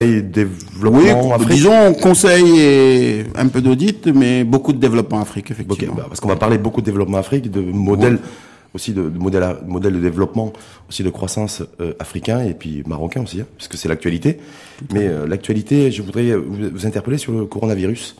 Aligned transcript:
développement 0.00 1.36
oui, 1.36 1.46
disons 1.46 1.92
conseil 1.94 2.60
et 2.60 3.24
un 3.34 3.48
peu 3.48 3.60
d'audit, 3.60 4.06
mais 4.06 4.44
beaucoup 4.44 4.72
de 4.72 4.78
développement 4.78 5.20
Afrique, 5.20 5.50
effectivement. 5.50 5.94
bah, 5.96 6.04
parce 6.06 6.20
qu'on 6.20 6.28
va 6.28 6.36
parler 6.36 6.56
beaucoup 6.56 6.80
de 6.80 6.86
développement 6.86 7.18
Afrique, 7.18 7.50
de 7.50 7.60
modèles 7.60 8.20
aussi 8.74 8.92
de, 8.92 9.08
de 9.08 9.18
modèles 9.18 9.56
modèle 9.66 9.94
de 9.94 9.98
développement, 9.98 10.52
aussi 10.88 11.02
de 11.02 11.10
croissance 11.10 11.64
euh, 11.80 11.94
africain 11.98 12.44
et 12.44 12.54
puis 12.54 12.84
marocain 12.86 13.22
aussi, 13.22 13.40
hein, 13.40 13.46
puisque 13.56 13.76
c'est 13.76 13.88
l'actualité. 13.88 14.38
Mais 14.92 15.08
euh, 15.08 15.26
l'actualité, 15.26 15.90
je 15.90 16.02
voudrais 16.02 16.36
vous, 16.36 16.70
vous, 16.72 16.86
interpeller 16.86 17.18
sur 17.18 17.32
le 17.32 17.46
coronavirus. 17.46 18.14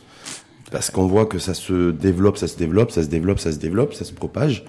Parce 0.71 0.91
qu'on 0.91 1.07
voit 1.07 1.25
que 1.27 1.39
ça 1.39 1.53
se 1.53 1.91
développe, 1.91 2.37
ça 2.37 2.47
se 2.47 2.57
développe, 2.57 2.91
ça 2.91 3.03
se 3.03 3.07
développe, 3.07 3.39
ça 3.39 3.53
se 3.53 3.57
développe, 3.57 3.93
ça 3.93 4.03
se 4.03 4.13
propage 4.13 4.65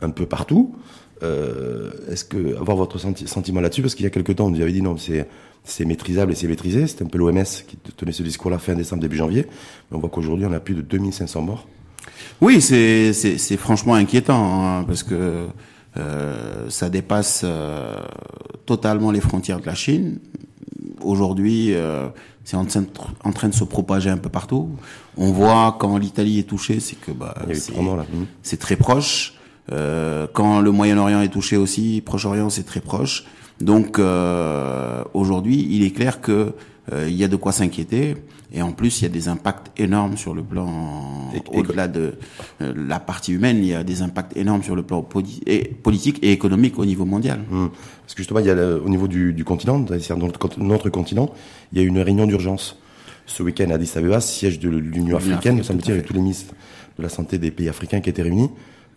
un 0.00 0.10
peu 0.10 0.24
partout. 0.24 0.74
Euh, 1.22 1.90
Est-ce 2.10 2.24
que 2.24 2.56
avoir 2.56 2.76
votre 2.76 2.98
sentiment 2.98 3.60
là-dessus 3.60 3.82
Parce 3.82 3.94
qu'il 3.94 4.04
y 4.04 4.06
a 4.06 4.10
quelques 4.10 4.36
temps, 4.36 4.46
on 4.46 4.50
nous 4.50 4.60
avait 4.60 4.72
dit 4.72 4.82
non, 4.82 4.96
c'est 4.96 5.28
c'est 5.64 5.84
maîtrisable 5.84 6.32
et 6.32 6.34
c'est 6.34 6.46
maîtrisé. 6.46 6.86
C'était 6.86 7.04
un 7.04 7.08
peu 7.08 7.18
l'OMS 7.18 7.44
qui 7.66 7.76
tenait 7.96 8.12
ce 8.12 8.22
discours-là 8.22 8.58
fin 8.58 8.74
décembre, 8.74 9.02
début 9.02 9.16
janvier. 9.16 9.46
Mais 9.90 9.96
on 9.96 10.00
voit 10.00 10.10
qu'aujourd'hui, 10.10 10.46
on 10.46 10.52
a 10.52 10.60
plus 10.60 10.74
de 10.74 10.82
2500 10.82 11.42
morts. 11.42 11.66
Oui, 12.40 12.60
c'est 12.60 13.12
c'est 13.12 13.56
franchement 13.56 13.94
inquiétant 13.94 14.64
hein, 14.64 14.84
parce 14.84 15.02
que 15.02 15.46
euh, 15.96 16.68
ça 16.68 16.90
dépasse 16.90 17.42
euh, 17.44 17.96
totalement 18.66 19.10
les 19.10 19.20
frontières 19.20 19.60
de 19.60 19.66
la 19.66 19.74
Chine. 19.74 20.18
Aujourd'hui, 21.00 21.72
euh, 21.72 22.08
c'est 22.44 22.56
en, 22.56 22.66
en, 23.24 23.32
train 23.32 23.48
de 23.48 23.54
se 23.54 23.64
propager 23.64 24.10
un 24.10 24.18
peu 24.18 24.28
partout. 24.28 24.70
On 25.16 25.32
voit 25.32 25.76
quand 25.78 25.96
l'Italie 25.96 26.38
est 26.38 26.48
touchée, 26.48 26.80
c'est 26.80 26.96
que 26.96 27.10
bah, 27.10 27.34
c'est 28.42 28.58
très 28.58 28.76
proche. 28.76 29.34
Euh, 29.72 30.26
quand 30.32 30.60
le 30.60 30.70
Moyen-Orient 30.70 31.22
est 31.22 31.28
touché 31.28 31.56
aussi, 31.56 32.02
Proche-Orient, 32.04 32.50
c'est 32.50 32.64
très 32.64 32.80
proche. 32.80 33.24
Donc 33.60 33.98
euh, 33.98 35.02
aujourd'hui, 35.14 35.66
il 35.70 35.84
est 35.84 35.90
clair 35.90 36.20
que 36.20 36.52
euh, 36.92 37.06
il 37.08 37.14
y 37.14 37.24
a 37.24 37.28
de 37.28 37.36
quoi 37.36 37.52
s'inquiéter. 37.52 38.16
Et 38.52 38.62
en 38.62 38.70
plus, 38.70 39.00
il 39.00 39.02
y 39.02 39.06
a 39.06 39.10
des 39.10 39.26
impacts 39.26 39.72
énormes 39.80 40.16
sur 40.16 40.32
le 40.32 40.42
plan, 40.42 41.32
au-delà 41.52 41.88
de 41.88 42.14
euh, 42.60 42.72
la 42.76 43.00
partie 43.00 43.32
humaine, 43.32 43.58
il 43.58 43.66
y 43.66 43.74
a 43.74 43.82
des 43.82 44.00
impacts 44.02 44.36
énormes 44.36 44.62
sur 44.62 44.76
le 44.76 44.84
plan 44.84 45.02
politique 45.02 46.18
et 46.22 46.30
économique 46.30 46.78
au 46.78 46.84
niveau 46.84 47.04
mondial. 47.04 47.40
Hum. 47.50 47.70
Parce 48.02 48.14
que 48.14 48.18
justement, 48.18 48.38
il 48.38 48.46
y 48.46 48.50
a 48.50 48.54
au 48.54 48.88
niveau 48.88 49.08
du, 49.08 49.32
du 49.32 49.44
continent, 49.44 49.80
dans 49.80 50.16
notre, 50.18 50.60
notre 50.60 50.88
continent, 50.90 51.32
il 51.72 51.78
y 51.78 51.80
a 51.80 51.84
une 51.84 51.98
réunion 51.98 52.26
d'urgence 52.26 52.78
ce 53.26 53.42
week-end 53.42 53.70
à 53.70 53.74
Addis 53.74 53.92
Abeba, 53.96 54.20
siège 54.20 54.58
de 54.58 54.68
l'Union 54.68 55.16
africaine, 55.16 55.62
ça 55.62 55.72
me 55.72 55.80
dit, 55.80 55.90
avec 55.90 56.06
tous 56.06 56.12
les 56.12 56.20
ministres 56.20 56.54
de 56.98 57.02
la 57.02 57.08
santé 57.08 57.38
des 57.38 57.50
pays 57.50 57.68
africains 57.68 58.00
qui 58.00 58.10
étaient 58.10 58.22
réunis, 58.22 58.50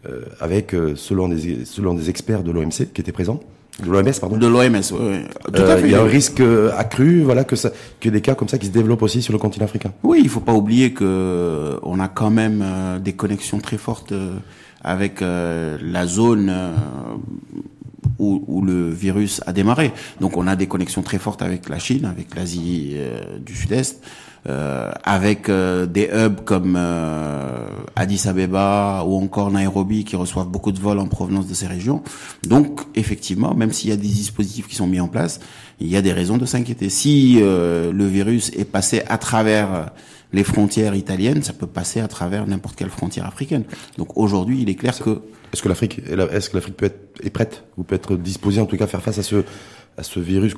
euh, 0.08 0.26
avec, 0.40 0.74
euh, 0.74 0.96
selon, 0.96 1.30
des, 1.30 1.66
selon 1.66 1.94
des 1.94 2.10
experts 2.10 2.44
de 2.44 2.52
l'OMC 2.52 2.92
qui 2.94 3.02
étaient 3.02 3.12
présents, 3.12 3.40
de 3.84 3.92
l'OMS, 3.92 4.12
pardon. 4.20 4.38
De 4.38 4.48
l'OMS, 4.48 4.82
oui. 5.00 5.24
Tout 5.54 5.62
à 5.62 5.78
fait. 5.78 5.88
Il 5.88 5.92
y 5.92 5.96
a 5.96 6.02
un 6.02 6.08
risque 6.08 6.40
euh, 6.40 6.72
accru, 6.76 7.22
voilà, 7.22 7.44
que 7.44 7.56
ça, 7.56 7.72
que 8.00 8.10
des 8.10 8.22
cas 8.22 8.34
comme 8.34 8.48
ça 8.48 8.58
qui 8.58 8.68
se 8.68 8.72
développent 8.72 9.04
aussi 9.04 9.22
sur 9.22 9.34
le 9.34 9.40
continent 9.40 9.66
africain. 9.66 9.94
Oui, 10.04 10.20
il 10.24 10.30
faut 10.30 10.40
pas 10.40 10.54
oublier 10.54 10.94
que 10.94 11.80
on 11.84 12.00
a 12.00 12.08
quand 12.08 12.32
même 12.32 12.64
des 13.04 13.14
connexions 13.14 13.60
très 13.60 13.78
fortes 13.78 14.14
avec 14.84 15.22
la 15.22 16.08
zone 16.08 16.52
où, 18.20 18.44
où, 18.48 18.62
le 18.64 18.90
virus 18.90 19.42
a 19.46 19.54
démarré. 19.54 19.92
Donc 20.22 20.38
on 20.38 20.48
a 20.48 20.56
des 20.56 20.68
connexions 20.68 21.04
très 21.04 21.20
fortes 21.20 21.42
avec 21.42 21.70
la 21.70 21.78
Chine, 21.78 22.06
avec 22.06 22.36
l'Asie 22.36 22.96
du 23.46 23.56
Sud-Est, 23.56 24.02
euh, 24.02 24.08
avec 25.04 25.50
euh, 25.50 25.86
des 25.86 26.10
hubs 26.14 26.44
comme 26.46 26.76
euh, 26.78 27.68
Addis 27.96 28.28
Abeba 28.28 29.04
ou 29.06 29.18
encore 29.18 29.52
Nairobi 29.52 30.06
qui 30.06 30.16
reçoivent 30.16 30.48
beaucoup 30.48 30.72
de 30.72 30.80
vols 30.80 31.00
en 31.00 31.08
provenance 31.08 31.48
de 31.48 31.54
ces 31.54 31.68
régions. 31.68 32.02
Donc 32.48 32.82
effectivement, 32.96 33.54
même 33.54 33.72
s'il 33.72 33.90
y 33.90 33.94
a 33.94 33.98
des 33.98 34.08
dispositifs 34.08 34.68
qui 34.68 34.76
sont 34.76 34.88
mis 34.88 35.00
en 35.00 35.08
place, 35.08 35.40
il 35.80 35.88
y 35.88 35.98
a 35.98 36.02
des 36.02 36.14
raisons 36.14 36.38
de 36.38 36.46
s'inquiéter. 36.46 36.90
Si 36.90 37.40
le 37.40 38.06
virus 38.06 38.52
est 38.58 38.66
passé 38.66 39.04
à 39.08 39.18
travers 39.18 39.92
les 40.34 40.44
frontières 40.44 40.96
italiennes, 40.96 41.44
ça 41.44 41.54
peut 41.54 41.68
passer 41.68 42.00
à 42.00 42.08
travers 42.08 42.46
n'importe 42.48 42.76
quelle 42.76 42.90
frontière 42.90 43.26
africaine. 43.26 43.64
Donc 43.98 44.18
aujourd'hui, 44.18 44.62
il 44.62 44.70
est 44.70 44.76
clair 44.76 44.98
que 44.98 45.22
est-ce 45.54 45.62
que 45.62 45.70
l'Afrique 45.70 46.02
est-ce 46.32 46.50
que 46.50 46.58
l'Afrique 46.58 46.76
peut 46.76 46.88
être 46.88 47.00
est 47.24 47.30
prête 47.30 47.64
ou 47.78 47.84
peut 47.84 47.96
être 47.96 48.16
disposée 48.16 48.60
en 48.62 48.66
tout 48.66 48.78
cas 48.78 48.84
à 48.84 48.88
faire 48.88 49.02
face 49.02 49.18
à 49.18 49.24
ce 49.24 49.44
à 49.98 50.04
ce 50.04 50.20
virus, 50.20 50.54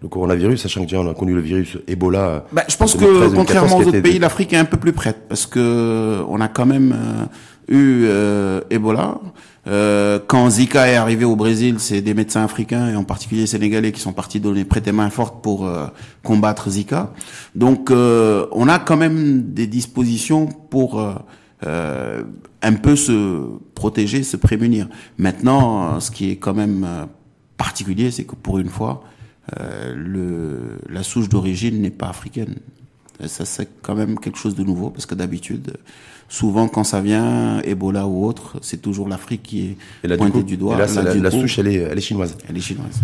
le 0.00 0.08
coronavirus, 0.08 0.62
sachant 0.62 0.86
que 0.86 0.96
on 0.96 1.10
a 1.10 1.14
connu 1.14 1.34
le 1.34 1.42
virus 1.42 1.76
Ebola. 1.86 2.46
Bah, 2.52 2.64
je 2.68 2.76
pense 2.76 2.96
que 2.96 3.34
contrairement 3.34 3.76
aux 3.76 3.82
autres 3.82 4.00
pays, 4.00 4.18
l'Afrique 4.18 4.54
est 4.54 4.56
un 4.56 4.64
peu 4.64 4.78
plus 4.78 4.92
prête 4.92 5.28
parce 5.28 5.46
que 5.46 6.22
on 6.26 6.40
a 6.40 6.48
quand 6.48 6.64
même 6.64 6.92
euh, 6.92 7.74
eu 7.74 8.04
euh, 8.06 8.60
Ebola. 8.70 9.20
Euh, 9.68 10.18
quand 10.26 10.50
Zika 10.50 10.88
est 10.88 10.96
arrivé 10.96 11.24
au 11.24 11.36
Brésil, 11.36 11.76
c'est 11.78 12.00
des 12.00 12.14
médecins 12.14 12.42
africains 12.42 12.88
et 12.90 12.96
en 12.96 13.04
particulier 13.04 13.46
sénégalais 13.46 13.92
qui 13.92 14.00
sont 14.00 14.12
partis 14.12 14.40
donner 14.40 14.64
prêter 14.64 14.90
main 14.90 15.08
forte 15.08 15.42
pour 15.42 15.66
euh, 15.66 15.86
combattre 16.24 16.68
Zika. 16.68 17.12
Donc 17.54 17.90
on 17.90 18.68
a 18.68 18.78
quand 18.78 18.96
même 18.96 19.52
des 19.52 19.66
dispositions 19.66 20.46
pour 20.46 21.00
un 21.62 22.72
peu 22.82 22.96
se 22.96 23.46
protéger, 23.74 24.24
se 24.24 24.36
prémunir. 24.36 24.88
Maintenant, 25.18 26.00
ce 26.00 26.10
qui 26.10 26.30
est 26.30 26.36
quand 26.36 26.54
même 26.54 27.06
particulier, 27.56 28.10
c'est 28.10 28.24
que 28.24 28.34
pour 28.34 28.58
une 28.58 28.68
fois, 28.68 29.04
euh, 29.60 29.94
le, 29.96 30.78
la 30.88 31.02
souche 31.02 31.28
d'origine 31.28 31.80
n'est 31.80 31.90
pas 31.90 32.08
africaine. 32.08 32.56
Ça, 33.26 33.44
c'est 33.44 33.68
quand 33.82 33.94
même 33.94 34.18
quelque 34.18 34.38
chose 34.38 34.54
de 34.54 34.64
nouveau, 34.64 34.90
parce 34.90 35.06
que 35.06 35.14
d'habitude, 35.14 35.76
souvent 36.32 36.66
quand 36.66 36.82
ça 36.82 37.00
vient, 37.02 37.60
Ebola 37.62 38.06
ou 38.06 38.24
autre, 38.24 38.56
c'est 38.62 38.80
toujours 38.80 39.06
l'Afrique 39.06 39.42
qui 39.42 39.76
est 40.02 40.16
pointée 40.16 40.42
du 40.42 40.56
doigt. 40.56 40.76
Et 40.76 40.78
là, 40.78 40.86
la, 41.14 41.30
souche, 41.30 41.58
elle 41.58 41.68
est, 41.68 41.74
elle 41.74 41.98
est 41.98 42.00
chinoise. 42.00 42.36
Elle 42.48 42.56
est 42.56 42.60
chinoise, 42.60 43.02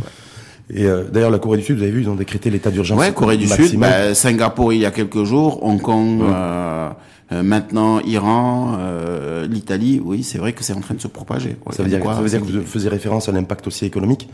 Et 0.71 0.87
euh, 0.87 1.05
d'ailleurs, 1.05 1.31
la 1.31 1.38
Corée 1.38 1.59
du 1.59 1.65
Sud, 1.65 1.77
vous 1.77 1.83
avez 1.83 1.93
vu, 1.93 2.00
ils 2.03 2.09
ont 2.09 2.15
décrété 2.15 2.49
l'état 2.49 2.71
d'urgence. 2.71 2.99
Ouais, 2.99 3.12
Corée 3.12 3.37
du 3.37 3.47
Sud, 3.47 3.78
bah, 3.78 4.15
Singapour 4.15 4.72
il 4.72 4.81
y 4.81 4.87
a 4.87 4.91
quelques 4.91 5.25
jours, 5.25 5.62
Hong 5.62 5.81
Kong, 5.81 6.22
euh, 6.22 6.88
euh, 7.31 7.43
maintenant 7.43 8.00
Iran, 8.00 8.78
euh, 8.78 9.47
l'Italie. 9.47 10.00
Oui, 10.03 10.22
c'est 10.22 10.38
vrai 10.38 10.55
que 10.55 10.65
c'est 10.65 10.72
en 10.72 10.81
train 10.81 10.94
de 10.94 11.00
se 11.00 11.09
propager. 11.09 11.56
ça, 11.72 11.83
veut 11.83 11.91
dire, 11.91 12.03
ça 12.03 12.22
veut 12.22 12.31
dire 12.31 12.41
que 12.41 12.47
vous 12.47 12.62
faisiez 12.62 12.88
référence 12.88 13.28
à 13.28 13.33
l'impact 13.33 13.67
aussi 13.67 13.84
économique. 13.84 14.27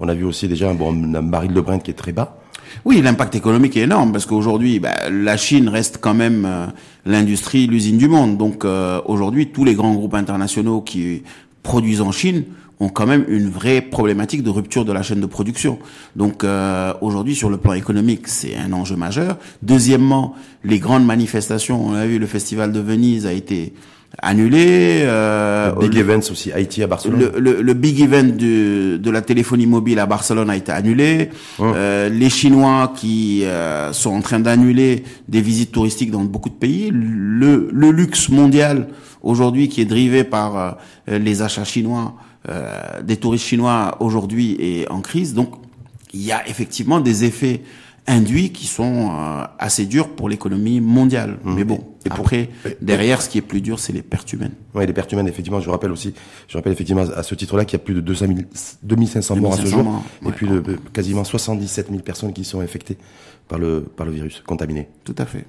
On 0.00 0.08
a 0.08 0.14
vu 0.14 0.24
aussi 0.24 0.48
déjà 0.48 0.68
un, 0.68 0.74
bon, 0.74 0.92
un 0.92 1.22
baril 1.22 1.52
de 1.52 1.60
Brent 1.60 1.78
qui 1.78 1.92
est 1.92 1.94
très 1.94 2.10
bas. 2.10 2.41
Oui, 2.84 3.00
l'impact 3.00 3.34
économique 3.34 3.76
est 3.76 3.82
énorme 3.82 4.12
parce 4.12 4.26
qu'aujourd'hui, 4.26 4.80
bah, 4.80 5.10
la 5.10 5.36
Chine 5.36 5.68
reste 5.68 5.98
quand 6.00 6.14
même 6.14 6.44
euh, 6.46 6.66
l'industrie, 7.06 7.66
l'usine 7.66 7.98
du 7.98 8.08
monde. 8.08 8.36
Donc 8.36 8.64
euh, 8.64 9.00
aujourd'hui, 9.06 9.48
tous 9.48 9.64
les 9.64 9.74
grands 9.74 9.94
groupes 9.94 10.14
internationaux 10.14 10.80
qui 10.80 11.22
produisent 11.62 12.00
en 12.00 12.12
Chine 12.12 12.44
ont 12.80 12.88
quand 12.88 13.06
même 13.06 13.24
une 13.28 13.48
vraie 13.48 13.80
problématique 13.80 14.42
de 14.42 14.50
rupture 14.50 14.84
de 14.84 14.92
la 14.92 15.02
chaîne 15.02 15.20
de 15.20 15.26
production. 15.26 15.78
Donc 16.16 16.42
euh, 16.42 16.92
aujourd'hui, 17.00 17.34
sur 17.34 17.48
le 17.48 17.56
plan 17.56 17.74
économique, 17.74 18.26
c'est 18.26 18.56
un 18.56 18.72
enjeu 18.72 18.96
majeur. 18.96 19.38
Deuxièmement, 19.62 20.34
les 20.64 20.80
grandes 20.80 21.06
manifestations, 21.06 21.84
on 21.84 21.94
a 21.94 22.06
vu 22.06 22.18
le 22.18 22.26
festival 22.26 22.72
de 22.72 22.80
Venise 22.80 23.26
a 23.26 23.32
été 23.32 23.72
annulé. 24.20 25.02
Euh, 25.04 25.72
le 25.80 25.88
big 25.88 25.98
event 25.98 26.18
aussi, 26.30 26.52
Haïti 26.52 26.82
à 26.82 26.86
Barcelone. 26.86 27.30
Le, 27.36 27.62
le, 27.62 27.74
big 27.74 28.00
event 28.00 28.24
de, 28.24 28.96
de 28.96 29.10
la 29.10 29.22
téléphonie 29.22 29.66
mobile 29.66 29.98
à 29.98 30.06
Barcelone 30.06 30.50
a 30.50 30.56
été 30.56 30.72
annulé. 30.72 31.30
Euh, 31.60 32.08
les 32.08 32.30
Chinois 32.30 32.92
qui 32.94 33.44
euh, 33.44 33.92
sont 33.92 34.10
en 34.10 34.20
train 34.20 34.40
d'annuler 34.40 35.04
des 35.28 35.40
visites 35.40 35.72
touristiques 35.72 36.10
dans 36.10 36.24
beaucoup 36.24 36.50
de 36.50 36.54
pays. 36.54 36.90
Le, 36.92 37.68
le 37.72 37.90
luxe 37.90 38.28
mondial 38.28 38.88
aujourd'hui 39.22 39.68
qui 39.68 39.80
est 39.80 39.86
drivé 39.86 40.24
par 40.24 40.56
euh, 40.56 41.18
les 41.18 41.42
achats 41.42 41.64
chinois, 41.64 42.14
euh, 42.48 43.02
des 43.02 43.16
touristes 43.16 43.46
chinois 43.46 43.96
aujourd'hui 44.00 44.56
est 44.60 44.90
en 44.90 45.00
crise. 45.00 45.34
Donc 45.34 45.54
il 46.12 46.22
y 46.22 46.32
a 46.32 46.46
effectivement 46.48 47.00
des 47.00 47.24
effets 47.24 47.62
induits 48.06 48.50
qui 48.50 48.66
sont 48.66 49.10
euh, 49.10 49.44
assez 49.58 49.86
durs 49.86 50.08
pour 50.08 50.28
l'économie 50.28 50.80
mondiale. 50.80 51.38
Mmh. 51.44 51.54
Mais 51.54 51.64
bon, 51.64 51.84
et 52.04 52.10
après, 52.10 52.50
derrière, 52.80 53.22
ce 53.22 53.28
qui 53.28 53.38
est 53.38 53.42
plus 53.42 53.60
dur, 53.60 53.78
c'est 53.78 53.92
les 53.92 54.02
pertes 54.02 54.32
humaines. 54.32 54.54
Oui, 54.74 54.86
les 54.86 54.92
pertes 54.92 55.12
humaines, 55.12 55.28
effectivement. 55.28 55.60
Je 55.60 55.70
rappelle 55.70 55.92
aussi, 55.92 56.14
je 56.48 56.56
rappelle 56.56 56.72
effectivement 56.72 57.02
à 57.02 57.22
ce 57.22 57.34
titre-là 57.34 57.64
qu'il 57.64 57.78
y 57.78 57.82
a 57.82 57.84
plus 57.84 57.94
de 57.94 58.00
200 58.00 58.26
000, 58.26 58.38
2500 58.82 59.36
morts 59.36 59.54
à 59.54 59.56
ce 59.56 59.66
jour, 59.66 60.02
et 60.26 60.32
plus 60.32 60.48
de 60.48 60.60
quasiment 60.92 61.24
77 61.24 61.88
000 61.88 62.00
personnes 62.00 62.32
qui 62.32 62.44
sont 62.44 62.60
infectées 62.60 62.98
par 63.48 63.58
le 63.58 63.82
par 63.82 64.06
le 64.06 64.12
virus, 64.12 64.42
contaminées. 64.46 64.88
Tout 65.04 65.14
à 65.18 65.26
fait. 65.26 65.46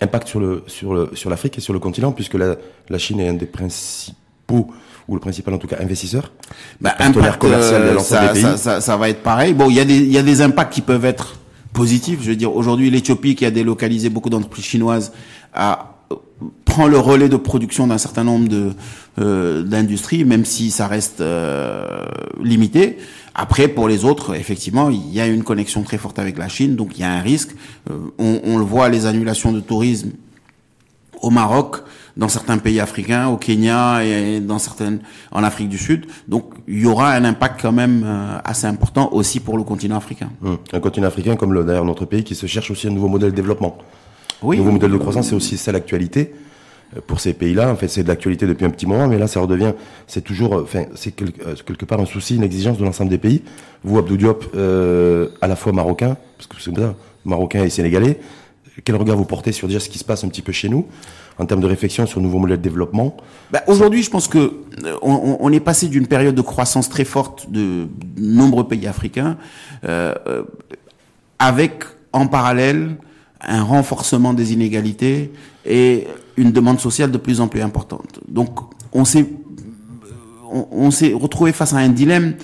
Impact 0.00 0.28
sur 0.28 0.40
le 0.40 0.62
sur 0.66 0.94
le 0.94 1.10
sur 1.14 1.30
l'Afrique 1.30 1.58
et 1.58 1.60
sur 1.60 1.72
le 1.72 1.78
continent, 1.78 2.12
puisque 2.12 2.34
la 2.34 2.56
la 2.88 2.98
Chine 2.98 3.18
est 3.20 3.28
un 3.28 3.34
des 3.34 3.46
principaux 3.46 4.70
ou 5.08 5.14
le 5.14 5.20
principal 5.20 5.54
en 5.54 5.58
tout 5.58 5.68
cas 5.68 5.76
investisseur, 5.80 6.32
bah, 6.80 6.94
impact, 6.98 7.38
commercial 7.38 7.82
de 7.82 7.88
euh, 7.88 7.98
ça, 7.98 8.26
des 8.26 8.32
pays. 8.34 8.42
Ça, 8.42 8.56
ça, 8.56 8.80
ça 8.80 8.96
va 8.96 9.08
être 9.08 9.22
pareil. 9.22 9.54
Bon, 9.54 9.70
il 9.70 9.76
y 9.76 9.80
a 9.80 9.84
des 9.84 9.96
il 9.96 10.12
y 10.12 10.18
a 10.18 10.22
des 10.22 10.42
impacts 10.42 10.72
qui 10.72 10.82
peuvent 10.82 11.04
être 11.04 11.36
positif. 11.76 12.20
Je 12.22 12.30
veux 12.30 12.36
dire, 12.36 12.56
aujourd'hui, 12.56 12.90
l'Éthiopie, 12.90 13.34
qui 13.34 13.44
a 13.44 13.50
délocalisé 13.50 14.08
beaucoup 14.08 14.30
d'entreprises 14.30 14.64
chinoises, 14.64 15.12
a, 15.52 15.92
prend 16.64 16.86
le 16.88 16.98
relais 16.98 17.28
de 17.28 17.36
production 17.36 17.86
d'un 17.86 17.98
certain 17.98 18.24
nombre 18.24 18.48
de 18.48 18.72
euh, 19.18 19.62
d'industries, 19.62 20.24
même 20.24 20.44
si 20.44 20.70
ça 20.70 20.86
reste 20.88 21.20
euh, 21.20 22.04
limité. 22.42 22.96
Après, 23.34 23.68
pour 23.68 23.88
les 23.88 24.04
autres, 24.04 24.34
effectivement, 24.34 24.88
il 24.88 25.12
y 25.12 25.20
a 25.20 25.26
une 25.26 25.44
connexion 25.44 25.82
très 25.82 25.98
forte 25.98 26.18
avec 26.18 26.38
la 26.38 26.48
Chine, 26.48 26.76
donc 26.76 26.96
il 26.96 27.00
y 27.02 27.04
a 27.04 27.12
un 27.12 27.20
risque. 27.20 27.54
Euh, 27.90 27.94
on, 28.18 28.40
on, 28.44 28.56
le 28.58 28.64
voit, 28.64 28.88
les 28.88 29.04
annulations 29.04 29.52
de 29.52 29.60
tourisme 29.60 30.12
au 31.20 31.30
Maroc, 31.30 31.76
dans 32.16 32.28
certains 32.28 32.58
pays 32.58 32.80
africains, 32.80 33.28
au 33.28 33.36
Kenya 33.36 34.04
et 34.04 34.40
dans 34.40 34.58
certaines 34.58 35.00
en 35.32 35.44
Afrique 35.44 35.68
du 35.68 35.78
Sud. 35.78 36.06
Donc 36.28 36.54
il 36.66 36.80
y 36.80 36.86
aura 36.86 37.12
un 37.12 37.24
impact 37.24 37.60
quand 37.60 37.72
même 37.72 38.04
euh, 38.04 38.38
assez 38.44 38.66
important 38.66 39.12
aussi 39.12 39.40
pour 39.40 39.58
le 39.58 39.64
continent 39.64 39.96
africain. 39.96 40.30
Hum. 40.42 40.58
Un 40.72 40.80
continent 40.80 41.06
africain 41.06 41.36
comme 41.36 41.64
d'ailleurs 41.64 41.84
notre 41.84 42.06
pays 42.06 42.24
qui 42.24 42.34
se 42.34 42.46
cherche 42.46 42.70
aussi 42.70 42.86
un 42.86 42.90
nouveau 42.90 43.08
modèle 43.08 43.30
de 43.30 43.36
développement. 43.36 43.76
Oui. 44.42 44.56
Un 44.56 44.60
nouveau 44.60 44.72
modèle 44.72 44.92
de 44.92 44.96
croissance, 44.96 45.28
c'est 45.28 45.34
aussi 45.34 45.56
ça 45.58 45.72
l'actualité 45.72 46.34
euh, 46.96 47.00
pour 47.06 47.20
ces 47.20 47.34
pays-là. 47.34 47.70
En 47.70 47.76
fait, 47.76 47.88
c'est 47.88 48.02
de 48.02 48.08
l'actualité 48.08 48.46
depuis 48.46 48.64
un 48.64 48.70
petit 48.70 48.86
moment, 48.86 49.08
mais 49.08 49.18
là, 49.18 49.26
ça 49.26 49.40
redevient, 49.40 49.72
c'est 50.06 50.22
toujours, 50.22 50.54
enfin, 50.54 50.84
c'est 50.94 51.12
quelque 51.12 51.84
part 51.84 52.00
un 52.00 52.06
souci, 52.06 52.36
une 52.36 52.42
exigence 52.42 52.78
de 52.78 52.84
l'ensemble 52.84 53.10
des 53.10 53.18
pays. 53.18 53.42
Vous, 53.84 53.98
Abdou 53.98 54.16
Diop, 54.16 54.44
euh, 54.54 55.28
à 55.40 55.48
la 55.48 55.56
fois 55.56 55.72
marocain, 55.72 56.16
parce 56.36 56.46
que 56.46 56.56
c'est 56.60 56.74
ça, 56.78 56.94
marocain 57.24 57.64
et 57.64 57.70
sénégalais, 57.70 58.20
quel 58.84 58.96
regard 58.96 59.16
vous 59.16 59.24
portez 59.24 59.52
sur 59.52 59.68
déjà 59.68 59.80
ce 59.80 59.88
qui 59.88 59.98
se 59.98 60.04
passe 60.04 60.22
un 60.24 60.28
petit 60.28 60.42
peu 60.42 60.52
chez 60.52 60.68
nous 60.68 60.86
en 61.38 61.46
termes 61.46 61.60
de 61.60 61.66
réflexion 61.66 62.06
sur 62.06 62.20
nouveaux 62.20 62.38
modèles 62.38 62.58
de 62.58 62.62
développement 62.62 63.16
bah, 63.50 63.62
Aujourd'hui, 63.66 64.02
je 64.02 64.10
pense 64.10 64.28
que 64.28 64.38
euh, 64.38 64.96
on, 65.02 65.36
on 65.40 65.52
est 65.52 65.60
passé 65.60 65.88
d'une 65.88 66.06
période 66.06 66.34
de 66.34 66.42
croissance 66.42 66.88
très 66.88 67.04
forte 67.04 67.50
de 67.50 67.88
nombreux 68.16 68.66
pays 68.66 68.86
africains, 68.86 69.36
euh, 69.84 70.14
euh, 70.26 70.42
avec 71.38 71.84
en 72.12 72.26
parallèle 72.26 72.96
un 73.40 73.62
renforcement 73.62 74.32
des 74.32 74.52
inégalités 74.52 75.32
et 75.66 76.06
une 76.36 76.52
demande 76.52 76.80
sociale 76.80 77.10
de 77.10 77.18
plus 77.18 77.40
en 77.40 77.48
plus 77.48 77.60
importante. 77.60 78.20
Donc, 78.28 78.58
on 78.92 79.04
s'est 79.04 79.26
on, 80.50 80.66
on 80.70 80.90
s'est 80.90 81.12
retrouvé 81.12 81.52
face 81.52 81.74
à 81.74 81.78
un 81.78 81.88
dilemme 81.88 82.34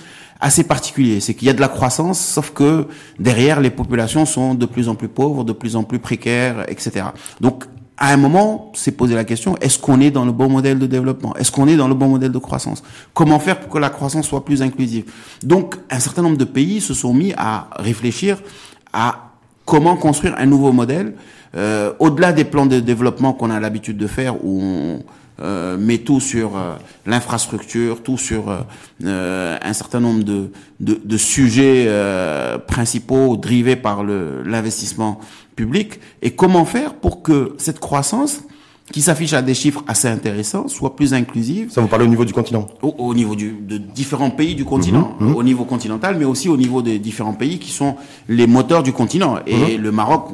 assez 0.43 0.65
particulier. 0.65 1.19
C'est 1.21 1.33
qu'il 1.33 1.47
y 1.47 1.49
a 1.49 1.53
de 1.53 1.61
la 1.61 1.69
croissance, 1.69 2.19
sauf 2.19 2.51
que 2.51 2.85
derrière, 3.17 3.61
les 3.61 3.69
populations 3.69 4.25
sont 4.25 4.53
de 4.53 4.65
plus 4.65 4.89
en 4.89 4.95
plus 4.95 5.07
pauvres, 5.07 5.43
de 5.43 5.53
plus 5.53 5.75
en 5.75 5.83
plus 5.83 5.99
précaires, 5.99 6.65
etc. 6.67 7.05
Donc, 7.39 7.63
à 7.97 8.11
un 8.11 8.17
moment, 8.17 8.71
c'est 8.73 8.91
poser 8.91 9.15
la 9.15 9.23
question, 9.23 9.55
est-ce 9.61 9.77
qu'on 9.77 9.99
est 10.01 10.11
dans 10.11 10.25
le 10.25 10.31
bon 10.31 10.49
modèle 10.49 10.79
de 10.79 10.87
développement? 10.87 11.35
Est-ce 11.35 11.51
qu'on 11.51 11.67
est 11.67 11.75
dans 11.75 11.87
le 11.87 11.93
bon 11.93 12.09
modèle 12.09 12.31
de 12.31 12.37
croissance? 12.39 12.83
Comment 13.13 13.39
faire 13.39 13.59
pour 13.59 13.69
que 13.69 13.77
la 13.77 13.89
croissance 13.89 14.27
soit 14.27 14.43
plus 14.43 14.61
inclusive? 14.61 15.05
Donc, 15.43 15.75
un 15.89 15.99
certain 15.99 16.23
nombre 16.23 16.37
de 16.37 16.45
pays 16.45 16.81
se 16.81 16.93
sont 16.93 17.13
mis 17.13 17.33
à 17.37 17.69
réfléchir 17.77 18.41
à 18.93 19.31
comment 19.65 19.95
construire 19.95 20.35
un 20.37 20.45
nouveau 20.45 20.71
modèle, 20.71 21.13
euh, 21.55 21.93
au-delà 21.99 22.33
des 22.33 22.45
plans 22.45 22.65
de 22.65 22.79
développement 22.79 23.33
qu'on 23.33 23.51
a 23.51 23.59
l'habitude 23.59 23.97
de 23.97 24.07
faire, 24.07 24.43
où 24.43 24.61
on, 24.61 25.03
euh, 25.41 25.77
met 25.77 25.97
tout 25.99 26.19
sur 26.19 26.55
euh, 26.55 26.75
l'infrastructure, 27.05 28.03
tout 28.03 28.17
sur 28.17 28.49
euh, 28.49 28.59
euh, 29.03 29.57
un 29.61 29.73
certain 29.73 29.99
nombre 29.99 30.23
de, 30.23 30.51
de, 30.79 30.99
de 31.03 31.17
sujets 31.17 31.89
principaux 32.67 33.35
drivés 33.35 33.75
par 33.75 34.03
l'investissement 34.03 35.19
public, 35.55 35.99
et 36.21 36.31
comment 36.31 36.65
faire 36.65 36.95
pour 36.95 37.21
que 37.21 37.55
cette 37.57 37.79
croissance 37.79 38.41
qui 38.91 39.01
s'affiche 39.01 39.33
à 39.33 39.41
des 39.41 39.53
chiffres 39.53 39.83
assez 39.87 40.07
intéressants, 40.07 40.67
soit 40.67 40.95
plus 40.95 41.13
inclusive. 41.13 41.71
Ça 41.71 41.81
vous 41.81 41.87
parle 41.87 42.03
au 42.03 42.07
niveau 42.07 42.25
du 42.25 42.33
continent? 42.33 42.67
Au, 42.81 43.13
niveau 43.13 43.35
du, 43.35 43.53
de 43.53 43.77
différents 43.77 44.29
pays 44.29 44.55
du 44.55 44.65
continent, 44.65 45.15
mhm, 45.19 45.29
mhm. 45.29 45.35
au 45.35 45.43
niveau 45.43 45.63
continental, 45.63 46.17
mais 46.19 46.25
aussi 46.25 46.49
au 46.49 46.57
niveau 46.57 46.81
des 46.81 46.99
différents 46.99 47.33
pays 47.33 47.59
qui 47.59 47.71
sont 47.71 47.95
les 48.27 48.45
moteurs 48.45 48.83
du 48.83 48.91
continent. 48.91 49.37
Et 49.47 49.77
mhm. 49.77 49.83
le 49.83 49.91
Maroc, 49.91 50.25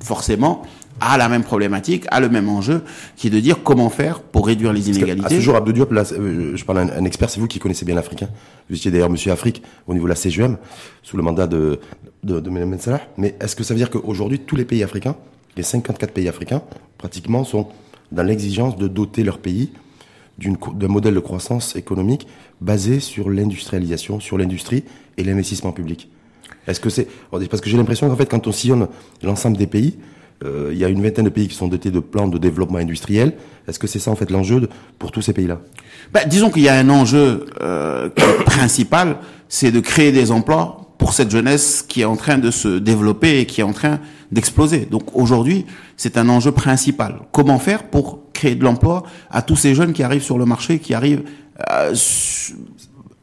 forcément, 0.00 0.62
a 1.00 1.16
la 1.16 1.28
même 1.28 1.42
problématique, 1.42 2.04
a 2.10 2.20
le 2.20 2.28
même 2.28 2.48
enjeu, 2.48 2.82
qui 3.16 3.28
est 3.28 3.30
de 3.30 3.40
dire 3.40 3.62
comment 3.62 3.90
faire 3.90 4.20
pour 4.20 4.46
réduire 4.46 4.72
les 4.72 4.88
inégalités. 4.90 5.26
À 5.26 5.30
ce 5.30 5.40
jour, 5.40 5.56
Abdou 5.56 5.72
Diop, 5.72 5.92
là, 5.92 6.04
euh, 6.12 6.56
je 6.56 6.64
parle 6.64 6.78
à 6.78 6.82
un, 6.82 7.04
expert, 7.04 7.30
c'est 7.30 7.40
vous 7.40 7.48
qui 7.48 7.58
connaissez 7.58 7.84
bien 7.84 7.94
l'Africain. 7.94 8.28
Vous 8.68 8.76
étiez 8.76 8.90
d'ailleurs 8.90 9.10
Monsieur 9.10 9.32
Afrique 9.32 9.62
au 9.86 9.94
niveau 9.94 10.06
de 10.06 10.10
la 10.10 10.16
CGM, 10.16 10.56
sous 11.02 11.16
le 11.16 11.22
mandat 11.22 11.46
de, 11.46 11.80
de, 12.22 12.40
de 12.40 12.50
Mme 12.50 12.78
Salah. 12.78 13.00
Mais 13.16 13.34
est-ce 13.40 13.56
que 13.56 13.64
ça 13.64 13.74
veut 13.74 13.78
dire 13.78 13.90
qu'aujourd'hui, 13.90 14.40
tous 14.40 14.56
les 14.56 14.64
pays 14.64 14.82
africains, 14.82 15.16
les 15.56 15.62
54 15.62 16.12
pays 16.12 16.28
africains, 16.28 16.62
pratiquement, 16.98 17.44
sont 17.44 17.68
dans 18.12 18.22
l'exigence 18.22 18.76
de 18.76 18.88
doter 18.88 19.24
leur 19.24 19.38
pays 19.38 19.72
d'un 20.38 20.88
modèle 20.88 21.14
de 21.14 21.20
croissance 21.20 21.76
économique 21.76 22.26
basé 22.60 23.00
sur 23.00 23.28
l'industrialisation, 23.28 24.20
sur 24.20 24.38
l'industrie 24.38 24.84
et 25.16 25.24
l'investissement 25.24 25.72
public? 25.72 26.08
Est-ce 26.66 26.80
que 26.80 26.90
c'est... 26.90 27.08
Parce 27.30 27.60
que 27.60 27.68
j'ai 27.68 27.76
l'impression 27.76 28.08
qu'en 28.08 28.16
fait, 28.16 28.30
quand 28.30 28.46
on 28.46 28.52
sillonne 28.52 28.88
l'ensemble 29.22 29.56
des 29.56 29.66
pays, 29.66 29.98
il 30.42 30.78
y 30.78 30.84
a 30.84 30.88
une 30.88 31.02
vingtaine 31.02 31.26
de 31.26 31.30
pays 31.30 31.48
qui 31.48 31.54
sont 31.54 31.68
dotés 31.68 31.90
de 31.90 32.00
plans 32.00 32.28
de 32.28 32.38
développement 32.38 32.78
industriel. 32.78 33.34
Est-ce 33.68 33.78
que 33.78 33.86
c'est 33.86 33.98
ça 33.98 34.10
en 34.10 34.16
fait 34.16 34.30
l'enjeu 34.30 34.68
pour 34.98 35.12
tous 35.12 35.22
ces 35.22 35.32
pays-là? 35.32 35.60
Bah, 36.12 36.24
Disons 36.24 36.50
qu'il 36.50 36.62
y 36.62 36.68
a 36.68 36.74
un 36.74 36.88
enjeu 36.88 37.46
euh, 37.60 38.08
principal, 38.46 39.18
c'est 39.48 39.70
de 39.70 39.80
créer 39.80 40.12
des 40.12 40.30
emplois 40.32 40.94
pour 40.98 41.14
cette 41.14 41.30
jeunesse 41.30 41.82
qui 41.86 42.02
est 42.02 42.04
en 42.04 42.16
train 42.16 42.38
de 42.38 42.50
se 42.50 42.78
développer 42.78 43.40
et 43.40 43.46
qui 43.46 43.62
est 43.62 43.64
en 43.64 43.72
train 43.72 44.00
d'exploser. 44.30 44.86
Donc 44.86 45.16
aujourd'hui, 45.16 45.66
c'est 45.96 46.18
un 46.18 46.28
enjeu 46.28 46.52
principal. 46.52 47.20
Comment 47.32 47.58
faire 47.58 47.84
pour 47.84 48.20
créer 48.32 48.54
de 48.54 48.64
l'emploi 48.64 49.02
à 49.30 49.42
tous 49.42 49.56
ces 49.56 49.74
jeunes 49.74 49.92
qui 49.92 50.02
arrivent 50.02 50.22
sur 50.22 50.38
le 50.38 50.44
marché, 50.44 50.78
qui 50.78 50.94
arrivent 50.94 51.22
euh, 51.70 51.94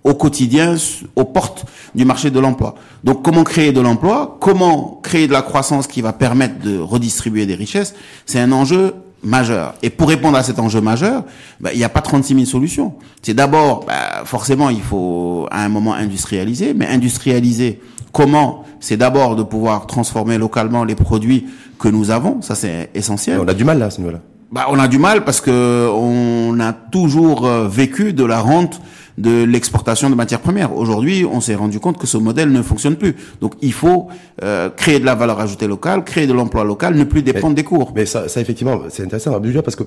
au 0.03 0.13
quotidien 0.13 0.75
aux 1.15 1.25
portes 1.25 1.65
du 1.93 2.05
marché 2.05 2.31
de 2.31 2.39
l'emploi. 2.39 2.75
Donc 3.03 3.23
comment 3.23 3.43
créer 3.43 3.71
de 3.71 3.81
l'emploi, 3.81 4.37
comment 4.39 4.99
créer 5.03 5.27
de 5.27 5.33
la 5.33 5.41
croissance 5.41 5.87
qui 5.87 6.01
va 6.01 6.13
permettre 6.13 6.59
de 6.59 6.79
redistribuer 6.79 7.45
des 7.45 7.55
richesses, 7.55 7.93
c'est 8.25 8.39
un 8.39 8.51
enjeu 8.51 8.93
majeur. 9.23 9.73
Et 9.81 9.89
pour 9.89 10.09
répondre 10.09 10.37
à 10.37 10.43
cet 10.43 10.59
enjeu 10.59 10.81
majeur, 10.81 11.23
bah, 11.59 11.71
il 11.73 11.77
n'y 11.77 11.83
a 11.83 11.89
pas 11.89 12.01
36 12.01 12.33
000 12.33 12.45
solutions. 12.45 12.93
C'est 13.21 13.33
d'abord, 13.33 13.85
bah, 13.85 14.23
forcément, 14.25 14.69
il 14.69 14.81
faut 14.81 15.47
à 15.51 15.63
un 15.63 15.69
moment 15.69 15.93
industrialiser, 15.93 16.73
mais 16.73 16.87
industrialiser 16.87 17.81
comment? 18.11 18.63
C'est 18.79 18.97
d'abord 18.97 19.35
de 19.35 19.43
pouvoir 19.43 19.87
transformer 19.87 20.37
localement 20.37 20.83
les 20.83 20.95
produits 20.95 21.47
que 21.79 21.87
nous 21.87 22.11
avons, 22.11 22.41
ça 22.41 22.55
c'est 22.55 22.89
essentiel. 22.93 23.39
on 23.39 23.47
a 23.47 23.53
du 23.53 23.63
mal 23.63 23.79
là, 23.79 23.89
ce 23.89 23.99
niveau-là. 23.99 24.19
Bah, 24.51 24.67
on 24.69 24.79
a 24.79 24.87
du 24.87 24.97
mal 24.97 25.25
parce 25.25 25.41
que 25.41 25.89
on 25.93 26.57
a 26.59 26.71
toujours 26.71 27.45
euh, 27.45 27.67
vécu 27.67 28.13
de 28.13 28.23
la 28.23 28.39
rente 28.39 28.81
de 29.17 29.43
l'exportation 29.43 30.09
de 30.09 30.15
matières 30.15 30.41
premières. 30.41 30.75
Aujourd'hui, 30.75 31.25
on 31.25 31.41
s'est 31.41 31.55
rendu 31.55 31.79
compte 31.79 31.97
que 31.97 32.07
ce 32.07 32.17
modèle 32.17 32.51
ne 32.51 32.61
fonctionne 32.61 32.95
plus. 32.95 33.15
Donc, 33.41 33.53
il 33.61 33.73
faut 33.73 34.09
euh, 34.43 34.69
créer 34.69 34.99
de 34.99 35.05
la 35.05 35.15
valeur 35.15 35.39
ajoutée 35.39 35.67
locale, 35.67 36.03
créer 36.03 36.27
de 36.27 36.33
l'emploi 36.33 36.63
local, 36.63 36.95
ne 36.95 37.03
plus 37.03 37.23
dépendre 37.23 37.55
des 37.55 37.63
cours. 37.63 37.93
Mais 37.95 38.05
ça, 38.05 38.27
ça 38.27 38.41
effectivement, 38.41 38.81
c'est 38.89 39.03
intéressant, 39.03 39.39
parce 39.63 39.75
que 39.75 39.83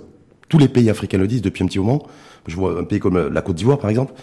tous 0.49 0.59
les 0.59 0.69
pays 0.69 0.91
africains 0.91 1.19
le 1.19 1.29
disent 1.29 1.43
depuis 1.43 1.62
un 1.62 1.67
petit 1.67 1.79
moment. 1.79 2.03
Je 2.47 2.56
vois 2.56 2.79
un 2.81 2.85
pays 2.85 2.99
comme 2.99 3.29
la 3.29 3.43
Côte 3.43 3.56
d'Ivoire, 3.56 3.79
par 3.79 3.91
exemple, 3.91 4.15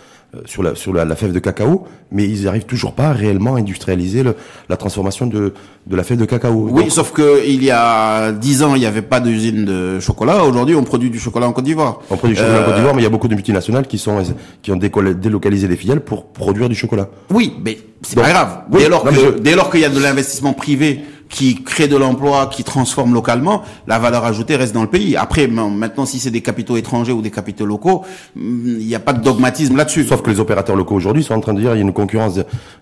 sur 0.46 0.62
la 0.62 0.76
sur 0.76 0.94
la, 0.94 1.06
la, 1.06 1.16
fève 1.16 1.32
de 1.32 1.40
cacao, 1.40 1.86
mais 2.12 2.26
ils 2.26 2.44
n'arrivent 2.44 2.66
toujours 2.66 2.94
pas 2.94 3.08
à 3.08 3.14
réellement 3.14 3.56
industrialiser 3.56 4.24
le, 4.24 4.36
la 4.70 4.78
transformation 4.78 5.26
de 5.26 5.54
de 5.86 5.96
la 5.96 6.04
fève 6.04 6.18
de 6.18 6.26
cacao. 6.26 6.70
Oui, 6.72 6.90
sauf 6.90 7.12
que 7.12 7.48
il 7.48 7.64
y 7.64 7.72
a 7.72 8.32
dix 8.32 8.62
ans, 8.62 8.76
il 8.76 8.80
n'y 8.80 8.86
avait 8.86 9.02
pas 9.02 9.20
d'usine 9.20 9.66
de 9.66 10.00
chocolat. 10.00 10.44
Aujourd'hui, 10.44 10.76
on 10.76 10.84
produit 10.84 11.10
du 11.10 11.20
chocolat 11.20 11.48
en 11.48 11.54
Côte 11.54 11.64
d'Ivoire. 11.64 12.00
On 12.10 12.18
produit 12.18 12.36
du 12.36 12.42
chocolat 12.42 12.62
en 12.62 12.66
Côte 12.66 12.76
d'Ivoire, 12.76 12.96
mais 12.96 13.02
il 13.02 13.06
y 13.06 13.08
a 13.08 13.12
beaucoup 13.12 13.30
de 13.30 13.36
multinationales 13.36 13.88
qui 13.88 13.98
sont 13.98 14.22
qui 14.62 14.72
ont 14.72 14.78
délocalisé 14.78 15.68
des 15.68 15.78
filiales 15.78 16.02
pour 16.02 16.28
produire 16.28 16.68
du 16.68 16.76
chocolat. 16.76 17.10
Oui, 17.32 17.54
mais 17.64 17.78
c'est 18.02 18.20
pas 18.20 18.30
grave. 18.30 18.64
dès 18.70 18.90
lors 18.90 19.04
que, 19.04 19.40
dès 19.40 19.56
lors 19.56 19.72
qu'il 19.72 19.82
y 19.82 19.86
a 19.86 19.90
de 19.90 20.00
l'investissement 20.00 20.54
privé 20.54 21.02
qui 21.30 21.64
crée 21.64 21.88
de 21.88 21.98
l'emploi, 21.98 22.50
qui 22.52 22.64
transforme 22.64 23.14
localement, 23.14 23.64
la 23.88 24.00
valeur 24.00 24.26
ajoutée 24.26 24.56
reste 24.56 24.74
dans 24.74 24.82
le 24.82 24.90
pays. 24.90 25.16
Après, 25.16 25.48
maintenant, 25.48 26.06
si 26.06 26.20
c'est 26.20 26.32
des 26.32 26.42
capitaux 26.42 26.78
étrangers 26.78 27.12
ou 27.12 27.22
des 27.22 27.32
capitaux 27.32 27.66
locaux, 27.66 28.04
il 28.36 28.78
n'y 28.78 28.96
a 28.96 29.00
pas 29.00 29.14
de 29.14 29.22
dogmatisme 29.22 29.76
là-dessus. 29.76 30.06
Sauf 30.06 30.22
que 30.22 30.30
les 30.30 30.40
opérateurs 30.40 30.76
locaux 30.76 30.96
aujourd'hui 30.96 31.24
sont 31.24 31.34
en 31.34 31.40
train 31.40 31.54
de 31.54 31.60
dire 31.60 31.72
qu'il 31.72 31.80
y 31.80 31.82
a 31.82 31.86
une 31.86 31.94
concurrence 31.94 32.40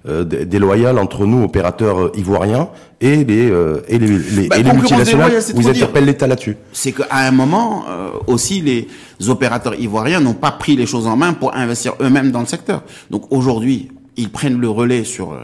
euh, 0.07 0.23
déloyale 0.23 0.99
entre 0.99 1.25
nous, 1.25 1.43
opérateurs 1.43 2.05
euh, 2.05 2.11
ivoiriens, 2.15 2.69
et 3.01 3.23
les, 3.23 3.49
euh, 3.49 3.81
et 3.87 3.99
les, 3.99 4.07
les, 4.07 4.47
bah, 4.47 4.57
et 4.57 4.63
les 4.63 4.71
multinationales. 4.71 5.33
Vous 5.53 5.67
interpellez 5.67 6.05
l'État 6.05 6.27
là-dessus. 6.27 6.57
C'est 6.71 6.91
qu'à 6.91 7.07
un 7.11 7.31
moment, 7.31 7.85
aussi, 8.27 8.61
les 8.61 8.87
opérateurs 9.29 9.75
ivoiriens 9.75 10.19
n'ont 10.19 10.33
pas 10.33 10.51
pris 10.51 10.75
les 10.75 10.85
choses 10.85 11.07
en 11.07 11.15
main 11.15 11.33
pour 11.33 11.55
investir 11.55 11.93
eux-mêmes 12.01 12.31
dans 12.31 12.39
le 12.39 12.45
secteur. 12.45 12.83
Donc 13.09 13.31
aujourd'hui, 13.31 13.89
ils 14.17 14.29
prennent 14.29 14.59
le 14.59 14.69
relais 14.69 15.03
sur 15.03 15.33
euh, 15.33 15.39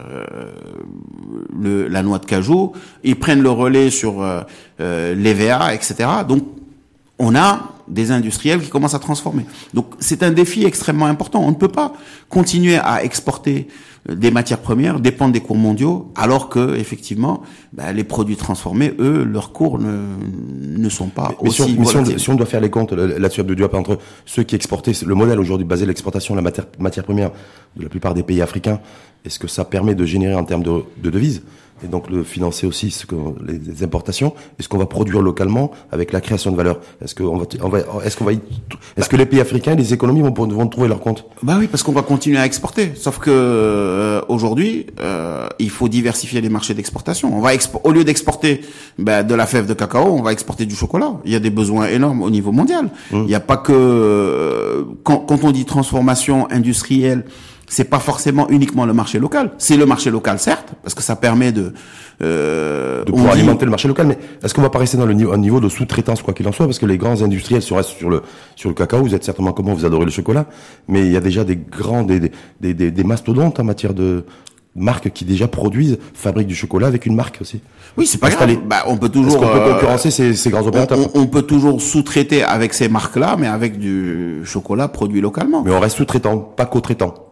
le, 1.59 1.87
la 1.87 2.03
noix 2.03 2.19
de 2.19 2.25
cajou, 2.25 2.73
ils 3.03 3.17
prennent 3.17 3.41
le 3.41 3.51
relais 3.51 3.89
sur 3.89 4.21
euh, 4.21 4.41
euh 4.79 5.13
l'EVA, 5.15 5.73
etc. 5.73 6.09
Donc, 6.27 6.43
on 7.19 7.35
a 7.35 7.73
des 7.87 8.11
industriels 8.11 8.61
qui 8.61 8.69
commencent 8.69 8.93
à 8.93 8.99
transformer. 8.99 9.45
Donc, 9.73 9.93
c'est 9.99 10.23
un 10.23 10.31
défi 10.31 10.65
extrêmement 10.65 11.05
important. 11.05 11.43
On 11.43 11.49
ne 11.49 11.55
peut 11.55 11.67
pas 11.67 11.93
continuer 12.29 12.77
à 12.77 13.03
exporter 13.03 13.67
des 14.15 14.31
matières 14.31 14.59
premières 14.59 14.99
dépendent 14.99 15.31
des 15.31 15.39
cours 15.39 15.57
mondiaux, 15.57 16.11
alors 16.15 16.49
que 16.49 16.75
effectivement, 16.75 17.41
bah, 17.73 17.91
les 17.93 18.03
produits 18.03 18.35
transformés, 18.35 18.93
eux, 18.99 19.23
leurs 19.23 19.51
cours 19.51 19.79
ne, 19.79 19.97
ne 20.77 20.89
sont 20.89 21.07
pas 21.07 21.33
aussi 21.39 21.63
si 21.63 21.95
on, 21.95 22.05
si, 22.17 22.29
on, 22.29 22.35
doit 22.35 22.45
faire 22.45 22.61
les 22.61 22.69
comptes 22.69 22.93
là-dessus 22.93 23.43
de 23.43 23.53
Diop 23.53 23.73
entre 23.73 23.97
ceux 24.25 24.43
qui 24.43 24.55
exportaient, 24.55 24.93
le 25.05 25.15
modèle 25.15 25.39
aujourd'hui 25.39 25.65
basé 25.65 25.85
l'exportation 25.85 26.33
de 26.33 26.39
la 26.39 26.43
matière, 26.43 26.65
matière 26.79 27.03
première 27.03 27.31
de 27.75 27.83
la 27.83 27.89
plupart 27.89 28.13
des 28.13 28.23
pays 28.23 28.41
africains, 28.41 28.79
est-ce 29.25 29.39
que 29.39 29.47
ça 29.47 29.65
permet 29.65 29.95
de 29.95 30.05
générer 30.05 30.35
en 30.35 30.43
termes 30.43 30.63
de, 30.63 30.83
de 31.01 31.09
devises? 31.09 31.43
Et 31.83 31.87
donc 31.87 32.09
le 32.09 32.23
financer 32.23 32.67
aussi 32.67 32.91
ce 32.91 33.05
que, 33.05 33.15
les 33.45 33.83
importations 33.83 34.33
Est-ce 34.59 34.69
qu'on 34.69 34.77
va 34.77 34.85
produire 34.85 35.21
localement 35.21 35.71
avec 35.91 36.11
la 36.11 36.21
création 36.21 36.51
de 36.51 36.57
valeur 36.57 36.79
Est-ce 37.03 37.15
qu'on 37.15 37.37
va, 37.37 37.45
on 37.61 37.69
va 37.69 37.79
est-ce 38.05 38.17
qu'on 38.17 38.25
va, 38.25 38.33
est-ce 38.33 39.09
que 39.09 39.15
les 39.15 39.25
pays 39.25 39.39
africains, 39.39 39.75
les 39.75 39.93
économies 39.93 40.21
vont, 40.21 40.31
vont 40.31 40.67
trouver 40.67 40.87
leur 40.87 40.99
compte? 40.99 41.25
Bah 41.43 41.55
oui, 41.59 41.67
parce 41.67 41.83
qu'on 41.83 41.91
va 41.91 42.01
continuer 42.01 42.37
à 42.37 42.45
exporter. 42.45 42.91
Sauf 42.95 43.19
que 43.19 43.29
euh, 43.29 44.21
aujourd'hui, 44.27 44.87
euh, 44.99 45.47
il 45.59 45.69
faut 45.69 45.87
diversifier 45.87 46.41
les 46.41 46.49
marchés 46.49 46.73
d'exportation. 46.73 47.35
On 47.35 47.41
va 47.41 47.51
au 47.83 47.91
lieu 47.91 48.03
d'exporter 48.03 48.61
bah, 48.97 49.23
de 49.23 49.35
la 49.35 49.45
fève 49.45 49.67
de 49.67 49.73
cacao, 49.73 50.05
on 50.05 50.21
va 50.21 50.31
exporter 50.31 50.65
du 50.65 50.75
chocolat. 50.75 51.13
Il 51.25 51.31
y 51.31 51.35
a 51.35 51.39
des 51.39 51.49
besoins 51.49 51.87
énormes 51.87 52.21
au 52.21 52.29
niveau 52.29 52.51
mondial. 52.51 52.85
Mmh. 53.11 53.17
Il 53.17 53.25
n'y 53.25 53.35
a 53.35 53.39
pas 53.39 53.57
que 53.57 53.71
euh, 53.73 54.83
quand, 55.03 55.17
quand 55.17 55.43
on 55.43 55.51
dit 55.51 55.65
transformation 55.65 56.49
industrielle 56.51 57.25
c'est 57.71 57.85
pas 57.85 57.99
forcément 57.99 58.49
uniquement 58.49 58.85
le 58.85 58.91
marché 58.91 59.17
local. 59.17 59.51
C'est 59.57 59.77
le 59.77 59.85
marché 59.85 60.11
local, 60.11 60.39
certes, 60.39 60.73
parce 60.83 60.93
que 60.93 61.01
ça 61.01 61.15
permet 61.15 61.53
de 61.53 61.73
euh, 62.21 63.05
de 63.05 63.11
pouvoir 63.11 63.33
alimenter 63.33 63.63
le 63.63 63.71
marché 63.71 63.87
local. 63.87 64.07
Mais 64.07 64.17
est-ce 64.43 64.53
qu'on 64.53 64.61
va 64.61 64.69
pas 64.69 64.79
rester 64.79 64.97
dans 64.97 65.05
le 65.05 65.13
niveau, 65.13 65.31
un 65.31 65.37
niveau 65.37 65.61
de 65.61 65.69
sous-traitance 65.69 66.21
quoi 66.21 66.33
qu'il 66.33 66.45
en 66.49 66.51
soit, 66.51 66.65
parce 66.65 66.79
que 66.79 66.85
les 66.85 66.97
grands 66.97 67.21
industriels 67.21 67.61
se 67.61 67.73
restent 67.73 67.97
sur 67.97 68.09
le 68.09 68.23
sur 68.57 68.67
le 68.67 68.75
cacao. 68.75 69.01
Vous 69.01 69.15
êtes 69.15 69.23
certainement 69.23 69.53
comment 69.53 69.73
vous 69.73 69.85
adorez 69.85 70.03
le 70.03 70.11
chocolat, 70.11 70.47
mais 70.89 70.99
il 70.99 71.13
y 71.13 71.15
a 71.15 71.21
déjà 71.21 71.45
des 71.45 71.55
grands 71.55 72.03
des 72.03 72.19
des, 72.59 72.73
des, 72.73 72.91
des 72.91 73.03
mastodontes 73.05 73.57
en 73.61 73.63
matière 73.63 73.93
de 73.93 74.25
marques 74.75 75.09
qui 75.11 75.23
déjà 75.23 75.47
produisent, 75.47 75.97
fabriquent 76.13 76.47
du 76.47 76.55
chocolat 76.55 76.87
avec 76.87 77.05
une 77.05 77.15
marque 77.15 77.37
aussi. 77.39 77.61
Oui, 77.97 78.05
c'est 78.05 78.17
pas 78.17 78.29
grave. 78.31 78.57
Bah, 78.65 78.83
on 78.87 78.97
peut 78.97 79.09
toujours. 79.09 79.37
On 79.37 79.47
peut 79.47 79.59
euh, 79.59 79.73
concurrencer 79.73 80.11
ces, 80.11 80.33
ces, 80.33 80.49
grands 80.49 80.67
opérateurs? 80.67 80.97
On, 81.15 81.21
on, 81.21 81.27
peut 81.27 81.43
toujours 81.43 81.81
sous-traiter 81.81 82.43
avec 82.43 82.73
ces 82.73 82.89
marques-là, 82.89 83.37
mais 83.39 83.47
avec 83.47 83.79
du 83.79 84.41
chocolat 84.43 84.89
produit 84.89 85.21
localement. 85.21 85.63
Mais 85.63 85.71
on 85.71 85.79
reste 85.79 85.95
sous-traitant, 85.95 86.37
pas 86.37 86.65
co-traitant. 86.65 87.30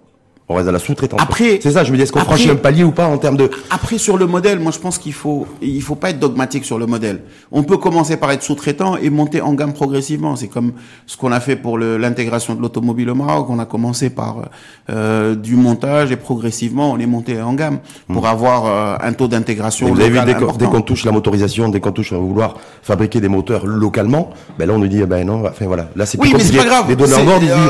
On 0.52 0.56
reste 0.56 0.68
à 0.68 0.72
la 0.72 0.80
sous-traitance. 0.80 1.22
Après, 1.22 1.60
c'est 1.62 1.74
ça. 1.74 1.84
Je 1.84 1.92
me 1.92 1.98
dis, 1.98 2.02
est-ce 2.02 2.12
qu'on 2.12 2.22
franchit 2.22 2.50
un 2.50 2.56
palier 2.56 2.84
ou 2.84 2.90
pas 2.90 3.06
en 3.06 3.20
termes 3.20 3.38
de 3.38 3.52
Après, 3.70 4.00
sur 4.00 4.18
le 4.18 4.26
modèle, 4.26 4.60
moi, 4.60 4.72
je 4.72 4.80
pense 4.80 4.98
qu'il 4.98 5.14
faut, 5.14 5.46
il 5.62 5.84
faut 5.84 5.94
pas 5.94 6.10
être 6.10 6.18
dogmatique 6.18 6.66
sur 6.66 6.80
le 6.80 6.88
modèle. 6.88 7.22
On 7.52 7.62
peut 7.62 7.78
commencer 7.78 8.18
par 8.18 8.32
être 8.32 8.42
sous-traitant 8.42 8.98
et 8.98 9.12
monter 9.12 9.42
en 9.42 9.54
gamme 9.54 9.74
progressivement. 9.74 10.36
C'est 10.36 10.48
comme 10.48 10.72
ce 11.06 11.18
qu'on 11.18 11.32
a 11.32 11.40
fait 11.40 11.56
pour 11.56 11.78
l'intégration 11.78 12.56
de 12.56 12.64
l'automobile 12.64 13.12
au 13.12 13.16
Maroc. 13.16 13.46
On 13.52 13.60
a 13.60 13.66
commencé 13.66 14.10
par 14.10 14.50
euh, 14.90 15.36
du 15.36 15.56
montage 15.56 16.12
et 16.12 16.16
progressivement, 16.16 16.94
on 16.94 16.98
est 16.98 17.06
monté 17.06 17.40
en 17.40 17.54
gamme 17.54 17.78
pour 18.08 18.24
hmm. 18.24 18.26
avoir 18.26 18.66
euh, 18.66 19.08
un 19.08 19.14
taux 19.14 19.28
d'intégration. 19.28 19.94
Vous 19.94 20.02
avez 20.02 20.10
vu 20.10 20.20
dès 20.26 20.66
qu'on 20.66 20.82
touche 20.82 21.06
la 21.06 21.12
motorisation, 21.12 21.70
dès 21.70 21.80
qu'on 21.80 21.92
touche 21.92 22.12
à 22.12 22.18
vouloir 22.18 22.56
fabriquer 22.82 23.22
des 23.22 23.28
moteurs 23.28 23.68
localement, 23.68 24.32
ben 24.58 24.68
là, 24.68 24.74
on 24.74 24.80
nous 24.80 24.88
dit, 24.88 25.04
ben 25.04 25.24
non, 25.28 25.46
enfin 25.46 25.68
voilà, 25.68 25.90
là 25.96 26.08
c'est 26.08 26.20
oui, 26.20 26.32
mais 26.36 26.40
c'est 26.40 26.58
pas 26.58 26.66
grave. 26.66 26.86
Les 26.90 26.96
donneurs 26.96 27.24
d'ordre, 27.24 27.46
euh... 27.48 27.68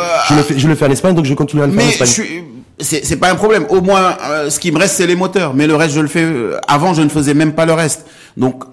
je 0.48 0.57
je 0.57 0.67
le 0.67 0.75
fais 0.75 0.86
en 0.86 0.91
Espagne, 0.91 1.13
donc 1.13 1.25
je 1.25 1.33
continue 1.33 1.62
à 1.62 1.67
le 1.67 1.74
faire 1.74 1.86
en 1.86 1.89
Espagne 1.89 2.43
c'est 2.81 3.17
pas 3.17 3.31
un 3.31 3.36
problème. 3.36 3.65
Au 3.69 3.81
moins, 3.81 4.17
euh, 4.29 4.50
ce 4.50 4.59
qui 4.59 4.71
me 4.71 4.79
reste, 4.79 4.95
c'est 4.95 5.07
les 5.07 5.15
moteurs. 5.15 5.53
Mais 5.53 5.67
le 5.67 5.75
reste, 5.75 5.95
je 5.95 6.01
le 6.01 6.07
fais. 6.07 6.24
Euh, 6.24 6.57
avant, 6.67 6.93
je 6.93 7.01
ne 7.01 7.09
faisais 7.09 7.33
même 7.33 7.53
pas 7.53 7.65
le 7.65 7.74
reste. 7.74 8.05
Donc, 8.38 8.63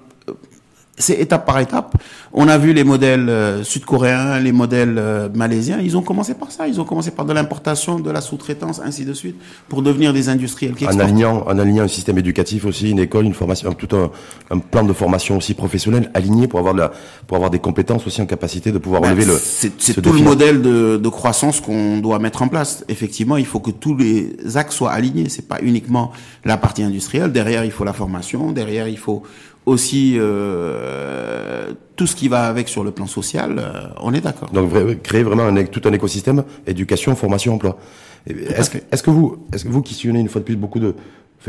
c'est 0.99 1.21
étape 1.21 1.45
par 1.47 1.59
étape. 1.59 1.97
On 2.33 2.49
a 2.49 2.59
vu 2.59 2.73
les 2.73 2.85
modèles 2.85 3.29
euh, 3.29 3.63
sud-coréens, 3.65 4.39
les 4.41 4.53
modèles 4.53 4.97
euh, 4.99 5.29
malaisiens. 5.35 5.79
Ils 5.81 5.97
ont 5.97 6.03
commencé 6.03 6.35
par 6.35 6.51
ça. 6.51 6.67
Ils 6.69 6.81
ont 6.81 6.85
commencé 6.85 7.11
par 7.11 7.25
de 7.25 7.33
l'importation, 7.33 7.99
de 7.99 8.11
la 8.11 8.21
sous-traitance, 8.21 8.81
ainsi 8.85 9.05
de 9.05 9.13
suite, 9.13 9.37
pour 9.69 9.83
devenir 9.83 10.13
des 10.13 10.29
industriels 10.29 10.75
qui. 10.75 10.87
En 10.87 10.99
alignant, 10.99 11.45
en 11.47 11.59
alignant 11.59 11.85
un 11.85 11.89
système 11.89 12.19
éducatif 12.19 12.65
aussi, 12.65 12.91
une 12.91 12.99
école, 12.99 13.25
une 13.25 13.35
formation, 13.35 13.73
tout 13.73 13.95
un, 13.97 14.11
un 14.51 14.59
plan 14.59 14.85
de 14.85 14.93
formation 14.93 15.37
aussi 15.37 15.55
professionnel 15.55 16.11
aligné 16.15 16.49
pour 16.49 16.59
avoir 16.59 16.75
de 16.75 16.81
la, 16.81 16.93
pour 17.27 17.37
avoir 17.37 17.51
des 17.51 17.59
compétences 17.59 18.07
aussi 18.07 18.21
en 18.23 18.27
capacité 18.27 18.73
de 18.73 18.79
pouvoir 18.79 19.03
ben, 19.03 19.11
relever 19.11 19.27
le. 19.27 19.39
C'est 19.39 20.01
tout 20.01 20.13
le 20.13 20.23
modèle 20.23 20.63
de, 20.63 20.97
de 20.97 21.09
croissance 21.09 21.61
qu'on 21.61 21.99
doit 21.99 22.19
mettre 22.19 22.43
en 22.43 22.49
place. 22.49 22.85
Effectivement, 22.89 23.37
il 23.37 23.47
faut 23.47 23.61
que 23.61 23.71
tous 23.71 23.97
les 23.97 24.57
axes 24.57 24.77
soient 24.77 24.93
alignés. 24.93 25.29
C'est 25.29 25.49
pas 25.49 25.59
uniquement 25.63 26.13
la 26.45 26.57
partie 26.57 26.83
industrielle. 26.83 27.33
Derrière, 27.33 27.65
il 27.65 27.71
faut 27.71 27.85
la 27.85 27.93
formation. 27.93 28.53
Derrière, 28.53 28.89
il 28.89 28.99
faut 28.99 29.23
aussi 29.67 30.15
euh, 30.17 31.73
tout 31.97 32.07
ce 32.07 32.17
qui 32.17 32.29
va 32.29 32.47
avec 32.47 32.69
sur 32.69 32.85
le 32.85 32.93
plan 32.93 33.07
social, 33.07 33.57
euh, 33.59 33.89
on 34.01 34.15
est 34.15 34.21
d'accord. 34.21 34.51
Donc 34.51 35.03
créer 35.03 35.23
vraiment 35.25 35.47
un, 35.47 35.65
tout 35.65 35.83
un 35.85 35.93
écosystème 35.93 36.45
éducation, 36.67 37.15
formation, 37.17 37.55
emploi. 37.55 37.79
Est-ce 38.27 38.71
que, 38.71 38.79
est 38.79 39.03
que 39.03 39.11
vous, 39.11 39.47
est-ce 39.53 39.65
que 39.65 39.69
vous 39.69 39.83
qui 39.83 39.95
sillonnez 39.95 40.21
une 40.21 40.29
fois 40.29 40.41
de 40.41 40.47
plus 40.47 40.57
beaucoup 40.57 40.81
de, 40.81 40.95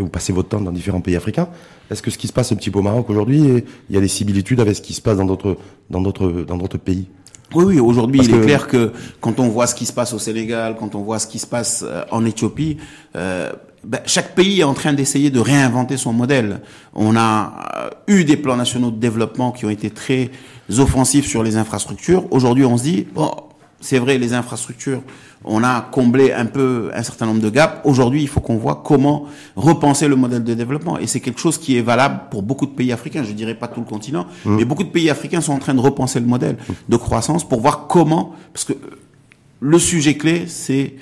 vous 0.01 0.09
passez 0.09 0.33
votre 0.33 0.49
temps 0.49 0.61
dans 0.61 0.71
différents 0.71 1.01
pays 1.01 1.15
africains, 1.15 1.47
est-ce 1.89 2.01
que 2.01 2.11
ce 2.11 2.17
qui 2.17 2.27
se 2.27 2.33
passe 2.33 2.51
un 2.51 2.55
petit 2.55 2.69
peu 2.69 2.79
au 2.79 2.83
Maroc 2.83 3.09
aujourd'hui, 3.09 3.63
il 3.89 3.95
y 3.95 3.97
a 3.97 4.01
des 4.01 4.07
similitudes 4.07 4.59
avec 4.59 4.75
ce 4.75 4.81
qui 4.81 4.93
se 4.93 5.01
passe 5.01 5.17
dans 5.17 5.25
d'autres, 5.25 5.57
dans 5.89 6.01
d'autres, 6.01 6.29
dans 6.29 6.57
d'autres 6.57 6.77
pays? 6.77 7.07
Oui, 7.55 7.63
oui. 7.63 7.79
Aujourd'hui, 7.79 8.21
il 8.23 8.35
est 8.35 8.41
clair 8.41 8.67
que 8.67 8.91
quand 9.21 9.39
on 9.39 9.47
voit 9.47 9.67
ce 9.67 9.75
qui 9.75 9.85
se 9.85 9.93
passe 9.93 10.13
au 10.13 10.19
Sénégal, 10.19 10.75
quand 10.77 10.95
on 10.95 11.01
voit 11.01 11.17
ce 11.17 11.27
qui 11.27 11.39
se 11.39 11.47
passe 11.47 11.83
euh, 11.87 12.03
en 12.11 12.25
Éthiopie, 12.25 12.77
euh, 13.15 13.53
ben, 13.83 14.01
chaque 14.05 14.35
pays 14.35 14.59
est 14.59 14.63
en 14.63 14.73
train 14.73 14.93
d'essayer 14.93 15.29
de 15.29 15.39
réinventer 15.39 15.97
son 15.97 16.13
modèle. 16.13 16.61
On 16.93 17.15
a 17.15 17.53
euh, 17.77 17.89
eu 18.07 18.23
des 18.23 18.37
plans 18.37 18.57
nationaux 18.57 18.91
de 18.91 18.97
développement 18.97 19.51
qui 19.51 19.65
ont 19.65 19.69
été 19.69 19.89
très 19.89 20.31
offensifs 20.77 21.27
sur 21.27 21.43
les 21.43 21.57
infrastructures. 21.57 22.25
Aujourd'hui, 22.31 22.65
on 22.65 22.77
se 22.77 22.83
dit, 22.83 23.07
bon, 23.13 23.31
c'est 23.79 23.99
vrai, 23.99 24.17
les 24.17 24.33
infrastructures, 24.33 25.01
on 25.43 25.63
a 25.63 25.81
comblé 25.81 26.33
un 26.33 26.45
peu 26.45 26.89
un 26.93 27.03
certain 27.03 27.27
nombre 27.27 27.41
de 27.41 27.49
gaps. 27.49 27.81
Aujourd'hui, 27.83 28.21
il 28.23 28.27
faut 28.27 28.39
qu'on 28.39 28.57
voit 28.57 28.81
comment 28.83 29.25
repenser 29.55 30.07
le 30.07 30.15
modèle 30.15 30.43
de 30.43 30.53
développement. 30.53 30.97
Et 30.97 31.07
c'est 31.07 31.19
quelque 31.19 31.39
chose 31.39 31.57
qui 31.57 31.77
est 31.77 31.81
valable 31.81 32.21
pour 32.31 32.41
beaucoup 32.41 32.65
de 32.65 32.71
pays 32.71 32.91
africains. 32.91 33.23
Je 33.23 33.31
dirais 33.31 33.55
pas 33.55 33.67
tout 33.67 33.79
le 33.79 33.85
continent, 33.85 34.25
mmh. 34.45 34.55
mais 34.55 34.65
beaucoup 34.65 34.83
de 34.83 34.89
pays 34.89 35.09
africains 35.09 35.41
sont 35.41 35.53
en 35.53 35.59
train 35.59 35.75
de 35.75 35.79
repenser 35.79 36.19
le 36.19 36.25
modèle 36.25 36.57
de 36.89 36.97
croissance 36.97 37.47
pour 37.47 37.61
voir 37.61 37.87
comment, 37.87 38.33
parce 38.51 38.65
que 38.65 38.73
le 39.59 39.79
sujet 39.79 40.17
clé, 40.17 40.45
c'est 40.47 40.95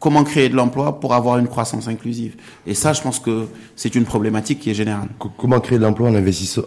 comment 0.00 0.24
créer 0.24 0.48
de 0.48 0.56
l'emploi 0.56 0.98
pour 0.98 1.14
avoir 1.14 1.38
une 1.38 1.46
croissance 1.46 1.86
inclusive. 1.86 2.34
Et 2.66 2.74
ça, 2.74 2.92
je 2.94 3.02
pense 3.02 3.20
que 3.20 3.46
c'est 3.76 3.94
une 3.94 4.04
problématique 4.04 4.58
qui 4.58 4.70
est 4.70 4.74
générale. 4.74 5.08
Comment 5.36 5.60
créer 5.60 5.78
de 5.78 5.84
l'emploi 5.84 6.10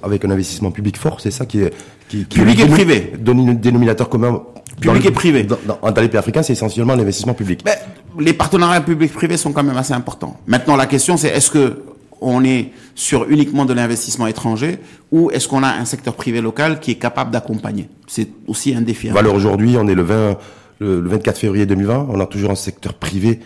avec 0.04 0.24
un 0.24 0.30
investissement 0.30 0.72
public 0.72 0.98
fort 0.98 1.20
C'est 1.20 1.32
ça 1.32 1.46
qui 1.46 1.62
est... 1.62 1.74
Qui, 2.08 2.26
public 2.26 2.60
et 2.60 2.68
privé. 2.68 3.14
Donne 3.20 3.50
un 3.50 3.54
dénominateur 3.54 4.08
commun. 4.08 4.44
Public 4.80 5.06
et 5.06 5.12
privé. 5.12 5.44
Dans, 5.44 5.58
dans, 5.66 6.02
les 6.02 6.10
pays 6.10 6.20
africains, 6.20 6.44
c'est 6.44 6.54
essentiellement 6.54 6.96
l'investissement 6.96 7.34
public. 7.34 7.62
Mais 7.66 7.80
les 8.20 8.34
partenariats 8.34 8.82
publics-privés 8.82 9.38
sont 9.38 9.52
quand 9.52 9.64
même 9.64 9.78
assez 9.78 9.94
importants. 9.94 10.40
Maintenant, 10.46 10.76
la 10.76 10.86
question, 10.86 11.18
c'est 11.18 11.30
est-ce 11.30 11.50
que 11.50 11.84
on 12.22 12.44
est 12.46 12.70
sur 12.96 13.30
uniquement 13.30 13.66
de 13.66 13.74
l'investissement 13.74 14.28
étranger 14.28 14.78
ou 15.12 15.30
est-ce 15.32 15.48
qu'on 15.48 15.62
a 15.62 15.68
un 15.68 15.84
secteur 15.84 16.14
privé 16.14 16.40
local 16.40 16.80
qui 16.80 16.92
est 16.92 16.96
capable 16.96 17.32
d'accompagner? 17.32 17.90
C'est 18.08 18.30
aussi 18.48 18.74
un 18.74 18.82
défi. 18.82 19.10
Alors 19.10 19.36
aujourd'hui, 19.36 19.76
on 19.78 19.88
est 19.88 19.96
le 19.96 20.04
20 20.04 20.38
le, 20.80 21.00
24 21.02 21.38
février 21.38 21.66
2020, 21.66 22.08
on 22.10 22.20
a 22.20 22.26
toujours 22.26 22.52
un 22.52 22.56
secteur 22.56 22.94
privé, 22.94 23.40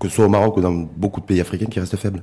que 0.00 0.08
ce 0.08 0.14
soit 0.14 0.26
au 0.26 0.28
Maroc 0.28 0.56
ou 0.56 0.60
dans 0.60 0.72
beaucoup 0.72 1.20
de 1.20 1.26
pays 1.26 1.40
africains, 1.40 1.66
qui 1.66 1.80
reste 1.80 1.96
faible 1.96 2.22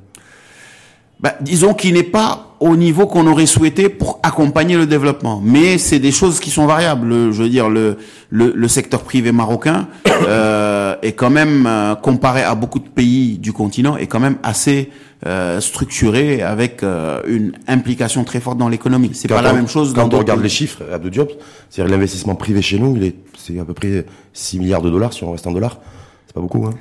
bah, 1.22 1.36
disons 1.40 1.76
qu'il 1.76 1.94
n'est 1.94 2.04
pas 2.04 2.56
au 2.60 2.76
niveau 2.76 3.06
qu'on 3.06 3.28
aurait 3.28 3.46
souhaité 3.46 3.90
pour 3.90 4.20
accompagner 4.24 4.76
le 4.76 4.88
développement. 4.88 5.40
Mais 5.44 5.78
c'est 5.78 6.00
des 6.00 6.12
choses 6.12 6.40
qui 6.40 6.50
sont 6.50 6.66
variables. 6.66 7.32
Je 7.32 7.44
veux 7.44 7.50
dire, 7.50 7.70
le, 7.70 7.98
le, 8.32 8.68
secteur 8.68 9.04
privé 9.04 9.32
marocain 9.32 9.88
euh, 10.08 10.96
est 11.04 11.12
quand 11.12 11.30
même, 11.30 11.68
euh, 11.68 11.94
comparé 11.96 12.42
à 12.42 12.56
beaucoup 12.56 12.80
de 12.80 12.88
pays 12.88 13.38
du 13.38 13.54
continent, 13.54 13.98
est 13.98 14.08
quand 14.08 14.20
même 14.20 14.38
assez 14.42 14.90
euh, 15.26 15.62
structuré 15.62 16.42
avec 16.42 16.82
euh, 16.82 17.22
une 17.28 17.54
implication 17.68 18.24
très 18.24 18.40
forte 18.40 18.58
dans 18.58 18.70
l'économie. 18.70 19.12
C'est 19.14 19.28
pas 19.28 19.42
la 19.42 19.54
même 19.54 19.68
chose. 19.68 19.94
Quand 19.94 20.14
on 20.14 20.20
regarde 20.20 20.42
les 20.42 20.50
chiffres, 20.50 20.82
Abdou 20.92 21.10
Diop, 21.10 21.32
c'est-à-dire 21.70 21.92
l'investissement 21.94 22.36
privé 22.36 22.62
chez 22.62 22.80
nous, 22.80 22.96
il 22.96 23.04
est, 23.04 23.16
c'est 23.38 23.60
à 23.60 23.66
peu 23.66 23.74
près 23.74 24.06
6 24.34 24.60
milliards 24.60 24.82
de 24.82 24.90
dollars 24.90 25.14
si 25.14 25.24
on 25.24 25.32
reste 25.32 25.46
en 25.46 25.52
dollars. 25.52 25.80
C'est 26.28 26.34
pas 26.34 26.42
beaucoup, 26.42 26.66
hein 26.66 26.74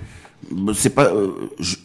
c'est 0.75 0.95
pas 0.95 1.05
euh, 1.05 1.29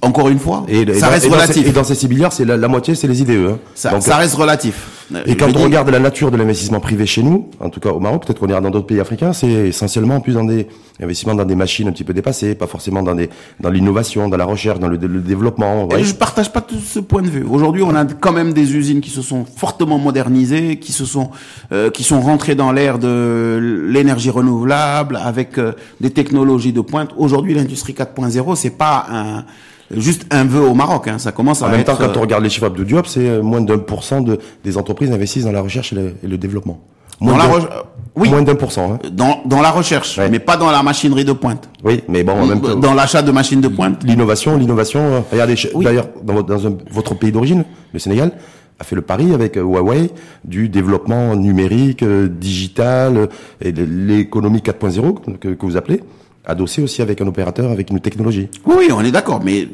encore 0.01 0.29
une 0.29 0.39
fois 0.39 0.65
et, 0.67 0.91
ça 0.93 1.09
reste 1.09 1.27
relatif 1.27 1.67
et 1.67 1.71
dans 1.71 1.83
ces 1.83 1.95
6 1.95 2.07
milliards 2.09 2.33
c'est 2.33 2.45
la, 2.45 2.67
moitié 2.67 2.95
c'est 2.95 3.07
les 3.07 3.21
IDE 3.21 3.49
hein. 3.49 3.59
ça, 3.75 3.99
ça 4.01 4.17
reste 4.17 4.35
relatif 4.35 4.89
et 5.27 5.37
quand 5.37 5.55
on 5.55 5.63
regarde 5.63 5.89
la 5.89 5.99
nature 5.99 6.31
de 6.31 6.37
l'investissement 6.37 6.79
privé 6.79 7.05
chez 7.05 7.21
nous 7.21 7.51
en 7.59 7.69
tout 7.69 7.79
cas 7.79 7.89
au 7.89 7.99
Maroc 7.99 8.25
peut-être 8.25 8.39
qu'on 8.39 8.47
ira 8.47 8.61
dans 8.61 8.71
d'autres 8.71 8.87
pays 8.87 8.99
africains 8.99 9.33
c'est 9.33 9.47
essentiellement 9.47 10.19
plus 10.19 10.33
dans 10.33 10.43
des 10.43 10.67
investissements 10.99 11.35
dans 11.35 11.45
des 11.45 11.55
machines 11.55 11.87
un 11.87 11.91
petit 11.91 12.03
peu 12.03 12.13
dépassées 12.13 12.55
pas 12.55 12.65
forcément 12.65 13.03
dans 13.03 13.13
des 13.13 13.29
dans 13.59 13.69
l'innovation 13.69 14.29
dans 14.29 14.37
la 14.37 14.45
recherche 14.45 14.79
dans 14.79 14.87
le, 14.87 14.97
développement 14.97 15.85
ouais. 15.85 16.03
je 16.03 16.15
partage 16.15 16.51
pas 16.51 16.61
tout 16.61 16.79
ce 16.79 16.99
point 16.99 17.21
de 17.21 17.29
vue 17.29 17.43
aujourd'hui 17.43 17.83
on 17.83 17.93
a 17.95 18.05
quand 18.05 18.31
même 18.33 18.53
des 18.53 18.75
usines 18.75 19.01
qui 19.01 19.11
se 19.11 19.21
sont 19.21 19.45
fortement 19.45 19.99
modernisées 19.99 20.77
qui 20.79 20.91
se 20.91 21.05
sont 21.05 21.29
euh, 21.71 21.91
qui 21.91 22.03
sont 22.03 22.21
rentrées 22.21 22.55
dans 22.55 22.71
l'ère 22.71 22.97
de 22.97 23.87
l'énergie 23.87 24.31
renouvelable 24.31 25.19
avec 25.21 25.59
euh, 25.59 25.73
des 26.01 26.09
technologies 26.09 26.73
de 26.73 26.81
pointe 26.81 27.11
aujourd'hui 27.17 27.53
l'industrie 27.53 27.93
4.0 27.93 28.54
c'est 28.55 28.77
pas 28.77 29.05
un 29.09 29.45
juste 29.91 30.25
un 30.31 30.45
vœu 30.45 30.61
au 30.61 30.73
Maroc. 30.73 31.07
Hein. 31.07 31.17
Ça 31.17 31.31
commence 31.31 31.61
à 31.61 31.67
en 31.67 31.69
même 31.69 31.83
temps, 31.83 31.95
quand 31.95 32.15
on 32.15 32.17
euh, 32.17 32.21
regarde 32.21 32.43
les 32.43 32.49
chiffres 32.49 32.69
de 32.69 32.83
Diop, 32.83 33.07
c'est 33.07 33.27
euh, 33.27 33.41
moins 33.41 33.61
d'un 33.61 33.77
pour 33.77 34.03
cent 34.03 34.21
de, 34.21 34.39
des 34.63 34.77
entreprises 34.77 35.11
investissent 35.11 35.45
dans 35.45 35.51
la 35.51 35.61
recherche 35.61 35.93
et 35.93 36.27
le, 36.27 36.37
développement. 36.37 36.79
Moins 37.19 37.37
dans 37.37 37.57
la 37.57 37.85
oui. 38.15 38.29
Moins 38.29 38.41
d'un 38.41 38.55
pour 38.55 38.71
cent. 38.71 38.93
Hein. 38.93 38.99
Dans, 39.11 39.41
dans 39.45 39.61
la 39.61 39.71
recherche, 39.71 40.19
mais 40.31 40.39
pas 40.39 40.55
dans 40.57 40.71
la 40.71 40.83
machinerie 40.83 41.25
de 41.25 41.33
pointe. 41.33 41.69
Oui, 41.83 42.01
mais 42.07 42.23
bon, 42.23 42.33
en 42.33 42.45
même 42.45 42.61
temps. 42.61 42.75
Dans 42.75 42.93
l'achat 42.93 43.21
de 43.21 43.31
machines 43.31 43.61
de 43.61 43.67
pointe. 43.67 44.03
L'innovation, 44.03 44.57
l'innovation. 44.57 45.01
Euh, 45.01 45.19
regardez, 45.31 45.55
d'ailleurs, 45.81 46.07
dans, 46.23 46.41
dans 46.41 46.77
votre 46.91 47.13
pays 47.13 47.31
d'origine, 47.33 47.65
le 47.93 47.99
Sénégal, 47.99 48.31
a 48.79 48.83
fait 48.83 48.95
le 48.95 49.01
pari 49.01 49.33
avec 49.33 49.55
Huawei 49.55 50.11
du 50.45 50.69
développement 50.69 51.35
numérique, 51.35 52.03
digital, 52.03 53.29
et 53.61 53.71
l'économie 53.71 54.59
4.0 54.59 55.37
que, 55.37 55.49
que 55.49 55.65
vous 55.65 55.77
appelez 55.77 56.01
adossé 56.45 56.81
aussi 56.81 57.01
avec 57.01 57.21
un 57.21 57.27
opérateur, 57.27 57.71
avec 57.71 57.89
une 57.89 57.99
technologie. 57.99 58.49
Oui, 58.65 58.89
on 58.91 59.01
est 59.03 59.11
d'accord, 59.11 59.41
mais 59.43 59.67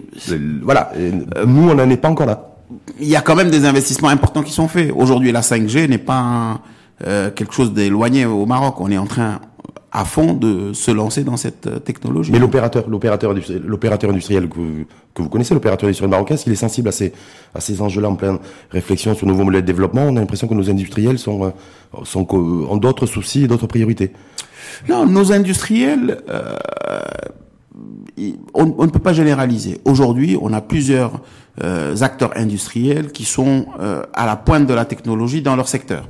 voilà, 0.61 0.91
nous 1.45 1.69
on 1.69 1.75
n'en 1.75 1.89
est 1.89 1.97
pas 1.97 2.09
encore 2.09 2.27
là. 2.27 2.55
il 2.99 3.07
y 3.07 3.15
a 3.15 3.21
quand 3.21 3.35
même 3.35 3.49
des 3.49 3.65
investissements 3.65 4.09
importants 4.09 4.43
qui 4.43 4.51
sont 4.53 4.67
faits. 4.67 4.91
Aujourd'hui, 4.95 5.31
la 5.31 5.41
5G 5.41 5.87
n'est 5.87 5.97
pas 5.97 6.61
euh, 7.05 7.31
quelque 7.31 7.53
chose 7.53 7.73
d'éloigné 7.73 8.25
au 8.25 8.45
Maroc. 8.45 8.75
On 8.79 8.91
est 8.91 8.97
en 8.97 9.07
train 9.07 9.39
à 9.91 10.05
fond 10.05 10.33
de 10.33 10.71
se 10.73 10.89
lancer 10.91 11.23
dans 11.23 11.35
cette 11.35 11.67
euh, 11.67 11.79
technologie. 11.79 12.31
Mais 12.31 12.39
l'opérateur, 12.39 12.87
l'opérateur, 12.89 13.33
l'opérateur 13.65 14.09
industriel 14.09 14.47
que 14.47 14.55
vous, 14.55 14.85
que 15.13 15.21
vous 15.21 15.29
connaissez, 15.29 15.53
l'opérateur 15.53 15.87
industriel 15.87 16.09
marocain, 16.09 16.37
s'il 16.37 16.53
est 16.53 16.55
sensible 16.55 16.87
à 16.87 16.91
ces, 16.93 17.11
à 17.53 17.59
ces 17.59 17.81
enjeux-là 17.81 18.09
en 18.09 18.15
pleine 18.15 18.37
réflexion 18.69 19.13
sur 19.15 19.27
de 19.27 19.31
nouveaux 19.31 19.43
modèles 19.43 19.61
de 19.61 19.67
développement, 19.67 20.03
on 20.03 20.15
a 20.15 20.19
l'impression 20.19 20.47
que 20.47 20.53
nos 20.53 20.69
industriels 20.69 21.19
sont, 21.19 21.43
euh, 21.45 21.49
sont 22.03 22.25
ont 22.33 22.77
d'autres 22.77 23.05
soucis 23.05 23.43
et 23.43 23.47
d'autres 23.47 23.67
priorités. 23.67 24.13
Non, 24.89 25.05
nos 25.05 25.31
industriels, 25.31 26.21
euh, 26.29 26.55
on, 28.53 28.65
ne 28.65 28.91
peut 28.91 28.99
pas 28.99 29.13
généraliser. 29.13 29.79
Aujourd'hui, 29.85 30.37
on 30.41 30.53
a 30.53 30.61
plusieurs 30.61 31.21
euh, 31.63 31.95
acteurs 32.01 32.31
industriels 32.35 33.11
qui 33.11 33.25
sont 33.25 33.65
euh, 33.79 34.03
à 34.13 34.25
la 34.25 34.35
pointe 34.35 34.67
de 34.67 34.73
la 34.73 34.85
technologie 34.85 35.41
dans 35.41 35.55
leur 35.55 35.67
secteur. 35.67 36.07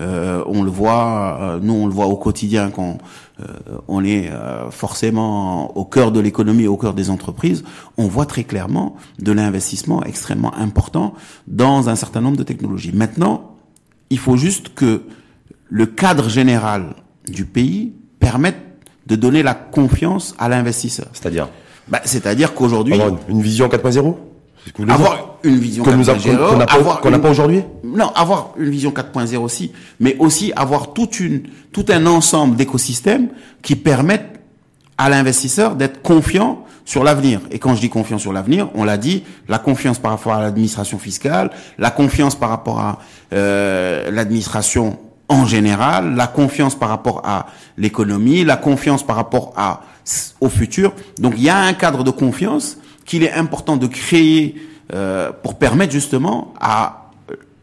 Euh, 0.00 0.42
on 0.46 0.64
le 0.64 0.70
voit, 0.70 1.38
euh, 1.40 1.60
nous 1.62 1.72
on 1.72 1.86
le 1.86 1.92
voit 1.92 2.06
au 2.06 2.16
quotidien 2.16 2.70
quand 2.70 2.98
euh, 3.40 3.44
on 3.86 4.04
est 4.04 4.28
forcément 4.70 5.76
au 5.76 5.84
cœur 5.84 6.10
de 6.10 6.20
l'économie, 6.20 6.66
au 6.66 6.76
cœur 6.76 6.94
des 6.94 7.10
entreprises. 7.10 7.64
On 7.96 8.08
voit 8.08 8.26
très 8.26 8.44
clairement 8.44 8.96
de 9.20 9.32
l'investissement 9.32 10.02
extrêmement 10.02 10.54
important 10.54 11.14
dans 11.46 11.88
un 11.88 11.96
certain 11.96 12.20
nombre 12.20 12.36
de 12.36 12.42
technologies. 12.42 12.92
Maintenant, 12.92 13.54
il 14.10 14.18
faut 14.18 14.36
juste 14.36 14.74
que 14.74 15.02
le 15.68 15.86
cadre 15.86 16.28
général 16.28 16.94
du 17.28 17.44
pays 17.44 17.92
permette 18.20 18.56
de 19.06 19.16
donner 19.16 19.42
la 19.42 19.54
confiance 19.54 20.34
à 20.38 20.48
l'investisseur. 20.48 21.08
C'est-à-dire 21.12 21.48
bah, 21.88 22.00
C'est-à-dire 22.04 22.54
qu'aujourd'hui... 22.54 22.98
Une 23.28 23.42
vision 23.42 23.68
4.0 23.68 24.14
avoir 24.88 25.36
une 25.42 25.58
vision 25.58 25.84
4.0 25.84 26.48
qu'on 27.02 27.10
n'a 27.10 27.18
pas, 27.18 27.30
aujourd'hui 27.30 27.62
Non, 27.84 28.08
avoir 28.14 28.52
une 28.56 28.70
vision 28.70 28.90
4.0 28.90 29.36
aussi, 29.36 29.72
mais 30.00 30.16
aussi 30.18 30.52
avoir 30.56 30.94
toute 30.94 31.20
une, 31.20 31.42
tout 31.72 31.84
un 31.90 32.06
ensemble 32.06 32.56
d'écosystèmes 32.56 33.28
qui 33.62 33.76
permettent 33.76 34.40
à 34.96 35.10
l'investisseur 35.10 35.76
d'être 35.76 36.02
confiant 36.02 36.64
sur 36.84 37.04
l'avenir. 37.04 37.40
Et 37.50 37.58
quand 37.58 37.74
je 37.74 37.80
dis 37.80 37.90
confiance 37.90 38.22
sur 38.22 38.32
l'avenir, 38.32 38.68
on 38.74 38.84
l'a 38.84 38.96
dit, 38.96 39.24
la 39.48 39.58
confiance 39.58 39.98
par 39.98 40.12
rapport 40.12 40.32
à 40.32 40.42
l'administration 40.42 40.98
fiscale, 40.98 41.50
la 41.78 41.90
confiance 41.90 42.34
par 42.34 42.48
rapport 42.48 42.80
à 42.80 43.00
euh, 43.32 44.10
l'administration 44.10 44.98
en 45.28 45.46
général, 45.46 46.14
la 46.14 46.26
confiance 46.26 46.74
par 46.74 46.88
rapport 46.88 47.22
à 47.24 47.46
l'économie, 47.78 48.44
la 48.44 48.56
confiance 48.56 49.02
par 49.02 49.16
rapport 49.16 49.52
à 49.56 49.82
au 50.40 50.48
futur. 50.48 50.92
Donc 51.18 51.34
il 51.36 51.42
y 51.42 51.48
a 51.48 51.58
un 51.58 51.72
cadre 51.72 52.04
de 52.04 52.10
confiance 52.10 52.76
qu'il 53.06 53.22
est 53.22 53.32
important 53.32 53.76
de 53.76 53.86
créer 53.86 54.56
euh, 54.92 55.32
pour 55.42 55.56
permettre 55.56 55.92
justement 55.92 56.52
à 56.60 57.10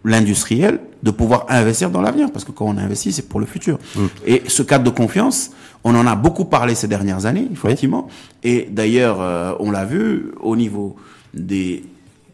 l'industriel 0.03 0.79
de 1.03 1.11
pouvoir 1.11 1.45
investir 1.49 1.89
dans 1.89 2.01
l'avenir, 2.01 2.31
parce 2.31 2.45
que 2.45 2.51
quand 2.51 2.65
on 2.65 2.77
investit, 2.77 3.11
c'est 3.11 3.27
pour 3.27 3.39
le 3.39 3.45
futur. 3.45 3.77
Mm. 3.95 4.05
Et 4.25 4.43
ce 4.47 4.63
cadre 4.63 4.83
de 4.83 4.89
confiance, 4.89 5.51
on 5.83 5.95
en 5.95 6.05
a 6.05 6.15
beaucoup 6.15 6.45
parlé 6.45 6.75
ces 6.75 6.87
dernières 6.87 7.25
années, 7.25 7.47
effectivement. 7.51 8.07
Et 8.43 8.67
d'ailleurs, 8.71 9.17
euh, 9.19 9.53
on 9.59 9.71
l'a 9.71 9.85
vu 9.85 10.31
au 10.39 10.55
niveau 10.55 10.95
des 11.33 11.83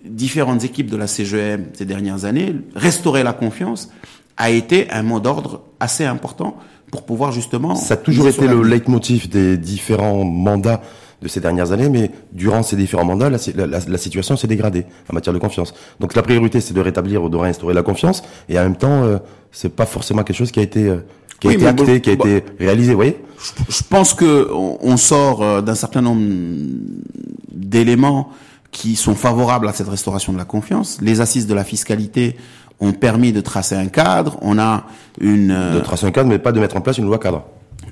différentes 0.04 0.64
équipes 0.64 0.90
de 0.90 0.98
la 0.98 1.08
CGM 1.08 1.68
ces 1.74 1.86
dernières 1.86 2.26
années, 2.26 2.56
restaurer 2.76 3.24
la 3.24 3.34
confiance 3.34 3.90
a 4.38 4.50
été 4.50 4.90
un 4.92 5.04
mot 5.04 5.20
d'ordre 5.20 5.62
assez 5.80 6.06
important 6.06 6.56
pour 6.92 7.04
pouvoir 7.04 7.32
justement... 7.32 7.76
Ça 7.76 7.96
a 7.96 7.98
toujours 7.98 8.28
été 8.28 8.48
le 8.48 8.62
leitmotiv 8.64 9.30
des 9.30 9.58
différents 9.58 10.24
mandats 10.24 10.82
de 11.22 11.28
ces 11.28 11.40
dernières 11.40 11.72
années, 11.72 11.90
mais 11.90 12.12
durant 12.32 12.62
ces 12.62 12.76
différents 12.76 13.06
mandats, 13.06 13.30
la, 13.30 13.66
la, 13.66 13.98
situation 13.98 14.38
s'est 14.38 14.48
dégradée 14.48 14.86
en 15.10 15.16
matière 15.16 15.34
de 15.34 15.40
confiance. 15.40 15.74
Donc 16.00 16.14
la 16.14 16.22
priorité, 16.22 16.62
c'est 16.62 16.76
de 16.76 16.80
rétablir 16.80 17.24
ou 17.24 17.30
de 17.30 17.38
réinstaurer 17.38 17.74
la 17.74 17.82
confiance, 17.82 18.24
et 18.50 18.60
en 18.60 18.64
même 18.64 18.76
temps, 18.76 19.04
euh, 19.04 19.18
c'est 19.52 19.76
pas 19.76 19.88
forcément 19.88 20.24
quelque 20.24 20.38
chose 20.38 20.52
qui 20.52 20.60
a 20.60 20.64
été 20.64 20.88
euh, 20.88 20.98
qui 21.40 21.48
a 21.48 21.54
été 21.54 21.68
acté, 21.68 22.02
qui 22.02 22.10
a 22.12 22.14
été 22.14 22.44
réalisé, 22.60 22.92
vous 22.92 22.98
voyez? 22.98 23.18
je, 23.70 23.84
pense 23.90 24.14
que 24.14 24.50
on, 24.52 24.98
sort 24.98 25.44
euh, 25.44 25.62
d'un 25.62 25.76
certain 25.76 26.02
nombre 26.02 26.22
d'éléments 27.52 28.30
qui 28.72 28.96
sont 28.96 29.16
favorables 29.16 29.68
à 29.68 29.74
cette 29.74 29.88
restauration 29.88 30.34
de 30.34 30.38
la 30.38 30.46
confiance. 30.46 31.00
Les 31.02 31.22
assises 31.22 31.48
de 31.48 31.54
la 31.54 31.64
fiscalité 31.64 32.36
ont 32.80 32.94
permis 32.94 33.34
de 33.34 33.42
tracer 33.42 33.76
un 33.76 33.88
cadre. 33.88 34.38
On 34.42 34.60
a 34.60 34.86
une 35.20 35.48
de 35.74 35.80
tracer 35.80 36.06
un 36.06 36.12
cadre, 36.12 36.30
mais 36.30 36.40
pas 36.40 36.52
de 36.52 36.60
mettre 36.60 36.78
en 36.78 36.82
place 36.82 36.98
une 36.98 37.06
loi 37.06 37.20
cadre 37.20 37.44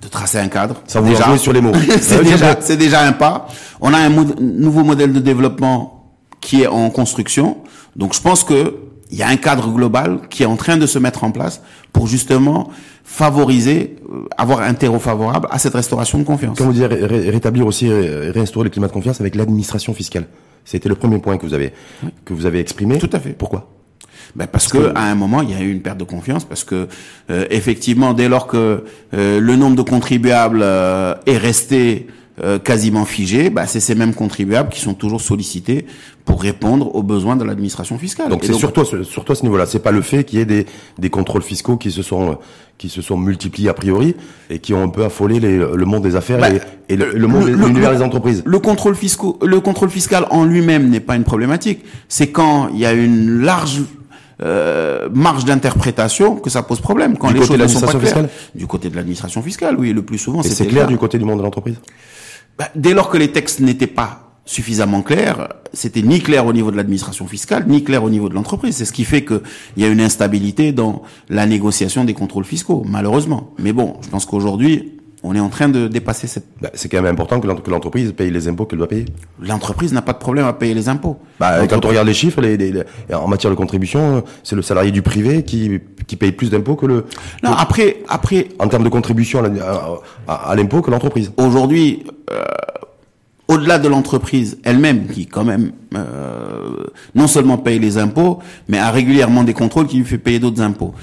de 0.01 0.07
tracer 0.07 0.37
un 0.37 0.47
cadre. 0.47 0.75
Ça 0.87 1.01
vous 1.01 1.09
déjà, 1.09 1.37
sur 1.37 1.53
les 1.53 1.61
mots. 1.61 1.71
c'est 2.01 2.23
déjà, 2.23 2.57
c'est 2.59 2.77
déjà 2.77 3.01
un 3.01 3.11
pas. 3.11 3.47
On 3.81 3.93
a 3.93 3.97
un 3.97 4.09
nouveau 4.09 4.83
modèle 4.83 5.13
de 5.13 5.19
développement 5.19 6.13
qui 6.41 6.61
est 6.61 6.67
en 6.67 6.89
construction. 6.89 7.57
Donc 7.95 8.13
je 8.13 8.21
pense 8.21 8.43
que 8.43 8.75
il 9.11 9.17
y 9.19 9.23
a 9.23 9.27
un 9.27 9.37
cadre 9.37 9.69
global 9.69 10.21
qui 10.29 10.43
est 10.43 10.47
en 10.47 10.55
train 10.55 10.77
de 10.77 10.87
se 10.87 10.97
mettre 10.97 11.23
en 11.23 11.31
place 11.31 11.61
pour 11.93 12.07
justement 12.07 12.71
favoriser, 13.03 13.97
euh, 14.11 14.27
avoir 14.35 14.61
un 14.61 14.73
terreau 14.73 14.97
favorable 14.97 15.47
à 15.51 15.59
cette 15.59 15.75
restauration 15.75 16.17
de 16.17 16.23
confiance. 16.23 16.57
Comment 16.57 16.71
dire, 16.71 16.89
rétablir 16.89 17.67
aussi, 17.67 17.89
réinstaurer 17.91 18.65
le 18.65 18.69
climat 18.71 18.87
de 18.87 18.91
confiance 18.91 19.21
avec 19.21 19.35
l'administration 19.35 19.93
fiscale. 19.93 20.25
C'était 20.65 20.89
le 20.89 20.95
premier 20.95 21.19
point 21.19 21.37
que 21.37 21.45
vous 21.45 21.53
avez, 21.53 21.71
que 22.25 22.33
vous 22.33 22.47
avez 22.47 22.59
exprimé. 22.59 22.97
Tout 22.97 23.09
à 23.13 23.19
fait. 23.19 23.33
Pourquoi? 23.33 23.69
Ben 24.35 24.47
parce 24.47 24.67
que 24.67 24.91
à 24.95 25.03
un 25.03 25.15
moment 25.15 25.41
il 25.41 25.51
y 25.51 25.53
a 25.53 25.61
eu 25.61 25.71
une 25.71 25.81
perte 25.81 25.97
de 25.97 26.03
confiance 26.03 26.45
parce 26.45 26.63
que 26.63 26.87
euh, 27.29 27.45
effectivement 27.49 28.13
dès 28.13 28.27
lors 28.27 28.47
que 28.47 28.83
euh, 29.13 29.39
le 29.39 29.55
nombre 29.55 29.75
de 29.75 29.81
contribuables 29.81 30.61
euh, 30.61 31.15
est 31.25 31.37
resté 31.37 32.07
quasiment 32.65 33.05
figé, 33.05 33.49
ben 33.49 33.65
c'est 33.65 33.79
ces 33.79 33.95
mêmes 33.95 34.13
contribuables 34.13 34.67
qui 34.67 34.81
sont 34.81 34.93
toujours 34.93 35.21
sollicités 35.21 35.85
pour 36.25 36.41
répondre 36.41 36.93
aux 36.93 37.01
besoins 37.01 37.37
de 37.37 37.45
l'administration 37.45 37.97
fiscale. 37.97 38.27
Donc 38.27 38.43
c'est 38.43 38.51
surtout 38.51 38.83
surtout 39.05 39.31
à 39.31 39.35
ce 39.35 39.43
niveau-là, 39.43 39.65
c'est 39.65 39.79
pas 39.79 39.93
le 39.93 40.01
fait 40.01 40.25
qu'il 40.25 40.39
y 40.39 40.41
ait 40.41 40.45
des, 40.45 40.65
des 40.99 41.09
contrôles 41.09 41.43
fiscaux 41.43 41.77
qui 41.77 41.91
se 41.91 42.01
sont 42.01 42.37
qui 42.77 42.89
se 42.89 43.01
sont 43.01 43.15
multipliés 43.15 43.69
a 43.69 43.73
priori 43.73 44.15
et 44.49 44.59
qui 44.59 44.73
ont 44.73 44.83
un 44.83 44.89
peu 44.89 45.05
affolé 45.05 45.39
les, 45.39 45.57
le 45.57 45.85
monde 45.85 46.03
des 46.03 46.17
affaires 46.17 46.39
ben, 46.39 46.59
et, 46.89 46.97
le, 46.97 47.27
monde 47.27 47.47
l'univers 47.47 47.95
des 47.95 48.01
entreprises. 48.01 48.43
Le 48.45 48.59
contrôle 48.59 48.95
fiscal 48.95 49.31
le 49.41 49.59
contrôle 49.61 49.89
fiscal 49.89 50.27
en 50.29 50.43
lui-même 50.43 50.89
n'est 50.89 50.99
pas 50.99 51.15
une 51.15 51.23
problématique, 51.23 51.85
c'est 52.09 52.31
quand 52.31 52.67
il 52.73 52.79
y 52.79 52.85
a 52.85 52.91
une 52.91 53.41
large 53.43 53.81
euh, 54.43 55.09
marge 55.13 55.45
d'interprétation 55.45 56.35
que 56.35 56.49
ça 56.49 56.63
pose 56.63 56.81
problème 56.81 57.17
quand 57.17 57.29
du 57.29 57.35
les 57.35 57.45
choses 57.45 57.57
ne 57.57 57.67
sont 57.67 57.81
pas 57.81 57.93
claires. 57.93 58.27
Du 58.53 58.67
côté 58.67 58.89
de 58.89 58.95
l'administration 58.95 59.41
fiscale, 59.41 59.75
oui, 59.79 59.93
le 59.93 60.01
plus 60.03 60.17
souvent. 60.17 60.43
c'est 60.43 60.67
clair 60.67 60.87
du 60.87 60.97
côté 60.97 61.17
du 61.17 61.25
monde 61.25 61.39
de 61.39 61.43
l'entreprise. 61.43 61.77
Bah, 62.57 62.69
dès 62.75 62.93
lors 62.93 63.09
que 63.09 63.17
les 63.17 63.31
textes 63.31 63.59
n'étaient 63.59 63.87
pas 63.87 64.25
suffisamment 64.45 65.01
clairs, 65.01 65.49
c'était 65.73 66.01
ni 66.01 66.19
clair 66.19 66.45
au 66.45 66.53
niveau 66.53 66.71
de 66.71 66.77
l'administration 66.77 67.27
fiscale, 67.27 67.65
ni 67.67 67.83
clair 67.83 68.03
au 68.03 68.09
niveau 68.09 68.29
de 68.29 68.35
l'entreprise. 68.35 68.75
C'est 68.75 68.85
ce 68.85 68.93
qui 68.93 69.03
fait 69.03 69.25
qu'il 69.25 69.41
y 69.77 69.83
a 69.83 69.87
une 69.87 70.01
instabilité 70.01 70.71
dans 70.71 71.01
la 71.29 71.45
négociation 71.45 72.05
des 72.05 72.13
contrôles 72.13 72.45
fiscaux, 72.45 72.83
malheureusement. 72.87 73.53
Mais 73.57 73.73
bon, 73.73 73.95
je 74.01 74.09
pense 74.09 74.25
qu'aujourd'hui, 74.25 74.99
on 75.25 75.33
est 75.35 75.39
en 75.39 75.49
train 75.49 75.69
de 75.69 75.87
dépasser 75.87 76.27
cette. 76.27 76.45
Bah, 76.61 76.69
c'est 76.73 76.87
quand 76.87 77.01
même 77.01 77.11
important 77.11 77.39
que 77.39 77.69
l'entreprise 77.69 78.11
paye 78.11 78.29
les 78.29 78.47
impôts 78.47 78.65
qu'elle 78.65 78.77
doit 78.77 78.87
payer. 78.87 79.05
L'entreprise 79.41 79.91
n'a 79.91 80.01
pas 80.01 80.13
de 80.13 80.19
problème 80.19 80.45
à 80.45 80.53
payer 80.53 80.73
les 80.73 80.87
impôts. 80.87 81.17
Bah, 81.39 81.65
quand 81.67 81.83
on 81.83 81.89
regarde 81.89 82.07
les 82.07 82.13
chiffres, 82.13 82.41
les, 82.41 82.83
en 83.11 83.27
matière 83.27 83.49
de 83.49 83.55
contribution, 83.55 84.23
c'est 84.43 84.55
le 84.55 84.61
salarié 84.61 84.91
du 84.91 85.01
privé 85.01 85.43
qui, 85.43 85.79
qui 86.05 86.15
paye 86.15 86.31
plus 86.31 86.51
d'impôts 86.51 86.75
que 86.75 86.85
le. 86.85 87.05
Non, 87.43 87.53
après, 87.53 88.03
après. 88.07 88.49
En 88.59 88.67
termes 88.67 88.83
de 88.83 88.89
contribution 88.89 89.43
à, 90.27 90.55
l'impôt 90.55 90.81
que 90.81 90.91
l'entreprise. 90.91 91.31
Aujourd'hui, 91.37 92.03
euh, 92.31 92.43
au-delà 93.47 93.79
de 93.79 93.87
l'entreprise 93.87 94.59
elle-même, 94.63 95.07
qui 95.07 95.25
quand 95.25 95.43
même 95.43 95.71
euh, 95.95 96.54
non 97.13 97.27
seulement 97.27 97.57
paye 97.57 97.79
les 97.79 97.97
impôts, 97.97 98.39
mais 98.67 98.77
a 98.77 98.91
régulièrement 98.91 99.43
des 99.43 99.53
contrôles 99.53 99.87
qui 99.87 99.97
lui 99.97 100.05
fait 100.05 100.17
payer 100.17 100.39
d'autres 100.39 100.61
impôts. 100.61 100.93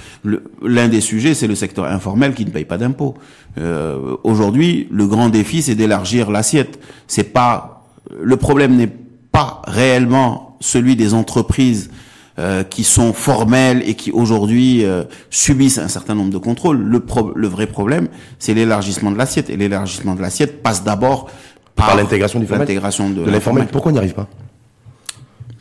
L'un 0.63 0.89
des 0.89 1.01
sujets, 1.01 1.35
c'est 1.35 1.47
le 1.47 1.55
secteur 1.55 1.87
informel 1.87 2.35
qui 2.35 2.45
ne 2.45 2.51
paye 2.51 2.65
pas 2.65 2.79
d'impôts. 2.79 3.15
Euh, 3.59 4.17
Aujourd'hui, 4.25 4.89
le 4.91 5.07
grand 5.07 5.29
défi, 5.29 5.63
c'est 5.63 5.75
d'élargir 5.75 6.31
l'assiette. 6.31 6.79
C'est 7.07 7.33
pas 7.33 7.83
le 8.21 8.37
problème 8.37 8.77
n'est 8.77 8.93
pas 9.31 9.63
réellement 9.67 10.57
celui 10.61 10.97
des 10.97 11.15
entreprises 11.15 11.91
euh, 12.39 12.63
qui 12.65 12.85
sont 12.85 13.13
formelles 13.13 13.83
et 13.87 13.95
qui 13.95 14.11
aujourd'hui 14.11 14.85
euh, 14.85 15.05
subissent 15.31 15.79
un 15.79 15.89
certain 15.89 16.15
nombre 16.15 16.31
de 16.31 16.39
contrôles. 16.39 16.79
Le, 16.79 17.03
le 17.35 17.49
vrai 17.49 17.67
problème, 17.67 18.09
c'est 18.39 18.55
l'élargissement 18.55 19.11
de 19.11 19.19
l'assiette. 19.19 19.51
Et 19.51 19.57
l'élargissement 19.57 20.15
de 20.15 20.23
l'assiette 20.23 20.63
passe 20.63 20.85
d'abord 20.85 21.31
par, 21.75 21.97
l'intégration 21.97 22.41
du 22.41 22.47
l'intégration 22.47 23.11
de, 23.11 23.25
l'informel. 23.25 23.67
Pourquoi 23.71 23.91
on 23.91 23.95
n'y 23.95 23.99
arrive 23.99 24.15
pas? 24.15 24.29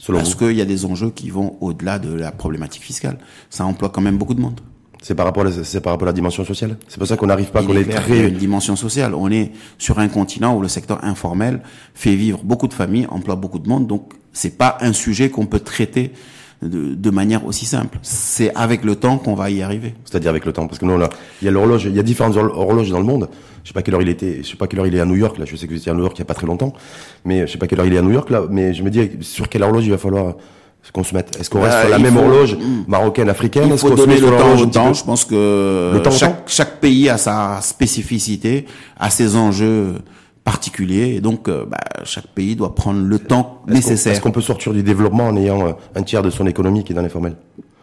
Parce 0.08 0.36
qu'il 0.36 0.54
y 0.54 0.62
a 0.62 0.66
des 0.66 0.86
enjeux 0.86 1.12
qui 1.12 1.30
vont 1.30 1.58
au-delà 1.62 2.00
de 2.00 2.14
la 2.14 2.32
problématique 2.32 2.84
fiscale. 2.84 3.18
Ça 3.50 3.66
emploie 3.66 3.90
quand 3.90 4.02
même 4.02 4.18
beaucoup 4.18 4.34
de 4.34 4.42
monde. 4.42 4.60
C'est 5.02 5.16
par 5.16 5.26
rapport 5.26 5.42
à 5.42 5.50
la, 5.50 5.64
c'est 5.64 5.82
par 5.82 5.94
rapport 5.94 6.08
à 6.08 6.12
la 6.12 6.16
dimension 6.16 6.46
sociale? 6.46 6.78
C'est 6.88 7.00
pour 7.00 7.08
ça 7.08 7.18
qu'on 7.18 7.26
n'arrive 7.26 7.50
pas, 7.50 7.64
qu'on 7.64 7.76
est, 7.76 7.86
très. 7.86 8.30
une 8.30 8.38
dimension 8.38 8.76
sociale. 8.76 9.16
On 9.16 9.32
est 9.32 9.52
sur 9.80 9.98
un 9.98 10.08
continent 10.08 10.56
où 10.56 10.62
le 10.62 10.68
secteur 10.68 11.04
informel 11.04 11.62
fait 11.96 12.16
vivre 12.16 12.42
beaucoup 12.44 12.68
de 12.68 12.74
familles, 12.74 13.08
emploie 13.10 13.36
beaucoup 13.36 13.58
de 13.58 13.68
monde. 13.68 13.88
Donc, 13.88 14.14
c'est 14.32 14.58
pas 14.58 14.78
un 14.82 14.94
sujet 14.94 15.32
qu'on 15.32 15.48
peut 15.48 15.60
traiter 15.60 16.12
de, 16.62 16.94
de, 16.94 17.10
manière 17.10 17.46
aussi 17.48 17.66
simple. 17.66 17.98
C'est 18.04 18.54
avec 18.54 18.84
le 18.84 18.96
temps 18.96 19.18
qu'on 19.18 19.34
va 19.34 19.50
y 19.50 19.64
arriver. 19.64 19.96
C'est-à-dire 20.06 20.30
avec 20.30 20.46
le 20.46 20.54
temps, 20.54 20.68
parce 20.68 20.78
que 20.78 20.86
nous 20.86 20.98
là, 20.98 21.10
il 21.42 21.46
y 21.46 21.48
a 21.48 21.52
l'horloge, 21.52 21.86
il 21.86 21.96
y 21.96 22.00
a 22.00 22.04
différentes 22.04 22.38
horloges 22.38 22.92
dans 22.92 23.00
le 23.00 23.06
monde. 23.06 23.28
Je 23.64 23.70
sais 23.70 23.74
pas 23.74 23.82
quelle 23.82 23.96
heure 23.96 24.02
il 24.02 24.10
était, 24.10 24.40
je 24.44 24.50
sais 24.50 24.58
pas 24.58 24.68
quelle 24.68 24.80
heure 24.80 24.88
il 24.88 24.96
est 24.96 25.00
à 25.00 25.06
New 25.06 25.16
York 25.16 25.38
là. 25.38 25.46
Je 25.46 25.56
sais 25.56 25.68
que 25.68 25.72
vous 25.72 25.78
étiez 25.78 25.92
à 25.92 25.96
New 25.96 26.02
York 26.04 26.16
il 26.18 26.20
y 26.20 26.24
a 26.24 26.26
pas 26.26 26.34
très 26.34 26.48
longtemps, 26.48 26.74
mais 27.26 27.46
je 27.48 27.52
sais 27.52 27.58
pas 27.58 27.68
quelle 27.68 27.80
heure 27.80 27.86
il 27.86 27.94
est 27.94 28.00
à 28.00 28.02
New 28.02 28.12
York 28.12 28.30
là. 28.30 28.44
Mais 28.50 28.74
je 28.74 28.84
me 28.84 28.90
dis 28.90 29.12
sur 29.22 29.50
quelle 29.50 29.64
horloge 29.64 29.86
il 29.86 29.92
va 29.92 29.98
falloir 29.98 30.36
qu'on 30.92 31.04
se 31.04 31.14
mette? 31.14 31.38
Est-ce 31.40 31.50
qu'on 31.50 31.62
reste 31.62 31.74
bah, 31.74 31.82
sur 31.82 31.90
la 31.90 32.00
même 32.00 32.18
horloge 32.18 32.56
hmm. 32.56 32.84
marocaine, 32.88 33.30
africaine? 33.30 33.70
Il 33.72 33.78
faut 33.78 33.92
donner 33.92 34.20
le 34.20 34.28
temps 34.28 34.58
au 34.58 34.66
temps. 34.66 34.94
Je 34.94 35.04
pense 35.04 35.26
que 35.26 36.02
chaque, 36.12 36.44
chaque 36.48 36.80
pays 36.80 37.08
a 37.10 37.18
sa 37.18 37.60
spécificité, 37.62 38.66
a 39.00 39.10
ses 39.10 39.36
enjeux 39.36 39.96
particuliers, 40.44 41.16
et 41.16 41.22
donc 41.22 41.48
euh, 41.48 41.66
bah, 41.66 41.78
chaque 42.04 42.28
pays 42.28 42.56
doit 42.56 42.74
prendre 42.74 43.02
le 43.02 43.20
temps 43.20 43.62
nécessaire. 43.68 44.14
Est-ce 44.14 44.22
qu'on 44.22 44.32
peut 44.32 44.42
sortir 44.42 44.74
du 44.74 44.82
développement 44.82 45.28
en 45.28 45.38
ayant 45.38 45.68
euh, 45.68 45.72
un 45.96 46.02
tiers 46.02 46.24
de 46.24 46.32
son 46.32 46.48
économie 46.48 46.84
qui 46.84 46.94
est 46.94 46.96
dans 46.96 47.04
l'informel 47.04 47.36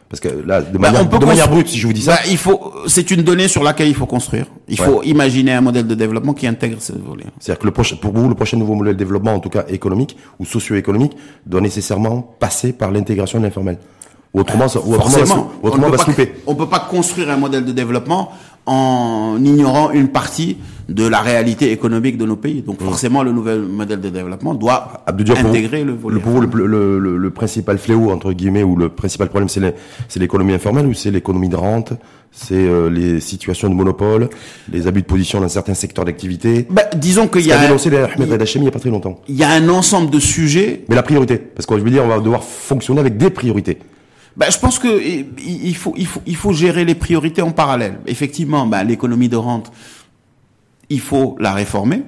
parce 0.09 0.21
que 0.21 0.29
là, 0.29 0.62
de, 0.62 0.79
bah, 0.79 0.90
manière, 0.90 1.07
de 1.07 1.27
manière, 1.27 1.49
brute, 1.51 1.68
si 1.68 1.79
je 1.79 1.87
vous 1.87 1.92
dis 1.92 2.03
ça, 2.03 2.12
bah, 2.12 2.21
il 2.31 2.38
faut, 2.38 2.73
c'est 2.87 3.11
une 3.11 3.23
donnée 3.23 3.47
sur 3.47 3.62
laquelle 3.62 3.88
il 3.88 3.94
faut 3.94 4.07
construire. 4.07 4.47
Il 4.68 4.79
faut 4.79 5.03
imaginer 5.03 5.53
un 5.53 5.61
modèle 5.61 5.87
de 5.87 5.94
développement 5.94 6.33
qui 6.33 6.47
intègre 6.47 6.81
ce 6.81 6.92
volet. 6.92 7.25
C'est-à-dire 7.38 7.61
que 7.61 7.66
le 7.66 7.73
prochain, 7.73 7.97
pour 7.97 8.12
vous, 8.12 8.29
le 8.29 8.35
prochain 8.35 8.57
nouveau 8.57 8.75
modèle 8.75 8.94
de 8.94 8.99
développement, 8.99 9.35
en 9.35 9.40
tout 9.40 9.51
cas 9.51 9.64
économique 9.68 10.16
ou 10.38 10.47
socio-économique, 10.47 11.12
doit 11.44 11.61
nécessairement 11.61 12.23
passer 12.38 12.73
par 12.73 12.90
l'intégration 12.90 13.38
de 13.38 13.44
l'informel. 13.44 13.79
Ou 14.35 14.41
autrement, 14.41 14.67
ou 14.85 14.95
autrement, 14.95 15.51
autrement 15.62 15.87
on, 15.87 15.91
va 15.91 15.99
se. 15.99 16.11
On 16.47 16.55
peut 16.55 16.67
pas 16.67 16.81
construire 16.81 17.31
un 17.31 17.37
modèle 17.37 17.64
de 17.64 17.73
développement 17.73 18.31
en 18.67 19.38
ignorant 19.43 19.91
une 19.91 20.09
partie 20.09 20.59
de 20.91 21.07
la 21.07 21.21
réalité 21.21 21.73
économique 21.73 22.19
de 22.19 22.27
nos 22.27 22.37
pays. 22.37 22.61
Donc 22.61 22.83
forcément, 22.83 23.23
le 23.23 23.33
nouvel 23.33 23.62
modèle 23.62 24.01
de 24.01 24.11
développement 24.11 24.55
doit 24.55 25.05
intégrer 25.07 25.83
le 25.85 25.95
volet. 25.95 26.21
Pour 26.21 26.33
vous, 26.33 26.41
le, 26.43 26.67
le, 26.67 27.17
le, 27.17 27.31
principal 27.31 27.79
fléau, 27.79 28.11
entre 28.11 28.33
guillemets, 28.33 28.62
ou 28.62 28.77
le 28.77 28.91
principal 28.91 29.29
problème, 29.29 29.49
c'est 29.49 30.19
l'économie 30.19 30.53
informelle 30.53 30.87
ou 30.87 30.93
c'est 30.95 31.11
l'économie 31.11 31.49
de 31.49 31.57
rente 31.57 31.95
c'est 32.31 32.55
euh, 32.55 32.91
les 32.91 33.21
situations 33.21 33.69
de 33.69 33.75
monopole, 33.75 34.29
les 34.71 34.87
abus 34.87 35.03
de 35.03 35.07
position 35.07 35.41
dans 35.41 35.49
certains 35.49 35.75
secteurs 35.75 36.05
d'activité. 36.05 36.67
Bah, 36.71 36.83
disons 36.95 37.27
qu'il 37.27 37.47
y 37.47 37.53
a... 37.53 37.59
dénoncé 37.59 37.88
Ahmed 37.88 38.11
il 38.55 38.61
n'y 38.61 38.69
a 38.69 38.71
pas 38.71 38.79
très 38.79 38.91
longtemps. 38.91 39.21
Il 39.29 39.37
y 39.37 39.45
a 39.45 39.51
un 39.51 39.69
ensemble 39.69 40.11
de 40.11 40.21
sujets... 40.21 40.85
Mais 40.88 40.95
la 40.95 41.03
priorité, 41.03 41.38
parce 41.38 41.67
que 41.67 41.77
je 41.79 41.83
veux 41.83 41.91
dire, 41.91 42.05
on 42.05 42.09
va 42.09 42.21
devoir 42.21 42.45
fonctionner 42.45 43.01
avec 43.01 43.17
des 43.17 43.31
priorités. 43.31 43.79
Ben, 44.38 44.51
je 44.53 44.59
pense 44.59 44.79
que 44.79 45.03
il 45.03 45.74
faut, 45.74 45.94
il 45.96 46.07
faut, 46.07 46.22
il 46.24 46.37
faut 46.37 46.53
gérer 46.53 46.85
les 46.85 46.94
priorités 46.94 47.42
en 47.42 47.51
parallèle. 47.51 47.98
Effectivement, 48.07 48.66
ben, 48.66 48.85
l'économie 48.85 49.29
de 49.29 49.37
rente, 49.37 49.72
il 50.88 51.01
faut 51.01 51.37
la 51.40 51.53
réformer. 51.53 52.05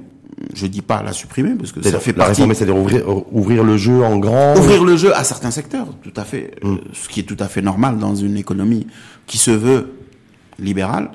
Je 0.55 0.67
dis 0.67 0.81
pas 0.81 1.03
la 1.03 1.13
supprimer 1.13 1.51
parce 1.59 1.73
que 1.73 1.83
ça 1.83 1.99
fait 1.99 2.17
la 2.17 2.27
réformer, 2.27 2.55
c'est-à-dire 2.55 2.77
ouvrir, 2.77 3.05
ouvrir 3.33 3.65
le 3.65 3.77
jeu 3.77 4.03
en 4.03 4.17
grand. 4.19 4.57
Ouvrir 4.57 4.85
le 4.85 4.97
jeu 4.97 5.15
à 5.15 5.25
certains 5.25 5.51
secteurs, 5.51 5.89
tout 6.03 6.13
à 6.17 6.25
fait, 6.25 6.55
mm. 6.63 6.77
ce 6.93 7.09
qui 7.09 7.21
est 7.21 7.25
tout 7.25 7.37
à 7.41 7.47
fait 7.47 7.61
normal 7.61 7.99
dans 7.99 8.15
une 8.15 8.37
économie 8.37 8.87
qui 9.27 9.37
se 9.37 9.51
veut 9.51 9.93
libérale. 10.59 11.11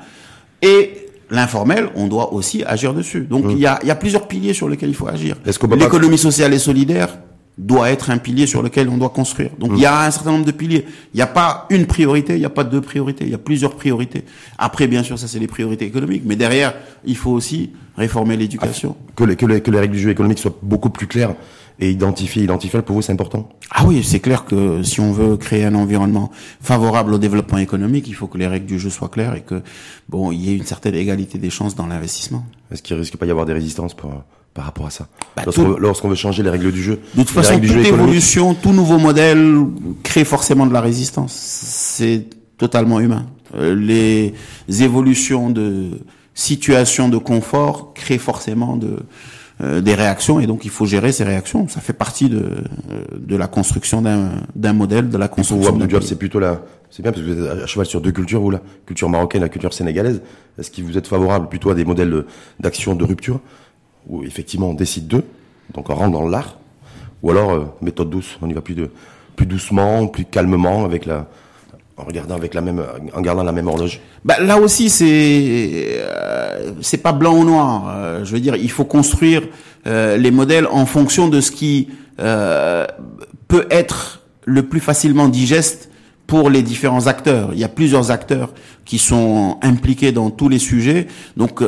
Et 0.61 1.07
l'informel, 1.31 1.89
on 1.95 2.07
doit 2.07 2.33
aussi 2.33 2.63
agir 2.65 2.93
dessus. 2.93 3.21
Donc 3.21 3.45
mm. 3.45 3.51
il 3.51 3.59
y, 3.59 3.65
a, 3.65 3.79
y 3.83 3.89
a 3.89 3.95
plusieurs 3.95 4.27
piliers 4.27 4.53
sur 4.53 4.67
lesquels 4.67 4.89
il 4.89 4.95
faut 4.95 5.07
agir. 5.07 5.37
L'économie 5.45 6.17
sociale 6.19 6.53
et 6.53 6.59
solidaire, 6.59 7.17
doit 7.57 7.89
être 7.89 8.09
un 8.09 8.17
pilier 8.17 8.47
sur 8.47 8.61
lequel 8.61 8.89
on 8.89 8.97
doit 8.97 9.09
construire. 9.09 9.51
Donc 9.57 9.71
il 9.75 9.79
y 9.79 9.85
a 9.85 10.05
un 10.05 10.11
certain 10.11 10.31
nombre 10.31 10.45
de 10.45 10.51
piliers. 10.51 10.85
Il 11.13 11.17
n'y 11.17 11.21
a 11.21 11.27
pas 11.27 11.67
une 11.69 11.85
priorité, 11.85 12.33
il 12.33 12.39
n'y 12.39 12.45
a 12.45 12.49
pas 12.49 12.63
deux 12.63 12.81
priorités, 12.81 13.25
il 13.25 13.31
y 13.31 13.35
a 13.35 13.39
plusieurs 13.39 13.75
priorités. 13.75 14.25
Après, 14.57 14.87
bien 14.87 15.03
sûr, 15.03 15.17
ça 15.17 15.27
c'est 15.27 15.39
les 15.39 15.47
priorités 15.47 15.85
économiques, 15.85 16.23
mais 16.25 16.35
derrière, 16.35 16.73
il 17.05 17.15
faut 17.15 17.31
aussi 17.31 17.71
réformer 17.97 18.35
l'éducation. 18.35 18.97
que, 19.15 19.23
les, 19.23 19.35
que, 19.35 19.45
les, 19.45 19.61
que 19.61 19.71
les 19.71 19.79
règles 19.79 19.95
du 19.95 20.01
jeu 20.01 20.09
économique 20.09 20.39
soient 20.39 20.57
beaucoup 20.61 20.89
plus 20.89 21.07
claires 21.07 21.35
et 21.79 21.91
identifier, 21.91 22.43
identifier 22.43 22.81
pour 22.81 22.95
vous, 22.95 23.01
c'est 23.01 23.11
important. 23.11 23.49
Ah 23.71 23.85
oui, 23.85 24.03
c'est 24.03 24.19
clair 24.19 24.45
que 24.45 24.81
si 24.83 24.99
on 25.01 25.11
veut 25.11 25.37
créer 25.37 25.65
un 25.65 25.75
environnement 25.75 26.31
favorable 26.61 27.13
au 27.13 27.17
développement 27.17 27.57
économique, 27.57 28.07
il 28.07 28.15
faut 28.15 28.27
que 28.27 28.37
les 28.37 28.47
règles 28.47 28.65
du 28.65 28.79
jeu 28.79 28.89
soient 28.89 29.09
claires 29.09 29.35
et 29.35 29.41
que 29.41 29.61
bon, 30.07 30.31
il 30.31 30.41
y 30.41 30.51
ait 30.51 30.55
une 30.55 30.65
certaine 30.65 30.95
égalité 30.95 31.37
des 31.37 31.49
chances 31.49 31.75
dans 31.75 31.87
l'investissement. 31.87 32.45
Est-ce 32.71 32.81
qu'il 32.81 32.95
risque 32.95 33.17
pas 33.17 33.25
d'y 33.25 33.31
avoir 33.31 33.45
des 33.45 33.53
résistances 33.53 33.93
pour 33.93 34.23
par 34.55 34.65
rapport 34.65 34.87
à 34.87 34.89
ça 34.89 35.07
bah, 35.35 35.43
Lorsqu'on 35.77 36.09
veut 36.09 36.15
changer 36.15 36.41
les 36.41 36.49
règles 36.49 36.71
du 36.71 36.81
jeu. 36.81 36.99
De 37.13 37.21
toute 37.21 37.29
façon, 37.29 37.59
toute 37.59 37.85
évolution, 37.85 38.55
tout 38.55 38.71
nouveau 38.71 38.97
modèle 38.97 39.53
crée 40.01 40.25
forcément 40.25 40.65
de 40.65 40.73
la 40.73 40.81
résistance. 40.81 41.33
C'est 41.33 42.23
totalement 42.57 42.99
humain. 42.99 43.27
Euh, 43.55 43.75
les 43.75 44.33
évolutions 44.81 45.49
de 45.49 45.99
situation 46.33 47.09
de 47.09 47.17
confort 47.17 47.93
créent 47.93 48.17
forcément 48.17 48.75
de 48.77 48.97
euh, 49.61 49.79
des 49.79 49.95
réactions 49.95 50.41
et 50.41 50.47
donc 50.47 50.65
il 50.65 50.71
faut 50.71 50.85
gérer 50.85 51.11
ces 51.11 51.23
réactions. 51.23 51.67
Ça 51.67 51.79
fait 51.79 51.93
partie 51.93 52.29
de 52.29 52.37
euh, 52.91 53.03
de 53.17 53.35
la 53.35 53.47
construction 53.47 54.01
d'un 54.01 54.31
d'un 54.55 54.73
modèle, 54.73 55.09
de 55.09 55.17
la 55.17 55.27
construction. 55.27 55.77
Pour 55.77 56.03
c'est 56.03 56.17
plutôt 56.17 56.39
là. 56.39 56.61
C'est 56.89 57.03
bien 57.03 57.11
parce 57.11 57.25
que 57.25 57.29
vous 57.29 57.41
êtes 57.41 57.63
à 57.63 57.65
cheval 57.65 57.85
sur 57.85 57.99
deux 57.99 58.11
cultures, 58.11 58.41
ou 58.41 58.51
la 58.51 58.61
culture 58.85 59.09
marocaine, 59.09 59.41
la 59.41 59.49
culture 59.49 59.73
sénégalaise. 59.73 60.21
Est-ce 60.57 60.71
que 60.71 60.81
vous 60.81 60.97
êtes 60.97 61.07
favorable 61.07 61.49
plutôt 61.49 61.69
à 61.69 61.75
des 61.75 61.83
modèles 61.83 62.23
d'action 62.59 62.95
de 62.95 63.03
rupture? 63.03 63.41
Où 64.07 64.23
effectivement 64.23 64.69
on 64.69 64.73
décide 64.73 65.07
d'eux, 65.07 65.23
donc 65.73 65.89
on 65.89 65.95
rentre 65.95 66.11
dans 66.11 66.27
l'art, 66.27 66.57
ou 67.23 67.31
alors 67.31 67.51
euh, 67.51 67.65
méthode 67.81 68.09
douce, 68.09 68.37
on 68.41 68.49
y 68.49 68.53
va 68.53 68.61
plus 68.61 68.75
de 68.75 68.89
plus 69.35 69.45
doucement, 69.45 70.07
plus 70.07 70.25
calmement, 70.25 70.85
avec 70.85 71.05
la 71.05 71.27
en 71.97 72.03
regardant 72.03 72.35
avec 72.35 72.53
la 72.53 72.61
même 72.61 72.83
en 73.13 73.21
gardant 73.21 73.43
la 73.43 73.51
même 73.51 73.67
horloge. 73.67 74.01
Bah, 74.23 74.39
là 74.39 74.59
aussi 74.59 74.89
c'est 74.89 75.97
euh, 75.97 76.71
c'est 76.81 76.97
pas 76.97 77.13
blanc 77.13 77.35
ou 77.35 77.43
noir. 77.43 77.85
Euh, 77.87 78.25
je 78.25 78.31
veux 78.33 78.39
dire, 78.39 78.55
il 78.55 78.71
faut 78.71 78.85
construire 78.85 79.43
les 79.85 80.31
modèles 80.31 80.65
en 80.65 80.87
fonction 80.87 81.27
de 81.27 81.41
ce 81.41 81.51
qui 81.51 81.89
peut 82.17 83.67
être 83.69 84.21
le 84.43 84.63
plus 84.63 84.79
facilement 84.79 85.27
digeste 85.27 85.91
pour 86.25 86.49
les 86.49 86.63
différents 86.63 87.05
acteurs. 87.05 87.51
Il 87.53 87.59
y 87.59 87.63
a 87.63 87.69
plusieurs 87.69 88.09
acteurs 88.09 88.51
qui 88.83 88.97
sont 88.97 89.59
impliqués 89.61 90.11
dans 90.11 90.31
tous 90.31 90.49
les 90.49 90.57
sujets, 90.57 91.05
donc 91.37 91.61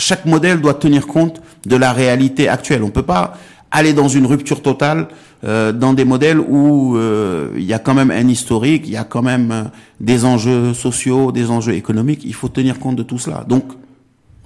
chaque 0.00 0.26
modèle 0.26 0.60
doit 0.60 0.74
tenir 0.74 1.06
compte 1.06 1.40
de 1.66 1.76
la 1.76 1.92
réalité 1.92 2.48
actuelle. 2.48 2.82
On 2.82 2.86
ne 2.86 2.92
peut 2.92 3.02
pas 3.02 3.34
aller 3.70 3.92
dans 3.92 4.08
une 4.08 4.26
rupture 4.26 4.62
totale 4.62 5.08
euh, 5.44 5.72
dans 5.72 5.92
des 5.92 6.04
modèles 6.04 6.40
où 6.40 6.96
euh, 6.96 7.50
il 7.56 7.64
y 7.64 7.72
a 7.72 7.78
quand 7.78 7.94
même 7.94 8.10
un 8.10 8.28
historique, 8.28 8.82
il 8.86 8.92
y 8.92 8.96
a 8.96 9.04
quand 9.04 9.22
même 9.22 9.52
euh, 9.52 9.62
des 10.00 10.24
enjeux 10.24 10.74
sociaux, 10.74 11.32
des 11.32 11.50
enjeux 11.50 11.74
économiques. 11.74 12.22
Il 12.24 12.34
faut 12.34 12.48
tenir 12.48 12.78
compte 12.78 12.96
de 12.96 13.02
tout 13.02 13.18
cela. 13.18 13.44
Donc, 13.48 13.64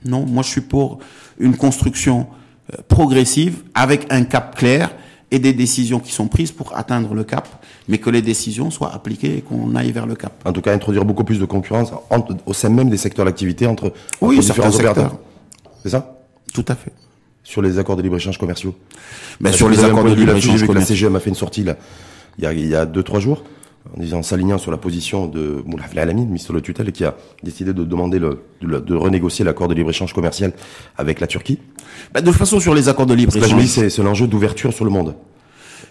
non, 0.04 0.26
moi 0.26 0.42
je 0.42 0.50
suis 0.50 0.60
pour 0.60 0.98
une 1.38 1.56
construction 1.56 2.26
progressive 2.88 3.62
avec 3.74 4.06
un 4.10 4.24
cap 4.24 4.56
clair 4.56 4.90
et 5.30 5.38
des 5.38 5.52
décisions 5.52 5.98
qui 5.98 6.12
sont 6.12 6.28
prises 6.28 6.52
pour 6.52 6.76
atteindre 6.76 7.14
le 7.14 7.24
cap, 7.24 7.48
mais 7.88 7.98
que 7.98 8.08
les 8.08 8.22
décisions 8.22 8.70
soient 8.70 8.94
appliquées 8.94 9.38
et 9.38 9.40
qu'on 9.40 9.74
aille 9.74 9.90
vers 9.90 10.06
le 10.06 10.14
cap. 10.14 10.32
En 10.44 10.52
tout 10.52 10.60
cas, 10.60 10.72
introduire 10.72 11.04
beaucoup 11.04 11.24
plus 11.24 11.40
de 11.40 11.44
concurrence 11.44 11.92
au 12.46 12.52
sein 12.52 12.68
même 12.68 12.88
des 12.88 12.96
secteurs 12.96 13.24
d'activité 13.24 13.66
entre, 13.66 13.92
oui, 14.20 14.38
différents 14.38 14.70
secteurs. 14.70 15.18
C'est 15.84 15.90
ça? 15.90 16.16
Tout 16.54 16.64
à 16.66 16.74
fait. 16.74 16.92
Sur 17.42 17.60
les 17.60 17.78
accords 17.78 17.96
de 17.96 18.02
libre-échage 18.02 18.38
commerciaux? 18.38 18.74
Ben, 19.38 19.52
Sur 19.52 19.68
les 19.68 19.84
accords 19.84 20.04
de 20.04 20.14
libre-échange 20.14 20.66
commerciaux. 20.66 20.74
La 20.74 20.84
CGM 20.84 21.14
a 21.16 21.20
fait 21.20 21.28
une 21.28 21.36
sortie 21.36 21.62
là, 21.62 21.76
il 22.38 22.44
y 22.44 22.46
a, 22.46 22.52
il 22.54 22.66
y 22.66 22.74
a 22.74 22.86
deux, 22.86 23.02
trois 23.02 23.20
jours, 23.20 23.44
en 23.94 24.00
disant, 24.00 24.22
s'alignant 24.22 24.56
sur 24.56 24.70
la 24.70 24.78
position 24.78 25.26
de 25.26 25.62
Moulaf 25.66 25.94
Alamine, 25.94 26.26
ministre 26.26 26.54
de 26.54 26.60
tutelle, 26.60 26.90
qui 26.90 27.04
a 27.04 27.14
décidé 27.42 27.74
de 27.74 27.84
demander 27.84 28.18
le, 28.18 28.40
de, 28.62 28.94
renégocier 28.94 29.44
l'accord 29.44 29.68
de 29.68 29.74
libre-échange 29.74 30.14
commercial 30.14 30.54
avec 30.96 31.20
la 31.20 31.26
Turquie. 31.26 31.58
Ben, 32.14 32.22
de 32.22 32.26
toute 32.26 32.36
façon, 32.36 32.60
sur 32.60 32.74
les 32.74 32.88
accords 32.88 33.04
de 33.04 33.14
libre-échange. 33.14 33.66
c'est 33.66 33.98
l'enjeu 33.98 34.26
d'ouverture 34.26 34.72
sur 34.72 34.86
le 34.86 34.90
monde. 34.90 35.14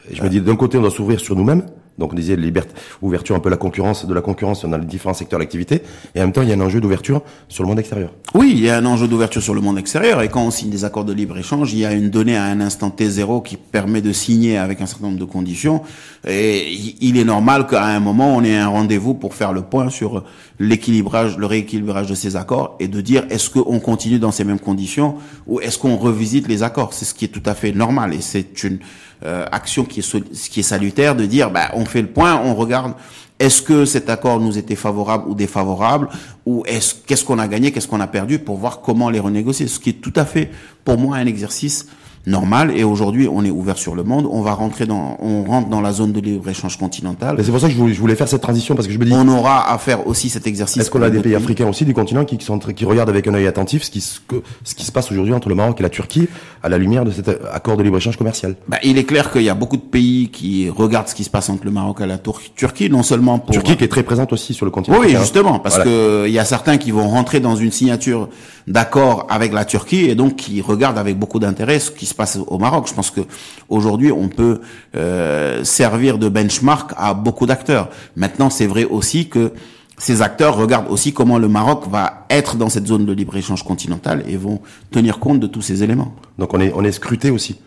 Et 0.09 0.15
je 0.15 0.23
me 0.23 0.29
dis, 0.29 0.41
d'un 0.41 0.55
côté, 0.55 0.79
on 0.79 0.81
doit 0.81 0.89
s'ouvrir 0.89 1.19
sur 1.19 1.35
nous-mêmes, 1.35 1.67
donc 1.97 2.13
on 2.13 2.15
disait 2.15 2.35
liberté, 2.35 2.73
ouverture 3.01 3.35
un 3.35 3.39
peu 3.39 3.49
la 3.49 3.57
concurrence, 3.57 4.07
de 4.07 4.13
la 4.13 4.21
concurrence 4.21 4.65
dans 4.65 4.77
les 4.77 4.85
différents 4.85 5.13
secteurs 5.13 5.39
d'activité. 5.39 5.83
Et 6.15 6.19
en 6.19 6.23
même 6.23 6.31
temps, 6.31 6.41
il 6.41 6.49
y 6.49 6.51
a 6.51 6.55
un 6.55 6.61
enjeu 6.61 6.81
d'ouverture 6.81 7.21
sur 7.49 7.63
le 7.63 7.69
monde 7.69 7.79
extérieur. 7.79 8.11
Oui, 8.33 8.51
il 8.55 8.63
y 8.63 8.69
a 8.69 8.77
un 8.77 8.85
enjeu 8.85 9.07
d'ouverture 9.07 9.43
sur 9.43 9.53
le 9.53 9.61
monde 9.61 9.77
extérieur. 9.77 10.21
Et 10.21 10.27
quand 10.27 10.41
on 10.41 10.51
signe 10.51 10.71
des 10.71 10.85
accords 10.85 11.05
de 11.05 11.13
libre-échange, 11.13 11.71
il 11.73 11.79
y 11.79 11.85
a 11.85 11.93
une 11.93 12.09
donnée 12.09 12.35
à 12.35 12.45
un 12.45 12.61
instant 12.61 12.89
T0 12.89 13.43
qui 13.43 13.57
permet 13.57 14.01
de 14.01 14.11
signer 14.11 14.57
avec 14.57 14.81
un 14.81 14.87
certain 14.87 15.05
nombre 15.05 15.19
de 15.19 15.25
conditions. 15.25 15.81
Et 16.27 16.71
il 17.01 17.17
est 17.17 17.25
normal 17.25 17.67
qu'à 17.67 17.85
un 17.85 17.99
moment, 17.99 18.35
on 18.35 18.43
ait 18.43 18.57
un 18.57 18.69
rendez-vous 18.69 19.13
pour 19.13 19.35
faire 19.35 19.53
le 19.53 19.61
point 19.61 19.89
sur 19.89 20.23
l'équilibrage, 20.59 21.37
le 21.37 21.45
rééquilibrage 21.45 22.07
de 22.07 22.15
ces 22.15 22.35
accords 22.35 22.75
et 22.79 22.87
de 22.87 23.01
dire 23.01 23.25
est-ce 23.29 23.49
qu'on 23.49 23.79
continue 23.79 24.19
dans 24.19 24.31
ces 24.31 24.43
mêmes 24.43 24.59
conditions 24.59 25.15
ou 25.47 25.59
est-ce 25.59 25.77
qu'on 25.77 25.97
revisite 25.97 26.47
les 26.47 26.63
accords? 26.63 26.93
C'est 26.93 27.05
ce 27.05 27.13
qui 27.13 27.25
est 27.25 27.29
tout 27.29 27.43
à 27.45 27.53
fait 27.53 27.71
normal 27.71 28.13
et 28.13 28.21
c'est 28.21 28.63
une 28.63 28.79
euh, 29.25 29.45
action 29.51 29.85
qui 29.85 30.01
est, 30.01 30.49
qui 30.49 30.59
est 30.59 30.63
salutaire 30.63 31.15
de 31.15 31.25
dire 31.25 31.49
bah, 31.49 31.69
on 31.75 31.82
fait 31.85 32.01
le 32.01 32.07
point, 32.07 32.41
on 32.43 32.55
regarde 32.55 32.93
est-ce 33.39 33.61
que 33.61 33.85
cet 33.85 34.09
accord 34.09 34.39
nous 34.39 34.57
était 34.57 34.75
favorable 34.75 35.25
ou 35.27 35.35
défavorable 35.35 36.07
ou 36.45 36.63
est-ce 36.65 36.95
qu'est-ce 36.95 37.25
qu'on 37.25 37.39
a 37.39 37.47
gagné, 37.47 37.71
qu'est-ce 37.71 37.87
qu'on 37.87 37.99
a 37.99 38.07
perdu 38.07 38.39
pour 38.39 38.57
voir 38.57 38.81
comment 38.81 39.09
les 39.09 39.19
renégocier. 39.19 39.67
Ce 39.67 39.79
qui 39.79 39.89
est 39.89 40.01
tout 40.01 40.13
à 40.15 40.25
fait 40.25 40.49
pour 40.85 40.97
moi 40.97 41.17
un 41.17 41.25
exercice 41.25 41.87
normal. 42.25 42.71
Et 42.75 42.83
aujourd'hui, 42.83 43.27
on 43.27 43.43
est 43.43 43.49
ouvert 43.49 43.77
sur 43.77 43.95
le 43.95 44.03
monde. 44.03 44.27
On 44.29 44.41
va 44.41 44.53
rentrer 44.53 44.85
dans, 44.85 45.17
on 45.19 45.43
rentre 45.43 45.69
dans 45.69 45.81
la 45.81 45.91
zone 45.91 46.11
de 46.11 46.19
libre-échange 46.19 46.77
continental. 46.77 47.37
C'est 47.43 47.51
pour 47.51 47.59
ça 47.59 47.67
que 47.67 47.73
je 47.73 47.99
voulais, 47.99 48.15
faire 48.15 48.27
cette 48.27 48.41
transition 48.41 48.75
parce 48.75 48.87
que 48.87 48.93
je 48.93 48.99
me 48.99 49.05
dis. 49.05 49.13
On 49.13 49.27
aura 49.27 49.71
à 49.71 49.77
faire 49.77 50.07
aussi 50.07 50.29
cet 50.29 50.47
exercice. 50.47 50.81
Est-ce 50.81 50.91
qu'on 50.91 51.01
a 51.01 51.09
des 51.09 51.19
pays, 51.19 51.35
africains 51.35 51.67
aussi 51.67 51.85
du 51.85 51.93
continent 51.93 52.25
qui, 52.25 52.37
sont, 52.43 52.59
qui 52.59 52.85
regardent 52.85 53.09
avec 53.09 53.27
un 53.27 53.33
œil 53.33 53.47
attentif 53.47 53.83
ce 53.83 53.91
qui, 53.91 54.01
ce, 54.01 54.19
ce 54.63 54.75
qui 54.75 54.85
se 54.85 54.91
passe 54.91 55.11
aujourd'hui 55.11 55.33
entre 55.33 55.49
le 55.49 55.55
Maroc 55.55 55.79
et 55.79 55.83
la 55.83 55.89
Turquie 55.89 56.27
à 56.61 56.69
la 56.69 56.77
lumière 56.77 57.05
de 57.05 57.11
cet 57.11 57.29
accord 57.51 57.77
de 57.77 57.83
libre-échange 57.83 58.17
commercial? 58.17 58.55
Bah, 58.67 58.77
Il 58.83 58.97
est 58.97 59.03
clair 59.03 59.31
qu'il 59.31 59.43
y 59.43 59.49
a 59.49 59.55
beaucoup 59.55 59.77
de 59.77 59.81
pays 59.81 60.29
qui 60.29 60.69
regardent 60.69 61.07
ce 61.07 61.15
qui 61.15 61.23
se 61.23 61.29
passe 61.29 61.49
entre 61.49 61.65
le 61.65 61.71
Maroc 61.71 61.99
et 62.01 62.05
la 62.05 62.17
Turquie, 62.17 62.89
non 62.89 63.03
seulement 63.03 63.39
pour. 63.39 63.53
Turquie 63.53 63.77
qui 63.77 63.83
est 63.83 63.89
très 63.89 64.03
présente 64.03 64.33
aussi 64.33 64.53
sur 64.53 64.65
le 64.65 64.71
continent. 64.71 64.97
Oui, 64.99 65.15
justement, 65.17 65.59
parce 65.59 65.79
que 65.79 66.25
il 66.27 66.33
y 66.33 66.39
a 66.39 66.45
certains 66.45 66.77
qui 66.77 66.91
vont 66.91 67.07
rentrer 67.07 67.39
dans 67.39 67.55
une 67.55 67.71
signature 67.71 68.29
d'accord 68.67 69.27
avec 69.29 69.51
la 69.53 69.65
Turquie 69.65 70.05
et 70.05 70.15
donc 70.15 70.35
qui 70.37 70.61
regardent 70.61 70.97
avec 70.97 71.17
beaucoup 71.17 71.39
d'intérêt 71.39 71.79
ce 71.79 71.91
qui 71.91 72.05
se 72.05 72.12
se 72.13 72.17
passe 72.17 72.37
au 72.47 72.57
Maroc. 72.57 72.87
Je 72.87 72.93
pense 72.93 73.11
que 73.11 73.21
aujourd'hui, 73.69 74.11
on 74.11 74.29
peut 74.29 74.61
euh, 74.95 75.63
servir 75.63 76.17
de 76.17 76.29
benchmark 76.29 76.91
à 76.95 77.13
beaucoup 77.13 77.45
d'acteurs. 77.45 77.89
Maintenant, 78.15 78.49
c'est 78.49 78.67
vrai 78.67 78.85
aussi 78.85 79.27
que 79.27 79.51
ces 79.97 80.21
acteurs 80.21 80.55
regardent 80.55 80.91
aussi 80.91 81.13
comment 81.13 81.37
le 81.37 81.47
Maroc 81.47 81.85
va 81.89 82.25
être 82.29 82.55
dans 82.55 82.69
cette 82.69 82.87
zone 82.87 83.05
de 83.05 83.13
libre-échange 83.13 83.63
continentale 83.63 84.23
et 84.27 84.37
vont 84.37 84.61
tenir 84.91 85.19
compte 85.19 85.39
de 85.39 85.47
tous 85.47 85.61
ces 85.61 85.83
éléments. 85.83 86.13
Donc 86.37 86.53
on 86.53 86.59
est, 86.59 86.71
on 86.75 86.83
est 86.83 86.91
scruté 86.91 87.29
aussi 87.29 87.57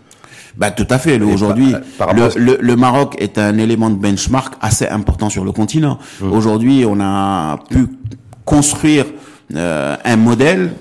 bah, 0.56 0.70
tout 0.70 0.86
à 0.88 0.98
fait. 0.98 1.20
Aujourd'hui, 1.20 1.74
le, 2.14 2.56
le, 2.58 2.76
Maroc 2.76 3.14
est 3.18 3.36
un 3.36 3.58
élément 3.58 3.90
de 3.90 3.96
benchmark 3.96 4.54
assez 4.62 4.88
important 4.88 5.28
sur 5.28 5.44
le 5.44 5.52
continent. 5.52 5.98
Mmh. 6.22 6.32
Aujourd'hui, 6.32 6.84
on 6.88 6.98
a 6.98 7.58
pu 7.68 7.88
construire 8.46 9.04
euh, 9.54 9.96
un 10.02 10.16
modèle, 10.16 10.72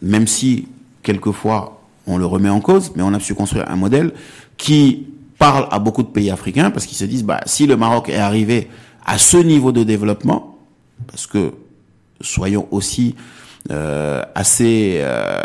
même 0.00 0.26
si 0.26 0.68
quelquefois 1.02 1.83
on 2.06 2.18
le 2.18 2.26
remet 2.26 2.48
en 2.48 2.60
cause, 2.60 2.92
mais 2.96 3.02
on 3.02 3.12
a 3.14 3.20
su 3.20 3.34
construire 3.34 3.70
un 3.70 3.76
modèle 3.76 4.12
qui 4.56 5.06
parle 5.38 5.66
à 5.70 5.78
beaucoup 5.78 6.02
de 6.02 6.08
pays 6.08 6.30
africains 6.30 6.70
parce 6.70 6.86
qu'ils 6.86 6.96
se 6.96 7.04
disent, 7.04 7.24
bah, 7.24 7.40
si 7.46 7.66
le 7.66 7.76
Maroc 7.76 8.08
est 8.08 8.16
arrivé 8.16 8.68
à 9.04 9.18
ce 9.18 9.36
niveau 9.36 9.72
de 9.72 9.84
développement, 9.84 10.58
parce 11.06 11.26
que 11.26 11.52
soyons 12.20 12.68
aussi 12.70 13.14
euh, 13.70 14.22
assez 14.34 14.98
euh, 15.00 15.42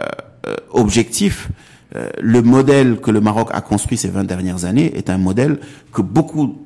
objectifs, 0.72 1.50
euh, 1.96 2.10
le 2.22 2.42
modèle 2.42 3.00
que 3.00 3.12
le 3.12 3.20
Maroc 3.20 3.50
a 3.52 3.62
construit 3.62 3.98
ces 3.98 4.10
20 4.10 4.26
dernières 4.26 4.66
années 4.66 4.96
est 4.96 5.10
un 5.10 5.18
modèle 5.18 5.60
que 5.92 6.02
beaucoup 6.02 6.60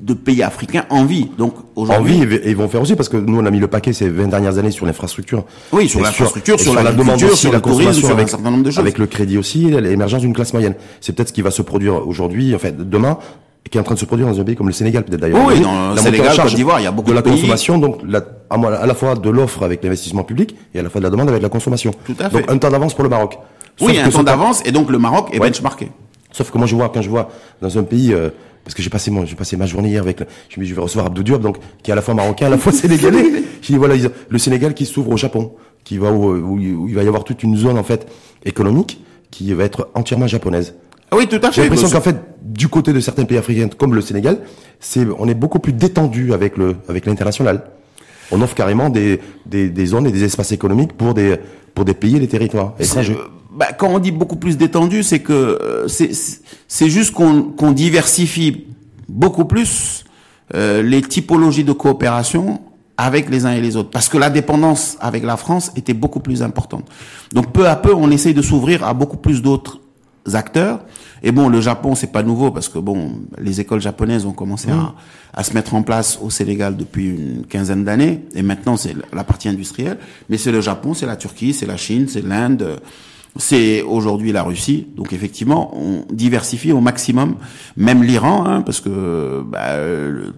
de 0.00 0.14
pays 0.14 0.42
africains 0.42 0.84
envient. 0.90 1.30
Donc 1.38 1.54
aujourd'hui, 1.76 2.20
envient 2.20 2.40
et 2.42 2.54
vont 2.54 2.68
faire 2.68 2.82
aussi 2.82 2.94
parce 2.94 3.08
que 3.08 3.16
nous 3.16 3.38
on 3.38 3.46
a 3.46 3.50
mis 3.50 3.58
le 3.58 3.68
paquet 3.68 3.92
ces 3.92 4.08
20 4.08 4.28
dernières 4.28 4.58
années 4.58 4.70
sur 4.70 4.86
l'infrastructure. 4.86 5.44
Oui, 5.72 5.88
sur 5.88 6.00
l'infrastructure, 6.00 6.60
sur, 6.60 6.74
la 6.74 6.92
demande 6.92 7.18
sur 7.20 7.52
la 7.52 7.60
tourisme, 7.60 8.10
avec 8.10 8.26
un 8.26 8.30
certain 8.30 8.50
nombre 8.50 8.64
de 8.64 8.70
choses. 8.70 8.78
Avec 8.78 8.98
le 8.98 9.06
crédit 9.06 9.38
aussi, 9.38 9.70
l'émergence 9.70 10.20
d'une 10.20 10.34
classe 10.34 10.52
moyenne. 10.52 10.74
C'est 11.00 11.14
peut-être 11.14 11.28
ce 11.28 11.32
qui 11.32 11.42
va 11.42 11.50
se 11.50 11.62
produire 11.62 12.06
aujourd'hui, 12.06 12.54
en 12.54 12.58
fait, 12.58 12.76
demain, 12.76 13.18
qui 13.70 13.78
est 13.78 13.80
en 13.80 13.84
train 13.84 13.94
de 13.94 14.00
se 14.00 14.04
produire 14.04 14.28
dans 14.28 14.38
un 14.38 14.44
pays 14.44 14.56
comme 14.56 14.66
le 14.66 14.72
Sénégal 14.72 15.04
peut-être 15.04 15.20
d'ailleurs. 15.20 15.44
Oui, 15.46 15.60
dans 15.60 15.92
le 15.94 15.96
Sénégal, 15.98 16.36
Côte 16.36 16.54
d'Ivoire, 16.54 16.80
il 16.80 16.84
y 16.84 16.86
a 16.86 16.92
beaucoup 16.92 17.10
de, 17.10 17.16
de 17.16 17.22
la 17.22 17.22
consommation, 17.22 17.78
donc 17.78 18.00
la, 18.06 18.22
à 18.50 18.86
la 18.86 18.94
fois 18.94 19.14
de 19.14 19.30
l'offre 19.30 19.62
avec 19.62 19.82
l'investissement 19.82 20.22
public 20.22 20.54
et 20.74 20.80
à 20.80 20.82
la 20.82 20.90
fois 20.90 21.00
de 21.00 21.04
la 21.04 21.10
demande 21.10 21.28
avec 21.28 21.42
la 21.42 21.48
consommation. 21.48 21.92
Tout 22.04 22.14
à 22.20 22.30
fait. 22.30 22.40
Donc 22.40 22.50
un 22.50 22.58
temps 22.58 22.70
d'avance 22.70 22.94
pour 22.94 23.04
le 23.04 23.10
Maroc. 23.10 23.38
Oui, 23.80 23.98
un 23.98 24.10
temps 24.10 24.22
d'avance 24.22 24.62
et 24.64 24.72
donc 24.72 24.90
le 24.90 24.98
Maroc 24.98 25.30
est 25.32 25.38
benchmarké. 25.38 25.90
Sauf 26.34 26.50
que 26.50 26.58
moi 26.58 26.66
je 26.66 26.74
vois 26.74 26.88
quand 26.88 27.00
je 27.00 27.08
vois 27.08 27.30
dans 27.62 27.78
un 27.78 27.84
pays 27.84 28.12
euh, 28.12 28.28
parce 28.64 28.74
que 28.74 28.82
j'ai 28.82 28.90
passé 28.90 29.12
j'ai 29.24 29.36
passé 29.36 29.56
ma 29.56 29.66
journée 29.66 29.90
hier 29.90 30.02
avec 30.02 30.18
je 30.48 30.58
me 30.58 30.64
je 30.64 30.74
vais 30.74 30.80
recevoir 30.80 31.06
Abdou 31.06 31.22
Diop 31.22 31.40
donc 31.40 31.58
qui 31.82 31.90
est 31.90 31.92
à 31.92 31.94
la 31.94 32.02
fois 32.02 32.12
marocain 32.12 32.46
à 32.46 32.50
la 32.50 32.58
fois 32.58 32.72
sénégalais. 32.82 33.24
je 33.62 33.68
dis 33.68 33.78
voilà 33.78 33.94
le 34.28 34.38
Sénégal 34.38 34.74
qui 34.74 34.84
s'ouvre 34.84 35.12
au 35.12 35.16
Japon, 35.16 35.52
qui 35.84 35.96
va 35.96 36.10
où, 36.10 36.34
où, 36.34 36.58
il 36.88 36.94
va 36.94 37.04
y 37.04 37.06
avoir 37.06 37.22
toute 37.22 37.44
une 37.44 37.56
zone 37.56 37.78
en 37.78 37.84
fait 37.84 38.10
économique 38.44 39.00
qui 39.30 39.52
va 39.54 39.62
être 39.62 39.90
entièrement 39.94 40.26
japonaise. 40.26 40.74
Ah 41.10 41.16
oui, 41.16 41.28
tout 41.28 41.36
à 41.36 41.52
fait. 41.52 41.52
J'ai 41.52 41.62
l'impression 41.62 41.88
qu'en 41.90 42.00
fait, 42.00 42.16
du 42.42 42.66
côté 42.68 42.92
de 42.92 42.98
certains 43.00 43.24
pays 43.24 43.38
africains, 43.38 43.68
comme 43.68 43.94
le 43.94 44.00
Sénégal, 44.00 44.38
c'est, 44.80 45.06
on 45.18 45.28
est 45.28 45.34
beaucoup 45.34 45.60
plus 45.60 45.72
détendu 45.72 46.32
avec 46.32 46.56
le, 46.56 46.76
avec 46.88 47.06
l'international. 47.06 47.62
On 48.32 48.40
offre 48.42 48.54
carrément 48.54 48.90
des, 48.90 49.20
des, 49.46 49.68
des, 49.70 49.86
zones 49.86 50.06
et 50.06 50.10
des 50.12 50.24
espaces 50.24 50.52
économiques 50.52 50.92
pour 50.94 51.14
des, 51.14 51.36
pour 51.74 51.84
des 51.84 51.94
pays 51.94 52.16
et 52.16 52.20
des 52.20 52.28
territoires 52.28 52.74
étrangers 52.78 53.16
bah, 53.54 53.68
quand 53.72 53.88
on 53.88 54.00
dit 54.00 54.10
beaucoup 54.10 54.36
plus 54.36 54.56
détendu, 54.56 55.02
c'est 55.02 55.20
que 55.20 55.32
euh, 55.32 55.86
c'est 55.88 56.88
juste 56.88 57.12
qu'on 57.12 57.72
diversifie 57.72 58.66
beaucoup 59.08 59.44
plus 59.44 60.04
euh, 60.54 60.82
les 60.82 61.00
typologies 61.02 61.64
de 61.64 61.72
coopération 61.72 62.60
avec 62.96 63.30
les 63.30 63.46
uns 63.46 63.52
et 63.52 63.60
les 63.60 63.76
autres, 63.76 63.90
parce 63.90 64.08
que 64.08 64.18
la 64.18 64.30
dépendance 64.30 64.96
avec 65.00 65.24
la 65.24 65.36
France 65.36 65.72
était 65.76 65.94
beaucoup 65.94 66.20
plus 66.20 66.42
importante. 66.42 66.88
Donc 67.32 67.52
peu 67.52 67.68
à 67.68 67.76
peu, 67.76 67.94
on 67.94 68.10
essaye 68.10 68.34
de 68.34 68.42
s'ouvrir 68.42 68.84
à 68.84 68.92
beaucoup 68.94 69.16
plus 69.16 69.40
d'autres 69.42 69.80
acteurs. 70.32 70.80
Et 71.22 71.32
bon, 71.32 71.48
le 71.48 71.60
Japon, 71.60 71.94
c'est 71.94 72.12
pas 72.12 72.22
nouveau 72.22 72.50
parce 72.50 72.68
que 72.68 72.78
bon, 72.78 73.12
les 73.38 73.60
écoles 73.60 73.80
japonaises 73.80 74.26
ont 74.26 74.32
commencé 74.32 74.70
à, 74.70 74.74
mmh. 74.74 74.92
à, 75.32 75.44
se 75.44 75.54
mettre 75.54 75.74
en 75.74 75.82
place 75.82 76.18
au 76.22 76.30
Sénégal 76.30 76.76
depuis 76.76 77.08
une 77.08 77.46
quinzaine 77.46 77.84
d'années, 77.84 78.24
et 78.34 78.42
maintenant 78.42 78.76
c'est 78.76 78.94
la 79.12 79.24
partie 79.24 79.48
industrielle. 79.48 79.98
Mais 80.28 80.38
c'est 80.38 80.52
le 80.52 80.60
Japon, 80.60 80.94
c'est 80.94 81.06
la 81.06 81.16
Turquie, 81.16 81.52
c'est 81.52 81.66
la 81.66 81.76
Chine, 81.76 82.06
c'est 82.08 82.24
l'Inde 82.24 82.80
c'est 83.36 83.82
aujourd'hui 83.82 84.32
la 84.32 84.42
Russie. 84.42 84.86
Donc 84.96 85.12
effectivement, 85.12 85.76
on 85.76 86.04
diversifie 86.12 86.72
au 86.72 86.80
maximum, 86.80 87.36
même 87.76 88.02
l'Iran, 88.02 88.46
hein, 88.46 88.62
parce 88.62 88.80
que 88.80 89.42
bah, 89.46 89.76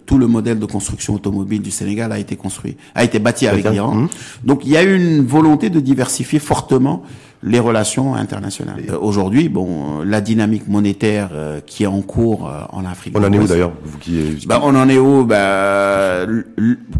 tout 0.06 0.18
le 0.18 0.26
modèle 0.26 0.58
de 0.58 0.66
construction 0.66 1.14
automobile 1.14 1.62
du 1.62 1.70
Sénégal 1.70 2.12
a 2.12 2.18
été 2.18 2.36
construit, 2.36 2.76
a 2.94 3.04
été 3.04 3.18
bâti 3.18 3.46
avec 3.46 3.68
l'Iran. 3.70 3.94
Mmh. 3.94 4.08
Donc 4.44 4.62
il 4.64 4.70
y 4.72 4.76
a 4.76 4.82
une 4.82 5.24
volonté 5.24 5.70
de 5.70 5.80
diversifier 5.80 6.38
fortement 6.38 7.02
les 7.42 7.60
relations 7.60 8.14
internationales. 8.14 8.82
Euh, 8.90 8.98
aujourd'hui, 9.00 9.48
bon, 9.48 10.00
la 10.04 10.20
dynamique 10.20 10.68
monétaire 10.68 11.30
euh, 11.32 11.60
qui 11.64 11.84
est 11.84 11.86
en 11.86 12.02
cours 12.02 12.48
euh, 12.48 12.60
en 12.70 12.84
Afrique. 12.84 13.14
On 13.16 13.22
en 13.22 13.32
est 13.32 13.38
où 13.38 13.46
d'ailleurs 13.46 13.72
bah, 14.46 14.60
On 14.62 14.74
en 14.74 14.88
est 14.88 14.98
où? 14.98 15.24
Bah, 15.24 16.26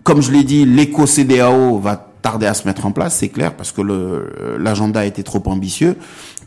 Comme 0.05 0.23
je 0.23 0.31
l'ai 0.31 0.45
dit, 0.45 0.65
l'éco-CDAO 0.65 1.79
va 1.79 2.13
tarder 2.27 2.47
à 2.47 2.55
se 2.55 2.67
mettre 2.67 2.85
en 2.85 2.91
place, 2.91 3.15
c'est 3.15 3.29
clair, 3.29 3.55
parce 3.55 3.71
que 3.71 3.83
l'agenda 4.59 5.07
été 5.07 5.23
trop 5.23 5.41
ambitieux. 5.47 5.95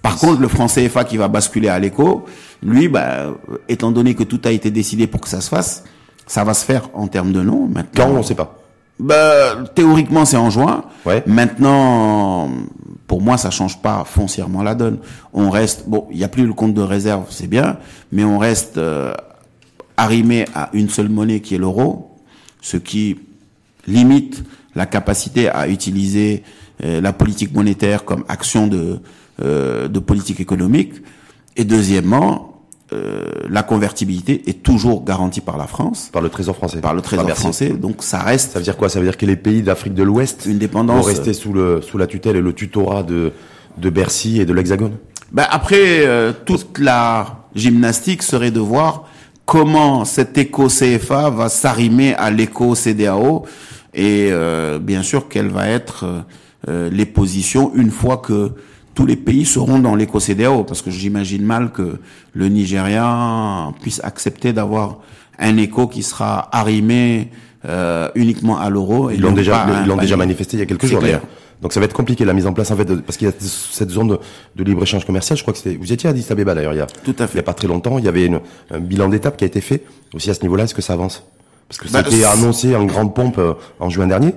Par 0.01 0.17
contre, 0.17 0.41
le 0.41 0.49
franc 0.49 0.67
CFA 0.67 1.05
qui 1.05 1.15
va 1.15 1.29
basculer 1.29 1.69
à 1.69 1.79
l'éco, 1.79 2.25
lui, 2.61 2.89
bah, 2.89 3.27
étant 3.69 3.89
donné 3.89 4.13
que 4.13 4.23
tout 4.23 4.41
a 4.43 4.51
été 4.51 4.71
décidé 4.71 5.07
pour 5.07 5.21
que 5.21 5.29
ça 5.29 5.39
se 5.39 5.47
fasse, 5.47 5.85
ça 6.27 6.43
va 6.43 6.53
se 6.53 6.65
faire 6.65 6.89
en 6.93 7.07
termes 7.07 7.31
de 7.31 7.41
nom. 7.41 7.69
Maintenant, 7.73 8.07
Quand 8.07 8.11
on 8.11 8.17
ne 8.17 8.23
sait 8.23 8.35
pas. 8.35 8.57
Bah, 8.99 9.55
théoriquement, 9.73 10.25
c'est 10.25 10.35
en 10.35 10.49
juin. 10.49 10.83
Ouais. 11.05 11.23
Maintenant, 11.25 12.49
pour 13.07 13.21
moi, 13.21 13.37
ça 13.37 13.49
change 13.49 13.81
pas 13.81 14.03
foncièrement 14.03 14.63
la 14.63 14.75
donne. 14.75 14.97
On 15.31 15.49
reste, 15.49 15.87
bon, 15.87 16.07
il 16.11 16.17
n'y 16.17 16.25
a 16.25 16.27
plus 16.27 16.45
le 16.45 16.51
compte 16.51 16.73
de 16.73 16.81
réserve, 16.81 17.27
c'est 17.29 17.47
bien, 17.47 17.77
mais 18.11 18.25
on 18.25 18.37
reste 18.37 18.77
euh, 18.77 19.13
arrimé 19.95 20.43
à 20.53 20.71
une 20.73 20.89
seule 20.89 21.07
monnaie 21.07 21.39
qui 21.39 21.55
est 21.55 21.57
l'euro, 21.57 22.17
ce 22.59 22.75
qui 22.75 23.17
limite 23.87 24.43
la 24.79 24.85
capacité 24.85 25.49
à 25.49 25.67
utiliser 25.67 26.41
euh, 26.85 27.01
la 27.01 27.11
politique 27.11 27.53
monétaire 27.53 28.05
comme 28.05 28.23
action 28.29 28.65
de, 28.65 28.99
euh, 29.43 29.89
de 29.89 29.99
politique 29.99 30.39
économique. 30.39 30.93
Et 31.57 31.65
deuxièmement, 31.65 32.63
euh, 32.93 33.25
la 33.49 33.61
convertibilité 33.61 34.49
est 34.49 34.63
toujours 34.63 35.03
garantie 35.03 35.41
par 35.41 35.57
la 35.57 35.67
France. 35.67 36.09
Par 36.13 36.21
le 36.21 36.29
Trésor 36.29 36.55
français. 36.55 36.79
Par 36.79 36.93
le 36.93 37.01
Trésor 37.01 37.29
français. 37.31 37.71
Donc 37.71 37.97
ça 37.99 38.19
reste. 38.19 38.53
Ça 38.53 38.59
veut 38.59 38.63
dire 38.63 38.77
quoi? 38.77 38.87
Ça 38.87 38.99
veut 38.99 39.05
dire 39.05 39.17
que 39.17 39.25
les 39.25 39.35
pays 39.35 39.61
d'Afrique 39.61 39.95
de 39.95 40.03
l'Ouest 40.03 40.45
une 40.45 40.59
dépendance 40.59 41.03
vont 41.03 41.11
rester 41.13 41.33
sous 41.33 41.51
le 41.51 41.81
sous 41.81 41.97
la 41.97 42.07
tutelle 42.07 42.37
et 42.37 42.41
le 42.41 42.53
tutorat 42.53 43.03
de 43.03 43.33
de 43.77 43.89
Bercy 43.89 44.39
et 44.39 44.45
de 44.45 44.53
l'Hexagone? 44.53 44.95
Ben 45.33 45.45
après, 45.51 46.07
toute 46.45 46.79
la 46.79 47.45
gymnastique 47.53 48.23
serait 48.23 48.49
de 48.49 48.61
voir 48.61 49.05
comment 49.45 50.05
cet 50.05 50.37
éco 50.37 50.67
CFA 50.67 51.29
va 51.29 51.49
s'arrimer 51.49 52.15
à 52.15 52.31
l'éco 52.31 52.75
CDAO 52.75 53.45
et 53.93 54.29
euh, 54.31 54.79
bien 54.79 55.03
sûr 55.03 55.27
quelles 55.27 55.49
vont 55.49 55.61
être 55.61 56.05
euh, 56.05 56.21
euh, 56.67 56.89
les 56.91 57.05
positions 57.05 57.71
une 57.75 57.91
fois 57.91 58.17
que 58.17 58.51
tous 58.93 59.05
les 59.05 59.15
pays 59.15 59.45
seront 59.45 59.79
dans 59.79 59.95
l'éco-CDAO, 59.95 60.65
parce 60.65 60.81
que 60.81 60.91
j'imagine 60.91 61.43
mal 61.43 61.71
que 61.71 61.99
le 62.33 62.49
Nigeria 62.49 63.71
puisse 63.81 64.01
accepter 64.03 64.51
d'avoir 64.51 64.97
un 65.39 65.55
éco 65.55 65.87
qui 65.87 66.03
sera 66.03 66.49
arrimé 66.51 67.29
euh, 67.65 68.09
uniquement 68.15 68.59
à 68.59 68.69
l'euro. 68.69 69.09
Ils 69.09 69.21
l'ont 69.21 69.31
déjà, 69.31 69.65
ils 69.83 69.87
l'ont 69.87 69.95
déjà 69.95 70.17
manifesté 70.17 70.57
il 70.57 70.59
y 70.59 70.63
a 70.63 70.65
quelques 70.65 70.85
jours 70.85 71.01
d'ailleurs. 71.01 71.21
Donc 71.61 71.73
ça 71.73 71.79
va 71.79 71.85
être 71.85 71.93
compliqué 71.93 72.23
la 72.23 72.33
mise 72.33 72.47
en 72.47 72.53
place 72.53 72.71
en 72.71 72.77
fait 72.77 72.85
parce 73.01 73.17
qu'il 73.17 73.27
y 73.27 73.31
a 73.31 73.33
cette 73.37 73.89
zone 73.89 74.17
de, 74.55 74.63
libre 74.63 74.83
échange 74.83 75.05
commercial. 75.05 75.37
Je 75.37 75.43
crois 75.43 75.53
que 75.53 75.59
c'était 75.59 75.75
vous 75.75 75.91
étiez 75.91 76.07
à 76.07 76.11
Addis 76.11 76.25
Abeba 76.29 76.53
d'ailleurs 76.55 76.73
il 76.73 76.77
y 76.77 76.81
a 76.81 76.87
tout 76.87 77.15
à 77.19 77.27
fait. 77.27 77.33
il 77.33 77.37
y 77.37 77.39
a 77.39 77.43
pas 77.43 77.53
très 77.53 77.67
longtemps. 77.67 77.99
Il 77.99 78.05
y 78.05 78.07
avait 78.07 78.25
une, 78.25 78.39
un 78.71 78.79
bilan 78.79 79.09
d'étape 79.09 79.35
qui 79.35 79.43
a 79.43 79.47
été 79.47 79.59
fait 79.59 79.83
aussi 80.13 80.29
à 80.29 80.33
ce 80.33 80.41
niveau-là. 80.41 80.63
Est-ce 80.63 80.73
que 80.75 80.81
ça 80.81 80.93
avance? 80.93 81.25
Parce 81.69 81.77
que 81.77 81.87
bah, 81.93 82.03
c'était 82.03 82.25
annoncé 82.25 82.75
en 82.75 82.85
grande 82.85 83.13
pompe 83.13 83.37
euh, 83.37 83.53
en 83.79 83.89
juin 83.89 84.07
dernier. 84.07 84.33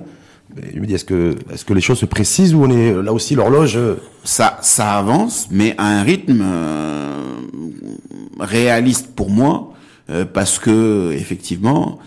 Je 0.71 0.79
me 0.79 0.85
dis, 0.85 0.93
est-ce 0.93 1.03
que, 1.03 1.35
est-ce 1.51 1.65
que 1.65 1.73
les 1.73 1.81
choses 1.81 1.97
se 1.97 2.05
précisent 2.05 2.53
ou 2.53 2.63
on 2.63 2.69
est 2.69 2.93
là 3.01 3.11
aussi 3.11 3.33
l'horloge 3.33 3.75
euh, 3.75 3.95
Ça, 4.23 4.59
ça 4.61 4.99
avance, 4.99 5.47
mais 5.49 5.73
à 5.79 5.87
un 5.87 6.03
rythme 6.03 6.41
euh, 6.43 7.23
réaliste 8.39 9.15
pour 9.15 9.29
moi, 9.29 9.71
parce 10.33 10.59
que 10.59 11.11
effectivement, 11.13 11.97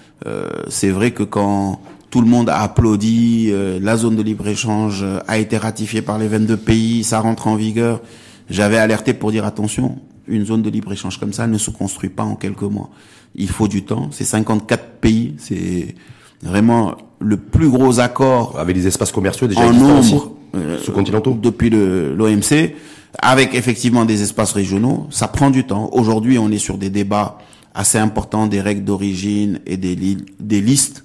c'est 0.68 0.90
vrai 0.90 1.12
que 1.12 1.22
quand 1.22 1.80
tout 2.10 2.20
le 2.20 2.26
monde 2.26 2.50
a 2.50 2.60
applaudi, 2.60 3.50
la 3.80 3.96
zone 3.96 4.16
de 4.16 4.22
libre 4.22 4.46
échange 4.46 5.04
a 5.26 5.38
été 5.38 5.56
ratifiée 5.56 6.02
par 6.02 6.18
les 6.18 6.28
22 6.28 6.58
pays, 6.58 7.04
ça 7.04 7.20
rentre 7.20 7.46
en 7.46 7.56
vigueur. 7.56 8.02
J'avais 8.50 8.76
alerté 8.76 9.14
pour 9.14 9.32
dire 9.32 9.46
attention, 9.46 9.98
une 10.28 10.44
zone 10.44 10.60
de 10.60 10.68
libre 10.68 10.92
échange 10.92 11.18
comme 11.18 11.32
ça 11.32 11.46
ne 11.46 11.56
se 11.56 11.70
construit 11.70 12.10
pas 12.10 12.22
en 12.22 12.36
quelques 12.36 12.62
mois 12.62 12.90
il 13.36 13.48
faut 13.48 13.68
du 13.68 13.84
temps. 13.84 14.08
C'est 14.10 14.24
54 14.24 15.00
pays, 15.00 15.34
c'est 15.38 15.94
vraiment 16.42 16.96
le 17.18 17.36
plus 17.36 17.68
gros 17.68 18.00
accord 18.00 18.58
avec 18.58 18.76
des 18.76 18.86
espaces 18.86 19.12
commerciaux 19.12 19.46
déjà 19.46 19.62
en 19.62 19.72
nombre 19.72 20.32
euh, 20.54 20.78
sous-continentaux 20.78 21.34
depuis 21.34 21.70
l'OMC, 21.70 22.74
avec 23.20 23.54
effectivement 23.54 24.04
des 24.04 24.22
espaces 24.22 24.52
régionaux. 24.52 25.06
Ça 25.10 25.28
prend 25.28 25.50
du 25.50 25.64
temps. 25.64 25.90
Aujourd'hui, 25.92 26.38
on 26.38 26.50
est 26.50 26.58
sur 26.58 26.78
des 26.78 26.90
débats 26.90 27.38
assez 27.74 27.98
importants 27.98 28.46
des 28.46 28.60
règles 28.60 28.84
d'origine 28.84 29.60
et 29.66 29.76
des, 29.76 29.96
des 30.40 30.60
listes 30.60 31.04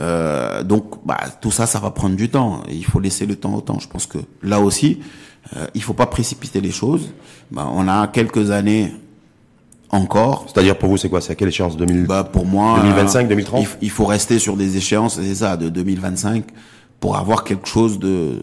Euh, 0.00 0.62
donc, 0.62 1.04
bah, 1.04 1.18
tout 1.40 1.50
ça, 1.50 1.66
ça 1.66 1.78
va 1.78 1.90
prendre 1.90 2.16
du 2.16 2.28
temps. 2.28 2.62
il 2.70 2.84
faut 2.84 3.00
laisser 3.00 3.26
le 3.26 3.36
temps 3.36 3.54
au 3.54 3.60
temps. 3.60 3.78
Je 3.78 3.88
pense 3.88 4.06
que 4.06 4.18
là 4.42 4.60
aussi, 4.60 5.00
euh, 5.56 5.66
il 5.74 5.82
faut 5.82 5.94
pas 5.94 6.06
précipiter 6.06 6.60
les 6.60 6.70
choses. 6.70 7.12
Bah, 7.50 7.68
on 7.72 7.88
a 7.88 8.08
quelques 8.08 8.50
années 8.50 8.92
encore. 9.92 10.46
C'est-à-dire 10.46 10.76
pour 10.76 10.88
vous, 10.88 10.96
c'est 10.96 11.08
quoi 11.08 11.20
C'est 11.20 11.32
à 11.32 11.34
quelle 11.34 11.48
échéance 11.48 11.76
2000... 11.76 12.06
bah, 12.06 12.24
Pour 12.24 12.46
moi, 12.46 12.80
2025, 12.80 13.28
2030 13.28 13.78
il, 13.80 13.90
faut 13.90 14.06
rester 14.06 14.38
sur 14.38 14.56
des 14.56 14.76
échéances, 14.76 15.20
c'est 15.22 15.34
ça, 15.34 15.56
de 15.56 15.68
2025, 15.68 16.44
pour 16.98 17.16
avoir 17.16 17.44
quelque 17.44 17.68
chose 17.68 17.98
de 17.98 18.40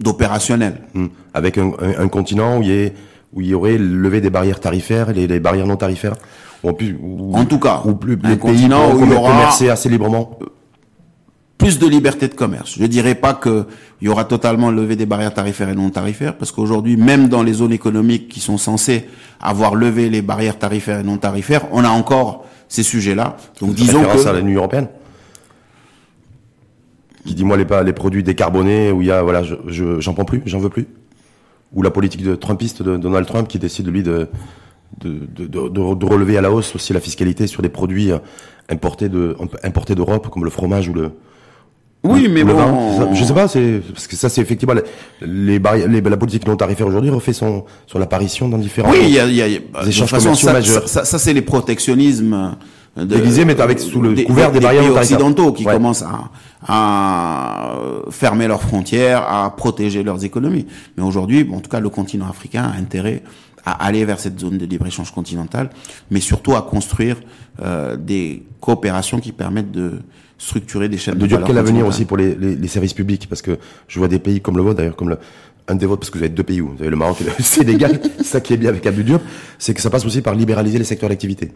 d'opérationnel. 0.00 0.80
Hmm. 0.94 1.06
Avec 1.32 1.58
un, 1.58 1.72
un, 1.98 2.08
continent 2.08 2.58
où 2.58 2.62
il, 2.62 2.86
y 2.86 2.92
où 3.32 3.40
il 3.40 3.46
y 3.46 3.54
aurait 3.54 3.78
levé 3.78 4.20
des 4.20 4.30
barrières 4.30 4.58
tarifaires, 4.58 5.12
les, 5.12 5.28
les 5.28 5.38
barrières 5.38 5.68
non 5.68 5.76
tarifaires 5.76 6.16
en 6.64 7.44
tout 7.44 7.58
cas, 7.58 7.82
ou 7.84 7.94
plus, 7.94 8.18
un 8.22 8.36
continent 8.36 8.94
où 8.94 9.04
il 9.04 9.10
y 9.10 9.14
aura 9.14 9.30
commercer 9.32 9.68
assez 9.68 9.88
librement 9.88 10.38
plus 11.62 11.78
de 11.78 11.86
liberté 11.86 12.26
de 12.26 12.34
commerce. 12.34 12.76
Je 12.78 12.84
dirais 12.86 13.14
pas 13.14 13.34
que 13.34 13.66
il 14.00 14.06
y 14.06 14.08
aura 14.08 14.24
totalement 14.24 14.70
levé 14.72 14.96
des 14.96 15.06
barrières 15.06 15.32
tarifaires 15.32 15.68
et 15.68 15.74
non 15.76 15.90
tarifaires, 15.90 16.36
parce 16.36 16.50
qu'aujourd'hui, 16.50 16.96
même 16.96 17.28
dans 17.28 17.44
les 17.44 17.52
zones 17.52 17.72
économiques 17.72 18.28
qui 18.28 18.40
sont 18.40 18.58
censées 18.58 19.06
avoir 19.40 19.76
levé 19.76 20.10
les 20.10 20.22
barrières 20.22 20.58
tarifaires 20.58 20.98
et 20.98 21.04
non 21.04 21.18
tarifaires, 21.18 21.66
on 21.70 21.84
a 21.84 21.88
encore 21.88 22.44
ces 22.68 22.82
sujets-là. 22.82 23.36
Donc 23.60 23.74
disons 23.74 24.02
que 24.02 24.26
à 24.26 24.32
l'Union 24.32 24.58
européenne 24.58 24.88
qui 27.24 27.36
dit 27.36 27.44
moi 27.44 27.56
les 27.56 27.66
les 27.84 27.92
produits 27.92 28.24
décarbonés 28.24 28.90
où 28.90 29.00
il 29.00 29.06
y 29.06 29.12
a 29.12 29.22
voilà 29.22 29.44
je 29.44 30.00
j'en 30.00 30.14
prends 30.14 30.24
plus, 30.24 30.42
j'en 30.46 30.58
veux 30.58 30.70
plus. 30.70 30.88
Ou 31.72 31.82
la 31.82 31.92
politique 31.92 32.24
de 32.24 32.34
Trumpiste 32.34 32.82
de 32.82 32.96
Donald 32.96 33.26
Trump 33.26 33.46
qui 33.46 33.60
décide 33.60 33.86
lui 33.86 34.02
de 34.02 34.28
de, 34.98 35.20
de, 35.34 35.46
de, 35.46 35.94
de, 35.94 36.06
relever 36.06 36.36
à 36.36 36.40
la 36.42 36.50
hausse 36.50 36.74
aussi 36.74 36.92
la 36.92 37.00
fiscalité 37.00 37.46
sur 37.46 37.62
des 37.62 37.70
produits 37.70 38.10
euh, 38.12 38.18
importés 38.68 39.08
de 39.08 39.36
importés 39.62 39.94
d'Europe 39.94 40.28
comme 40.28 40.44
le 40.44 40.50
fromage 40.50 40.88
ou 40.88 40.92
le 40.92 41.12
oui, 42.04 42.28
mais 42.28 42.42
bon, 42.42 43.14
je 43.14 43.24
sais 43.24 43.34
pas, 43.34 43.46
c'est 43.46 43.80
parce 43.92 44.06
que 44.06 44.16
ça 44.16 44.28
c'est 44.28 44.40
effectivement 44.40 44.74
les, 45.20 45.58
barrières, 45.58 45.88
les, 45.88 46.00
la 46.00 46.16
politique 46.16 46.46
non 46.46 46.56
tarifaire 46.56 46.86
aujourd'hui 46.86 47.10
refait 47.10 47.32
son 47.32 47.64
son 47.86 48.00
apparition 48.00 48.48
dans 48.48 48.58
différents 48.58 48.90
oui, 48.90 48.98
il 49.04 49.10
y 49.10 49.20
a, 49.20 49.26
y 49.26 49.40
a, 49.42 49.86
échanges 49.86 50.10
commerciaux 50.10 50.48
ça, 50.48 50.52
majeurs. 50.52 50.88
Ça, 50.88 51.04
ça, 51.04 51.18
c'est 51.18 51.32
les 51.32 51.42
protectionnismes 51.42 52.56
de, 52.96 53.44
mais 53.44 53.58
avec 53.60 53.80
sous 53.80 54.02
le 54.02 54.14
couvert 54.24 54.52
des, 54.52 54.60
barrières 54.60 54.82
pays 54.82 54.92
occidentaux 54.92 55.52
qui 55.52 55.64
commencent 55.64 56.02
à, 56.02 56.30
à 56.66 57.74
fermer 58.10 58.46
leurs 58.48 58.62
frontières, 58.62 59.22
à 59.22 59.54
protéger 59.56 60.02
leurs 60.02 60.24
économies. 60.24 60.66
Mais 60.96 61.02
aujourd'hui, 61.02 61.48
en 61.52 61.60
tout 61.60 61.70
cas, 61.70 61.80
le 61.80 61.88
continent 61.88 62.28
africain 62.28 62.64
a 62.64 62.78
intérêt 62.78 63.22
à 63.64 63.84
aller 63.86 64.04
vers 64.04 64.18
cette 64.20 64.38
zone 64.38 64.58
de 64.58 64.66
libre-échange 64.66 65.12
continentale, 65.12 65.70
mais 66.10 66.20
surtout 66.20 66.54
à 66.54 66.62
construire 66.62 67.16
euh, 67.62 67.96
des 67.96 68.42
coopérations 68.60 69.20
qui 69.20 69.32
permettent 69.32 69.70
de 69.70 70.00
structurer 70.42 70.88
des 70.88 70.98
chaînes 70.98 71.14
de, 71.14 71.26
de 71.26 71.36
quel 71.36 71.56
avenir 71.56 71.86
aussi 71.86 72.04
pour 72.04 72.16
les, 72.16 72.34
les, 72.34 72.56
les, 72.56 72.68
services 72.68 72.94
publics 72.94 73.28
parce 73.28 73.42
que 73.42 73.58
je 73.86 73.98
vois 74.00 74.08
des 74.08 74.18
pays 74.18 74.40
comme 74.40 74.56
le 74.56 74.62
vôtre 74.62 74.78
d'ailleurs 74.78 74.96
comme 74.96 75.10
le 75.10 75.18
un 75.68 75.76
des 75.76 75.86
vôtres 75.86 76.00
parce 76.00 76.10
que 76.10 76.18
vous 76.18 76.24
avez 76.24 76.34
deux 76.34 76.42
pays 76.42 76.60
où 76.60 76.70
vous 76.70 76.80
avez 76.80 76.90
le 76.90 76.96
Maroc 76.96 77.20
et 77.20 77.24
le 77.24 77.30
Sénégal 77.44 78.00
ça 78.24 78.40
qui 78.40 78.52
est 78.52 78.56
bien 78.56 78.70
avec 78.70 78.84
Abdou 78.84 79.18
c'est 79.58 79.72
que 79.72 79.80
ça 79.80 79.88
passe 79.88 80.04
aussi 80.04 80.20
par 80.20 80.34
libéraliser 80.34 80.78
les 80.78 80.84
secteurs 80.84 81.08
d'activité. 81.08 81.52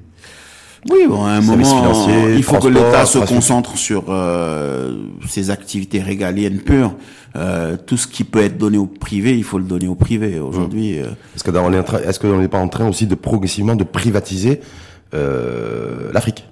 Oui, 0.89 1.01
bon, 1.09 1.25
à 1.25 1.31
un 1.31 1.41
moment, 1.41 2.07
il 2.29 2.43
faut 2.45 2.59
que 2.59 2.69
l'État 2.69 3.07
se 3.07 3.19
concentre 3.19 3.77
sur 3.77 4.05
euh, 4.09 4.95
ses 5.27 5.51
activités 5.51 6.01
régaliennes 6.01 6.59
pures. 6.59 6.95
Euh, 7.35 7.77
tout 7.77 7.97
ce 7.97 8.07
qui 8.07 8.23
peut 8.23 8.41
être 8.43 8.57
donné 8.57 8.79
au 8.79 8.87
privé, 8.87 9.37
il 9.37 9.43
faut 9.43 9.59
le 9.59 9.65
donner 9.65 9.89
au 9.89 9.97
privé. 9.97 10.39
Aujourd'hui, 10.39 11.01
euh... 11.01 11.07
est-ce 11.35 11.43
que 11.43 11.51
on 11.51 11.73
est 11.73 12.07
est-ce 12.07 12.21
qu'on 12.21 12.39
n'est 12.39 12.47
pas 12.47 12.61
en 12.61 12.69
train 12.69 12.89
aussi 12.89 13.07
de 13.07 13.17
progressivement 13.17 13.75
de 13.75 13.83
privatiser 13.83 14.61
euh, 15.13 16.13
l'Afrique? 16.13 16.47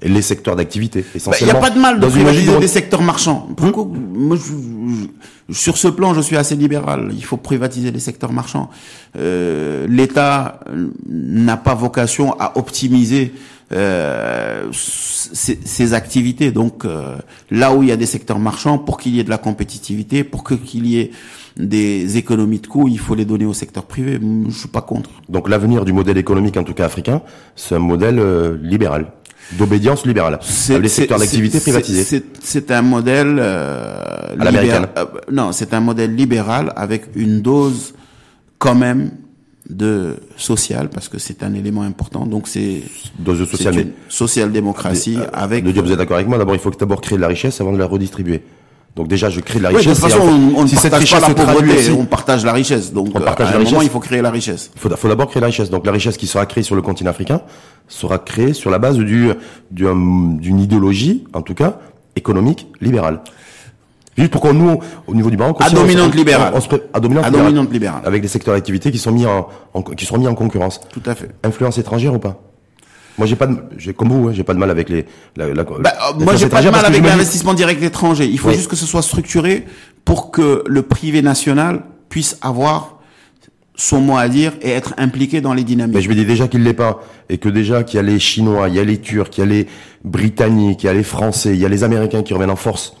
Et 0.00 0.08
les 0.08 0.22
secteurs 0.22 0.56
d'activité 0.56 1.04
essentiellement. 1.14 1.46
Il 1.50 1.52
bah, 1.52 1.60
n'y 1.60 1.66
a 1.66 1.68
pas 1.68 1.74
de 1.74 1.80
mal 1.80 2.00
de 2.00 2.06
privatiser 2.06 2.58
des 2.58 2.68
secteurs 2.68 3.02
marchands. 3.02 3.48
Pourquoi 3.56 3.86
moi, 3.86 4.36
je, 4.36 5.52
sur 5.52 5.76
ce 5.76 5.88
plan, 5.88 6.14
je 6.14 6.20
suis 6.20 6.36
assez 6.36 6.56
libéral. 6.56 7.10
Il 7.12 7.24
faut 7.24 7.36
privatiser 7.36 7.90
les 7.90 8.00
secteurs 8.00 8.32
marchands. 8.32 8.70
Euh, 9.16 9.86
L'État 9.88 10.60
n'a 11.08 11.56
pas 11.56 11.74
vocation 11.74 12.38
à 12.38 12.56
optimiser 12.58 13.32
euh, 13.70 14.68
ces, 14.72 15.94
activités. 15.94 16.52
Donc 16.52 16.84
euh, 16.84 17.16
là 17.50 17.74
où 17.74 17.82
il 17.82 17.88
y 17.90 17.92
a 17.92 17.96
des 17.96 18.06
secteurs 18.06 18.38
marchands, 18.38 18.78
pour 18.78 18.98
qu'il 18.98 19.14
y 19.14 19.20
ait 19.20 19.24
de 19.24 19.30
la 19.30 19.38
compétitivité, 19.38 20.24
pour 20.24 20.44
qu'il 20.44 20.86
y 20.86 20.98
ait 20.98 21.10
des 21.58 22.16
économies 22.16 22.60
de 22.60 22.66
coûts, 22.66 22.88
il 22.88 22.98
faut 22.98 23.14
les 23.14 23.24
donner 23.24 23.44
au 23.44 23.52
secteur 23.52 23.84
privé. 23.84 24.18
Je 24.48 24.56
suis 24.56 24.68
pas 24.68 24.80
contre. 24.80 25.10
Donc 25.28 25.48
l'avenir 25.48 25.84
du 25.84 25.92
modèle 25.92 26.16
économique, 26.16 26.56
en 26.56 26.64
tout 26.64 26.74
cas 26.74 26.86
africain, 26.86 27.20
c'est 27.56 27.74
un 27.74 27.80
modèle 27.80 28.18
euh, 28.18 28.56
libéral 28.62 29.12
d'obédience 29.52 30.04
libérale. 30.04 30.38
C'est 30.42 30.78
les 30.78 30.88
secteurs 30.88 31.18
d'activité 31.18 31.60
privatisés. 31.60 32.22
C'est 32.40 32.70
un 32.70 32.82
modèle 32.82 33.38
euh, 33.38 34.34
à 34.38 34.44
l'américaine. 34.44 34.86
non, 35.30 35.52
c'est 35.52 35.74
un 35.74 35.80
modèle 35.80 36.14
libéral 36.14 36.72
avec 36.76 37.04
une 37.14 37.40
dose 37.40 37.94
quand 38.58 38.74
même 38.74 39.10
de 39.68 40.16
social 40.36 40.88
parce 40.88 41.08
que 41.08 41.18
c'est 41.18 41.42
un 41.42 41.54
élément 41.54 41.82
important. 41.82 42.26
Donc 42.26 42.48
c'est 42.48 42.82
dose 43.18 43.40
de 43.40 43.44
social, 43.44 43.86
social 44.08 44.52
démocratie 44.52 45.18
euh, 45.18 45.26
avec. 45.32 45.64
De 45.64 45.80
vous 45.80 45.92
êtes 45.92 45.98
d'accord 45.98 46.16
avec 46.16 46.28
moi? 46.28 46.38
D'abord, 46.38 46.54
il 46.54 46.60
faut 46.60 46.70
d'abord 46.70 47.00
créer 47.00 47.16
de 47.16 47.22
la 47.22 47.28
richesse 47.28 47.60
avant 47.60 47.72
de 47.72 47.78
la 47.78 47.86
redistribuer. 47.86 48.42
Donc 48.96 49.06
déjà, 49.06 49.30
je 49.30 49.40
crée 49.40 49.58
de 49.58 49.64
la 49.64 49.68
richesse. 49.68 49.86
de 49.86 49.92
toute 49.92 50.10
façon, 50.10 50.22
on, 50.22 50.64
ne 50.64 50.68
partage 50.68 51.10
pas 51.10 51.20
la 51.20 51.34
pauvreté, 51.34 51.90
on 51.92 52.04
partage 52.04 52.44
la 52.44 52.52
richesse. 52.52 52.92
Donc 52.92 53.10
on 53.14 53.20
partage 53.20 53.54
à 53.54 53.56
un 53.56 53.62
moment, 53.62 53.82
il 53.82 53.90
faut 53.90 54.00
créer 54.00 54.22
la 54.22 54.30
richesse. 54.30 54.70
Il 54.74 54.80
faut, 54.80 54.88
faut 54.96 55.08
d'abord 55.08 55.28
créer 55.28 55.40
la 55.40 55.46
richesse. 55.46 55.70
Donc 55.70 55.86
la 55.86 55.92
richesse 55.92 56.16
qui 56.16 56.26
sera 56.26 56.46
créée 56.46 56.64
sur 56.64 56.74
le 56.74 56.82
continent 56.82 57.10
africain 57.10 57.40
sera 57.86 58.18
créée 58.18 58.54
sur 58.54 58.70
la 58.70 58.78
base 58.78 58.96
du 58.96 59.30
d'une 59.70 60.60
idéologie, 60.60 61.24
en 61.32 61.42
tout 61.42 61.54
cas 61.54 61.78
économique 62.16 62.66
libérale. 62.80 63.20
Juste 64.18 64.32
pour 64.32 64.40
qu'on 64.40 64.52
nous, 64.52 64.80
au 65.06 65.14
niveau 65.14 65.30
du 65.30 65.36
Maroc, 65.36 65.58
à 65.60 65.70
dominante 65.70 66.14
libérale, 66.14 66.52
à 66.92 67.00
dominante, 67.00 67.72
libérale, 67.72 68.02
avec 68.04 68.20
des 68.20 68.26
secteurs 68.26 68.54
d'activité 68.54 68.90
qui 68.90 68.98
sont 68.98 69.12
mis 69.12 69.24
en, 69.24 69.48
qui 69.96 70.04
seront 70.04 70.18
mis 70.18 70.26
en 70.26 70.34
concurrence. 70.34 70.80
Tout 70.92 71.02
à 71.06 71.14
fait. 71.14 71.30
Influence 71.44 71.78
étrangère 71.78 72.12
ou 72.14 72.18
pas? 72.18 72.40
Moi, 73.18 73.26
j'ai 73.26 73.36
pas 73.36 73.46
de, 73.46 73.56
j'ai 73.76 73.92
comme 73.92 74.08
vous, 74.08 74.28
hein, 74.28 74.32
j'ai 74.32 74.44
pas 74.44 74.54
de 74.54 74.58
mal 74.58 74.70
avec 74.70 74.88
les. 74.88 75.04
La, 75.36 75.48
la, 75.48 75.64
bah, 75.64 75.92
moi, 76.20 76.36
j'ai 76.36 76.48
pas 76.48 76.62
de 76.62 76.70
mal 76.70 76.84
avec 76.84 77.04
l'investissement 77.04 77.54
direct 77.54 77.82
étranger. 77.82 78.26
Il 78.26 78.38
faut 78.38 78.52
juste 78.52 78.68
que 78.68 78.76
ce 78.76 78.86
soit 78.86 79.02
structuré 79.02 79.66
pour 80.04 80.30
que 80.30 80.62
le 80.66 80.82
privé 80.82 81.20
national 81.20 81.82
puisse 82.08 82.38
avoir 82.40 83.00
son 83.74 84.00
mot 84.00 84.16
à 84.16 84.28
dire 84.28 84.54
et 84.60 84.70
être 84.70 84.94
impliqué 84.98 85.40
dans 85.40 85.54
les 85.54 85.62
dynamiques. 85.62 85.94
Mais 85.94 86.02
je 86.02 86.08
me 86.08 86.14
dis 86.14 86.24
déjà 86.24 86.48
qu'il 86.48 86.64
l'est 86.64 86.74
pas 86.74 87.00
et 87.28 87.38
que 87.38 87.48
déjà 87.48 87.84
qu'il 87.84 87.98
y 87.98 88.00
a 88.00 88.02
les 88.02 88.18
Chinois, 88.18 88.68
il 88.68 88.74
y 88.74 88.78
a 88.80 88.84
les 88.84 88.98
Turcs, 88.98 89.30
il 89.36 89.40
y 89.40 89.42
a 89.42 89.46
les 89.46 89.66
Britanniques, 90.04 90.82
il 90.82 90.86
y 90.86 90.88
a 90.88 90.92
les 90.92 91.04
Français, 91.04 91.50
il 91.50 91.60
y 91.60 91.64
a 91.64 91.68
les 91.68 91.84
Américains 91.84 92.22
qui 92.22 92.34
reviennent 92.34 92.50
en 92.50 92.56
force 92.56 92.94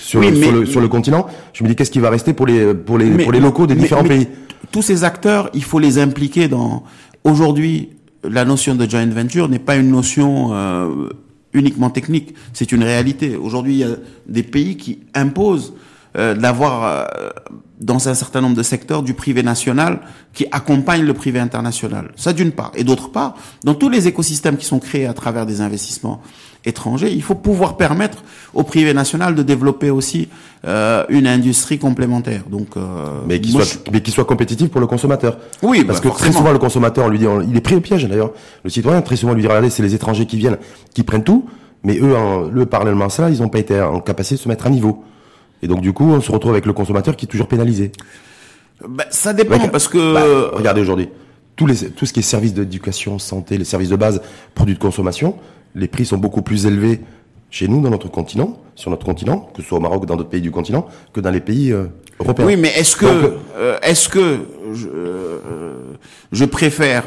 sur, 0.00 0.22
sur, 0.22 0.52
le, 0.52 0.64
sur 0.66 0.80
le 0.80 0.88
continent. 0.88 1.26
Je 1.52 1.62
me 1.62 1.68
dis 1.68 1.76
qu'est-ce 1.76 1.90
qui 1.90 2.00
va 2.00 2.10
rester 2.10 2.32
pour 2.32 2.46
les 2.46 2.72
pour 2.74 2.96
les 2.96 3.10
pour 3.22 3.32
les 3.32 3.40
locaux 3.40 3.66
des 3.66 3.74
différents 3.74 4.04
pays? 4.04 4.28
Tous 4.72 4.82
ces 4.82 5.04
acteurs, 5.04 5.50
il 5.52 5.62
faut 5.62 5.78
les 5.78 5.98
impliquer 5.98 6.48
dans. 6.48 6.84
Aujourd'hui, 7.24 7.90
la 8.28 8.44
notion 8.44 8.74
de 8.74 8.88
joint 8.88 9.06
venture 9.06 9.48
n'est 9.48 9.58
pas 9.58 9.76
une 9.76 9.90
notion 9.90 10.50
euh, 10.52 11.08
uniquement 11.52 11.90
technique, 11.90 12.34
c'est 12.52 12.72
une 12.72 12.82
réalité. 12.82 13.36
Aujourd'hui, 13.36 13.74
il 13.74 13.78
y 13.78 13.84
a 13.84 13.96
des 14.26 14.42
pays 14.42 14.76
qui 14.76 15.00
imposent 15.14 15.74
euh, 16.16 16.34
d'avoir 16.34 16.84
euh, 16.84 17.28
dans 17.84 18.08
un 18.08 18.14
certain 18.14 18.40
nombre 18.40 18.56
de 18.56 18.62
secteurs 18.62 19.02
du 19.02 19.12
privé 19.12 19.42
national 19.42 20.00
qui 20.32 20.46
accompagne 20.50 21.02
le 21.02 21.12
privé 21.12 21.38
international. 21.38 22.12
Ça 22.16 22.32
d'une 22.32 22.50
part. 22.50 22.72
Et 22.74 22.82
d'autre 22.82 23.10
part, 23.10 23.34
dans 23.62 23.74
tous 23.74 23.90
les 23.90 24.08
écosystèmes 24.08 24.56
qui 24.56 24.64
sont 24.64 24.78
créés 24.78 25.06
à 25.06 25.12
travers 25.12 25.44
des 25.44 25.60
investissements 25.60 26.22
étrangers, 26.64 27.12
il 27.12 27.22
faut 27.22 27.34
pouvoir 27.34 27.76
permettre 27.76 28.24
au 28.54 28.62
privé 28.62 28.94
national 28.94 29.34
de 29.34 29.42
développer 29.42 29.90
aussi 29.90 30.28
euh, 30.64 31.04
une 31.10 31.26
industrie 31.26 31.78
complémentaire. 31.78 32.44
Donc, 32.50 32.68
euh, 32.78 33.20
mais 33.26 33.38
qui 33.38 33.52
soit, 33.52 33.90
mais 33.92 34.00
qui 34.00 34.12
soit 34.12 34.24
compétitif 34.24 34.70
pour 34.70 34.80
le 34.80 34.86
consommateur. 34.86 35.36
Oui, 35.62 35.84
parce 35.84 36.00
bah, 36.00 36.08
que 36.08 36.16
très 36.16 36.32
souvent 36.32 36.52
le 36.52 36.58
consommateur, 36.58 37.04
on 37.04 37.08
lui 37.10 37.18
dit, 37.18 37.26
il 37.46 37.54
est 37.54 37.60
pris 37.60 37.74
au 37.74 37.82
piège 37.82 38.08
d'ailleurs. 38.08 38.32
Le 38.64 38.70
citoyen 38.70 39.02
très 39.02 39.16
souvent 39.16 39.34
lui 39.34 39.42
dit, 39.42 39.48
regardez, 39.48 39.68
c'est 39.68 39.82
les 39.82 39.94
étrangers 39.94 40.24
qui 40.24 40.38
viennent, 40.38 40.56
qui 40.94 41.02
prennent 41.02 41.24
tout, 41.24 41.44
mais 41.82 41.98
eux, 41.98 42.16
en, 42.16 42.50
eux 42.50 42.64
parallèlement 42.64 43.04
à 43.04 43.10
ça, 43.10 43.28
ils 43.28 43.42
n'ont 43.42 43.50
pas 43.50 43.58
été 43.58 43.78
en 43.78 44.00
capacité 44.00 44.36
de 44.36 44.40
se 44.40 44.48
mettre 44.48 44.66
à 44.66 44.70
niveau. 44.70 45.04
Et 45.64 45.66
donc 45.66 45.80
du 45.80 45.94
coup, 45.94 46.04
on 46.04 46.20
se 46.20 46.30
retrouve 46.30 46.52
avec 46.52 46.66
le 46.66 46.74
consommateur 46.74 47.16
qui 47.16 47.24
est 47.24 47.28
toujours 47.28 47.48
pénalisé. 47.48 47.90
Bah, 48.86 49.06
ça 49.08 49.32
dépend 49.32 49.58
parce 49.68 49.88
que 49.88 50.14
bah, 50.14 50.50
regardez 50.52 50.82
aujourd'hui 50.82 51.08
tout, 51.56 51.66
les, 51.66 51.90
tout 51.90 52.04
ce 52.04 52.12
qui 52.12 52.20
est 52.20 52.22
services 52.22 52.52
d'éducation, 52.52 53.18
santé, 53.18 53.56
les 53.56 53.64
services 53.64 53.88
de 53.88 53.96
base, 53.96 54.20
produits 54.54 54.74
de 54.74 54.78
consommation, 54.78 55.36
les 55.74 55.88
prix 55.88 56.04
sont 56.04 56.18
beaucoup 56.18 56.42
plus 56.42 56.66
élevés 56.66 57.00
chez 57.50 57.66
nous, 57.66 57.80
dans 57.80 57.88
notre 57.88 58.08
continent, 58.10 58.58
sur 58.74 58.90
notre 58.90 59.06
continent, 59.06 59.48
que 59.54 59.62
ce 59.62 59.68
soit 59.68 59.78
au 59.78 59.80
Maroc 59.80 60.02
ou 60.02 60.06
dans 60.06 60.16
d'autres 60.16 60.28
pays 60.28 60.42
du 60.42 60.50
continent, 60.50 60.86
que 61.14 61.20
dans 61.20 61.30
les 61.30 61.40
pays 61.40 61.72
euh, 61.72 61.84
européens. 62.20 62.46
Oui, 62.46 62.56
mais 62.56 62.72
est-ce 62.76 62.96
que, 62.96 63.06
euh, 63.56 63.78
est-ce 63.80 64.08
que 64.08 64.40
je, 64.74 64.88
euh, 64.88 65.94
je 66.32 66.44
préfère 66.44 67.04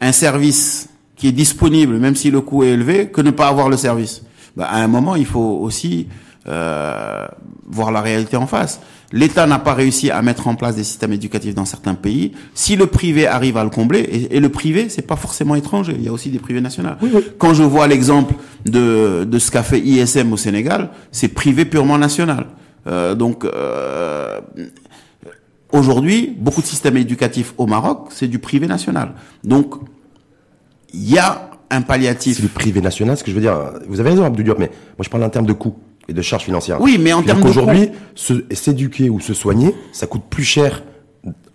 un 0.00 0.12
service 0.12 0.88
qui 1.14 1.28
est 1.28 1.32
disponible, 1.32 1.98
même 1.98 2.16
si 2.16 2.30
le 2.32 2.40
coût 2.40 2.64
est 2.64 2.70
élevé, 2.70 3.08
que 3.08 3.20
ne 3.20 3.30
pas 3.30 3.46
avoir 3.46 3.68
le 3.68 3.76
service? 3.76 4.22
Bah, 4.56 4.64
À 4.68 4.78
un 4.78 4.88
moment, 4.88 5.14
il 5.16 5.26
faut 5.26 5.58
aussi 5.60 6.08
euh, 6.48 7.26
voir 7.66 7.92
la 7.92 8.00
réalité 8.00 8.36
en 8.36 8.46
face. 8.46 8.80
L'État 9.12 9.46
n'a 9.46 9.58
pas 9.58 9.74
réussi 9.74 10.10
à 10.10 10.22
mettre 10.22 10.46
en 10.46 10.54
place 10.54 10.76
des 10.76 10.84
systèmes 10.84 11.12
éducatifs 11.12 11.54
dans 11.54 11.64
certains 11.64 11.94
pays. 11.94 12.32
Si 12.54 12.76
le 12.76 12.86
privé 12.86 13.26
arrive 13.26 13.56
à 13.56 13.64
le 13.64 13.70
combler, 13.70 14.28
et, 14.30 14.40
le 14.40 14.48
privé, 14.48 14.88
c'est 14.88 15.06
pas 15.06 15.16
forcément 15.16 15.54
étranger, 15.54 15.94
il 15.98 16.04
y 16.04 16.08
a 16.08 16.12
aussi 16.12 16.30
des 16.30 16.38
privés 16.38 16.60
nationaux. 16.60 16.90
Quand 17.38 17.52
je 17.52 17.62
vois 17.62 17.88
l'exemple 17.88 18.34
de, 18.64 19.24
de 19.28 19.38
ce 19.38 19.50
qu'a 19.50 19.62
fait 19.62 19.80
ISM 19.80 20.32
au 20.32 20.36
Sénégal, 20.36 20.90
c'est 21.10 21.28
privé 21.28 21.64
purement 21.64 21.98
national. 21.98 22.46
Euh, 22.86 23.14
donc 23.14 23.44
euh, 23.44 24.40
aujourd'hui, 25.72 26.34
beaucoup 26.38 26.62
de 26.62 26.66
systèmes 26.66 26.96
éducatifs 26.96 27.52
au 27.58 27.66
Maroc, 27.66 28.08
c'est 28.10 28.28
du 28.28 28.38
privé 28.38 28.66
national. 28.66 29.12
Donc 29.44 29.74
il 30.94 31.10
y 31.10 31.18
a 31.18 31.50
un 31.70 31.82
palliatif. 31.82 32.36
C'est 32.36 32.42
du 32.42 32.48
privé 32.48 32.80
national, 32.80 33.16
ce 33.16 33.24
que 33.24 33.30
je 33.30 33.36
veux 33.36 33.42
dire. 33.42 33.72
Vous 33.88 34.00
avez 34.00 34.10
raison, 34.10 34.24
Abdou 34.24 34.42
Diop, 34.42 34.58
mais 34.58 34.68
moi 34.68 35.04
je 35.04 35.10
parle 35.10 35.24
en 35.24 35.30
termes 35.30 35.46
de 35.46 35.52
coûts 35.52 35.76
et 36.10 36.12
de 36.12 36.22
charges 36.22 36.42
financières. 36.44 36.80
Oui, 36.80 36.98
mais 37.00 37.12
en 37.12 37.22
termes 37.22 37.40
d'aujourd'hui, 37.40 37.90
s'éduquer 38.14 39.08
ou 39.08 39.20
se 39.20 39.32
soigner, 39.32 39.74
ça 39.92 40.06
coûte 40.06 40.24
plus 40.28 40.44
cher 40.44 40.82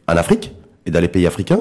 en 0.08 0.18
Afrique 0.18 0.54
et 0.86 0.92
dans 0.92 1.02
les 1.02 1.10
pays 1.10 1.28
africains 1.28 1.60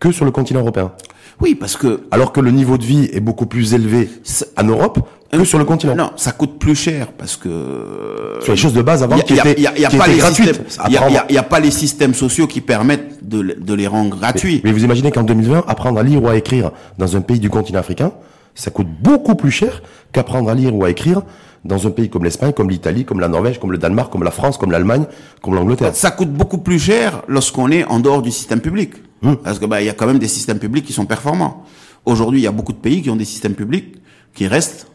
que 0.00 0.10
sur 0.10 0.24
le 0.24 0.30
continent 0.30 0.60
européen. 0.60 0.92
Oui, 1.40 1.54
parce 1.54 1.76
que 1.76 2.00
alors 2.10 2.32
que 2.32 2.40
le 2.40 2.50
niveau 2.50 2.78
de 2.78 2.84
vie 2.84 3.08
est 3.12 3.20
beaucoup 3.20 3.46
plus 3.46 3.74
élevé 3.74 4.08
en 4.56 4.64
Europe 4.64 5.06
que 5.30 5.44
sur 5.44 5.58
le 5.58 5.64
continent. 5.64 5.94
Non, 5.94 6.10
ça 6.16 6.32
coûte 6.32 6.58
plus 6.58 6.74
cher 6.74 7.12
parce 7.12 7.36
que 7.36 8.38
sur 8.40 8.52
les 8.52 8.58
choses 8.58 8.72
de 8.72 8.82
base 8.82 9.02
avant 9.02 9.18
qui 9.18 9.34
étaient 9.34 9.54
Il 9.56 9.68
n'y 9.70 11.36
a, 11.38 11.42
pas 11.42 11.60
les 11.60 11.70
systèmes 11.70 12.14
sociaux 12.14 12.46
qui 12.46 12.60
permettent 12.60 13.26
de, 13.26 13.56
de 13.58 13.74
les 13.74 13.86
rendre 13.86 14.16
gratuits. 14.16 14.60
Mais, 14.64 14.72
vous 14.72 14.84
imaginez 14.84 15.10
qu'en 15.12 15.22
2020, 15.22 15.64
apprendre 15.68 16.00
à 16.00 16.02
lire 16.02 16.22
ou 16.22 16.28
à 16.28 16.36
écrire 16.36 16.72
dans 16.98 17.16
un 17.16 17.20
pays 17.20 17.38
du 17.38 17.50
continent 17.50 17.78
africain, 17.78 18.12
ça 18.54 18.70
coûte 18.70 18.88
beaucoup 19.00 19.34
plus 19.34 19.50
cher 19.50 19.82
qu'apprendre 20.12 20.50
à 20.50 20.54
lire 20.54 20.74
ou 20.74 20.84
à 20.84 20.90
écrire 20.90 21.22
dans 21.64 21.86
un 21.86 21.90
pays 21.90 22.08
comme 22.08 22.24
l'Espagne, 22.24 22.52
comme 22.52 22.70
l'Italie, 22.70 23.04
comme 23.04 23.20
la 23.20 23.28
Norvège, 23.28 23.58
comme 23.60 23.72
le 23.72 23.78
Danemark, 23.78 24.10
comme 24.10 24.22
la 24.22 24.30
France, 24.30 24.56
comme 24.56 24.70
l'Allemagne, 24.70 25.04
comme 25.42 25.54
l'Angleterre. 25.54 25.94
Ça 25.94 26.10
coûte 26.10 26.32
beaucoup 26.32 26.58
plus 26.58 26.78
cher 26.78 27.22
lorsqu'on 27.28 27.70
est 27.70 27.84
en 27.84 28.00
dehors 28.00 28.22
du 28.22 28.30
système 28.30 28.60
public. 28.60 28.94
Hum. 29.22 29.36
Parce 29.36 29.58
que 29.58 29.66
bah 29.66 29.82
il 29.82 29.86
y 29.86 29.90
a 29.90 29.92
quand 29.92 30.06
même 30.06 30.18
des 30.18 30.28
systèmes 30.28 30.58
publics 30.58 30.86
qui 30.86 30.92
sont 30.92 31.06
performants. 31.06 31.64
Aujourd'hui, 32.06 32.40
il 32.40 32.44
y 32.44 32.46
a 32.46 32.52
beaucoup 32.52 32.72
de 32.72 32.78
pays 32.78 33.02
qui 33.02 33.10
ont 33.10 33.16
des 33.16 33.26
systèmes 33.26 33.54
publics 33.54 33.96
qui 34.34 34.46
restent 34.46 34.86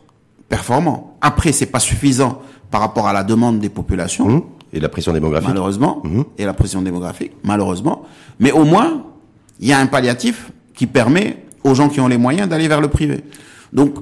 performants. 0.50 1.18
Après, 1.22 1.52
c'est 1.52 1.68
pas 1.68 1.80
suffisant 1.80 2.42
par 2.72 2.82
rapport 2.82 3.08
à 3.08 3.14
la 3.14 3.24
demande 3.24 3.60
des 3.60 3.70
populations. 3.70 4.26
Hum. 4.26 4.44
Et 4.74 4.80
la 4.80 4.90
pression 4.90 5.14
démographique. 5.14 5.50
Malheureusement. 5.50 6.02
Hum. 6.04 6.26
Et 6.38 6.46
la 6.46 6.54
pression 6.54 6.82
démographique, 6.82 7.34
malheureusement. 7.44 8.04
Mais 8.40 8.52
au 8.52 8.66
moins, 8.66 9.04
il 9.60 9.68
y 9.68 9.74
a 9.74 9.80
un 9.80 9.86
palliatif 9.86 10.52
qui 10.74 10.88
permet 10.88 11.44
aux 11.64 11.76
gens 11.76 11.90
qui 11.90 12.00
ont 12.00 12.08
les 12.08 12.18
moyens 12.18 12.50
d'aller 12.50 12.68
vers 12.68 12.82
le 12.82 12.88
privé. 12.88 13.24
Donc, 13.72 13.96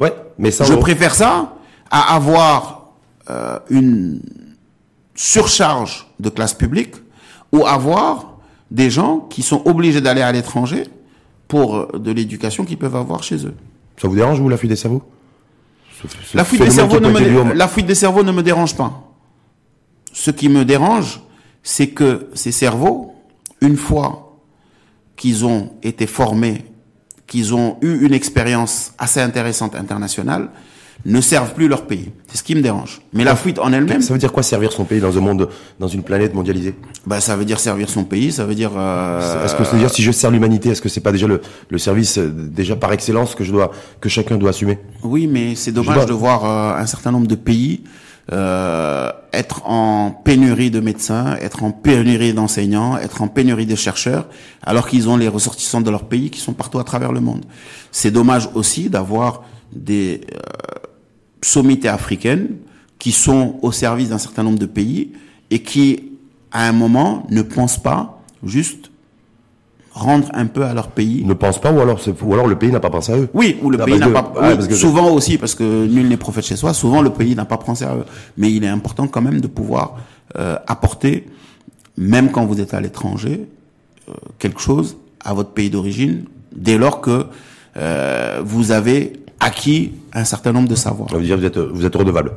ouais, 0.00 0.14
mais 0.38 0.50
ça, 0.50 0.64
je 0.64 0.74
préfère 0.74 1.14
ça 1.14 1.54
à 1.90 2.14
avoir 2.14 2.90
euh, 3.30 3.58
une 3.70 4.20
surcharge 5.14 6.06
de 6.20 6.28
classe 6.28 6.54
publique 6.54 6.94
ou 7.52 7.66
avoir 7.66 8.38
des 8.70 8.90
gens 8.90 9.20
qui 9.20 9.42
sont 9.42 9.62
obligés 9.64 10.00
d'aller 10.00 10.22
à 10.22 10.32
l'étranger 10.32 10.84
pour 11.48 11.76
euh, 11.76 11.98
de 11.98 12.10
l'éducation 12.10 12.64
qu'ils 12.64 12.78
peuvent 12.78 12.96
avoir 12.96 13.22
chez 13.22 13.46
eux. 13.46 13.54
Ça 14.00 14.08
vous 14.08 14.16
dérange, 14.16 14.40
vous, 14.40 14.48
la 14.48 14.56
fuite 14.56 14.70
des 14.70 14.76
cerveaux? 14.76 15.02
La 16.34 16.44
fuite, 16.44 16.62
des 16.62 16.70
cerveaux 16.70 17.00
ne 17.00 17.08
me, 17.08 17.54
la 17.54 17.68
fuite 17.68 17.86
des 17.86 17.94
cerveaux 17.94 18.22
ne 18.22 18.32
me 18.32 18.42
dérange 18.42 18.76
pas. 18.76 19.02
Ce 20.12 20.30
qui 20.30 20.48
me 20.48 20.64
dérange, 20.64 21.22
c'est 21.62 21.88
que 21.88 22.28
ces 22.34 22.52
cerveaux, 22.52 23.14
une 23.60 23.76
fois 23.76 24.38
qu'ils 25.16 25.46
ont 25.46 25.72
été 25.82 26.06
formés, 26.06 26.66
qu'ils 27.26 27.54
ont 27.54 27.76
eu 27.80 28.06
une 28.06 28.14
expérience 28.14 28.92
assez 28.98 29.20
intéressante 29.20 29.74
internationale, 29.74 30.48
ne 31.04 31.20
servent 31.20 31.52
plus 31.52 31.68
leur 31.68 31.86
pays. 31.86 32.10
C'est 32.26 32.38
ce 32.38 32.42
qui 32.42 32.54
me 32.54 32.62
dérange. 32.62 33.00
Mais 33.12 33.22
la 33.22 33.36
fuite 33.36 33.58
en 33.58 33.72
elle-même. 33.72 34.00
Ça 34.02 34.12
veut 34.12 34.18
dire 34.18 34.32
quoi 34.32 34.42
servir 34.42 34.72
son 34.72 34.84
pays 34.84 34.98
dans 35.00 35.16
un 35.16 35.20
monde, 35.20 35.48
dans 35.78 35.88
une 35.88 36.02
planète 36.02 36.34
mondialisée? 36.34 36.74
Bah, 37.06 37.20
ça 37.20 37.36
veut 37.36 37.44
dire 37.44 37.60
servir 37.60 37.88
son 37.90 38.04
pays. 38.04 38.32
Ça 38.32 38.44
veut 38.44 38.54
dire. 38.54 38.72
Euh... 38.76 39.44
Est-ce 39.44 39.54
que 39.54 39.64
c'est 39.64 39.76
dire 39.76 39.90
si 39.90 40.02
je 40.02 40.10
sers 40.10 40.30
l'humanité, 40.30 40.70
est-ce 40.70 40.82
que 40.82 40.88
c'est 40.88 41.00
pas 41.00 41.12
déjà 41.12 41.26
le, 41.26 41.40
le 41.68 41.78
service 41.78 42.18
euh, 42.18 42.32
déjà 42.34 42.76
par 42.76 42.92
excellence 42.92 43.34
que 43.34 43.44
je 43.44 43.52
dois, 43.52 43.70
que 44.00 44.08
chacun 44.08 44.36
doit 44.36 44.50
assumer? 44.50 44.78
Oui, 45.02 45.26
mais 45.26 45.54
c'est 45.54 45.72
dommage 45.72 46.06
de 46.06 46.12
voir 46.12 46.44
euh, 46.44 46.82
un 46.82 46.86
certain 46.86 47.12
nombre 47.12 47.28
de 47.28 47.36
pays 47.36 47.82
euh, 48.32 49.12
être 49.32 49.68
en 49.68 50.10
pénurie 50.10 50.70
de 50.70 50.80
médecins, 50.80 51.36
être 51.36 51.62
en 51.62 51.70
pénurie 51.70 52.32
d'enseignants, 52.32 52.98
être 52.98 53.22
en 53.22 53.28
pénurie 53.28 53.66
de 53.66 53.76
chercheurs, 53.76 54.26
alors 54.62 54.88
qu'ils 54.88 55.08
ont 55.08 55.16
les 55.16 55.28
ressortissants 55.28 55.80
de 55.80 55.90
leur 55.90 56.04
pays 56.04 56.30
qui 56.30 56.40
sont 56.40 56.52
partout 56.52 56.78
à 56.78 56.84
travers 56.84 57.12
le 57.12 57.20
monde. 57.20 57.44
C'est 57.92 58.10
dommage 58.10 58.48
aussi 58.54 58.88
d'avoir 58.88 59.44
des 59.72 60.22
euh, 60.34 60.38
sommités 61.40 61.88
africaines 61.88 62.56
qui 62.98 63.12
sont 63.12 63.58
au 63.62 63.72
service 63.72 64.08
d'un 64.08 64.18
certain 64.18 64.42
nombre 64.42 64.58
de 64.58 64.66
pays 64.66 65.12
et 65.50 65.62
qui, 65.62 66.12
à 66.50 66.68
un 66.68 66.72
moment, 66.72 67.26
ne 67.30 67.42
pensent 67.42 67.82
pas 67.82 68.20
juste 68.42 68.85
rendre 69.96 70.28
un 70.34 70.46
peu 70.46 70.62
à 70.62 70.74
leur 70.74 70.88
pays. 70.88 71.24
Ne 71.24 71.32
pensent 71.32 71.60
pas 71.60 71.72
ou 71.72 71.80
alors 71.80 71.98
ou 72.22 72.34
alors 72.34 72.46
le 72.46 72.56
pays 72.56 72.70
n'a 72.70 72.80
pas 72.80 72.90
pensé 72.90 73.12
à 73.12 73.16
eux. 73.16 73.28
Oui, 73.32 73.56
ou 73.62 73.70
le 73.70 73.78
pays 73.78 73.98
n'a 73.98 74.10
pas 74.10 74.32
ah, 74.38 74.52
souvent 74.74 75.10
aussi 75.10 75.38
parce 75.38 75.54
que 75.54 75.86
nul 75.86 76.06
n'est 76.08 76.18
prophète 76.18 76.44
chez 76.44 76.56
soi, 76.56 76.74
souvent 76.74 77.00
le 77.00 77.10
pays 77.10 77.34
n'a 77.34 77.46
pas 77.46 77.56
pensé 77.56 77.84
à 77.86 77.94
eux, 77.94 78.04
mais 78.36 78.52
il 78.52 78.62
est 78.62 78.68
important 78.68 79.08
quand 79.08 79.22
même 79.22 79.40
de 79.40 79.46
pouvoir 79.46 79.96
euh, 80.36 80.56
apporter 80.66 81.26
même 81.96 82.30
quand 82.30 82.44
vous 82.44 82.60
êtes 82.60 82.74
à 82.74 82.80
l'étranger 82.82 83.46
euh, 84.10 84.12
quelque 84.38 84.60
chose 84.60 84.98
à 85.24 85.32
votre 85.32 85.50
pays 85.50 85.70
d'origine 85.70 86.24
dès 86.54 86.76
lors 86.76 87.00
que 87.00 87.24
euh, 87.78 88.42
vous 88.44 88.72
avez 88.72 89.14
acquis 89.40 89.92
un 90.12 90.24
certain 90.24 90.52
nombre 90.52 90.68
de 90.68 90.74
savoirs. 90.74 91.08
Ça 91.08 91.16
veut 91.16 91.24
dire 91.24 91.38
vous 91.38 91.46
êtes 91.46 91.58
vous 91.58 91.86
êtes 91.86 91.96
redevable. 91.96 92.32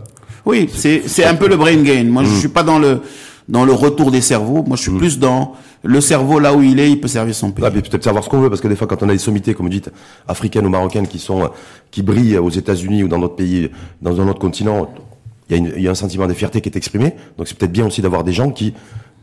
Oui, 0.46 0.70
c'est 0.74 1.04
c'est 1.08 1.26
un 1.26 1.36
peu 1.36 1.50
le 1.50 1.58
brain 1.58 1.76
gain. 1.84 2.06
Moi, 2.06 2.24
je 2.24 2.30
hmm. 2.30 2.40
suis 2.40 2.48
pas 2.48 2.64
dans 2.64 2.80
le 2.80 3.02
dans 3.50 3.66
le 3.66 3.74
retour 3.74 4.12
des 4.12 4.22
cerveaux. 4.22 4.64
Moi, 4.64 4.78
je 4.78 4.84
suis 4.84 4.92
hmm. 4.92 4.98
plus 4.98 5.20
dans 5.20 5.54
le 5.84 6.00
cerveau 6.00 6.40
là 6.40 6.54
où 6.54 6.62
il 6.62 6.80
est, 6.80 6.92
il 6.92 7.02
peut 7.02 7.08
servir 7.08 7.36
son 7.36 7.52
pays. 7.52 7.66
Ah, 7.68 7.72
peut-être 7.72 8.04
savoir 8.04 8.24
ce 8.24 8.30
qu'on 8.30 8.40
veut, 8.40 8.50
parce 8.50 8.62
que 8.62 8.68
des 8.68 8.76
fois, 8.76 8.88
quand 8.88 9.04
on 9.04 9.10
a 9.10 9.12
des 9.12 9.18
sommités, 9.18 9.54
comme 9.54 9.66
vous 9.66 9.72
dites, 9.72 9.90
africaines 10.28 10.66
ou 10.66 10.70
marocaines 10.70 11.08
qui 11.08 11.20
sont 11.20 11.50
qui 11.92 12.04
brillent 12.04 12.38
aux 12.38 12.50
États-Unis 12.50 13.04
ou 13.04 13.08
dans 13.08 13.20
d'autres 13.20 13.36
pays, 13.36 13.70
dans 14.02 14.22
un 14.22 14.28
autre 14.28 14.40
continent, 14.40 14.90
il 15.50 15.58
y, 15.58 15.60
a 15.60 15.70
il 15.78 15.82
y 15.82 15.88
a 15.88 15.92
un 15.92 15.96
sentiment 15.96 16.28
de 16.28 16.34
fierté 16.34 16.62
qui 16.62 16.70
est 16.70 16.78
exprimé. 16.78 17.16
Donc, 17.38 17.48
c'est 17.48 17.58
peut-être 17.58 17.72
bien 17.72 17.88
aussi 17.88 18.02
d'avoir 18.02 18.24
des 18.24 18.34
gens 18.34 18.52
qui 18.52 18.74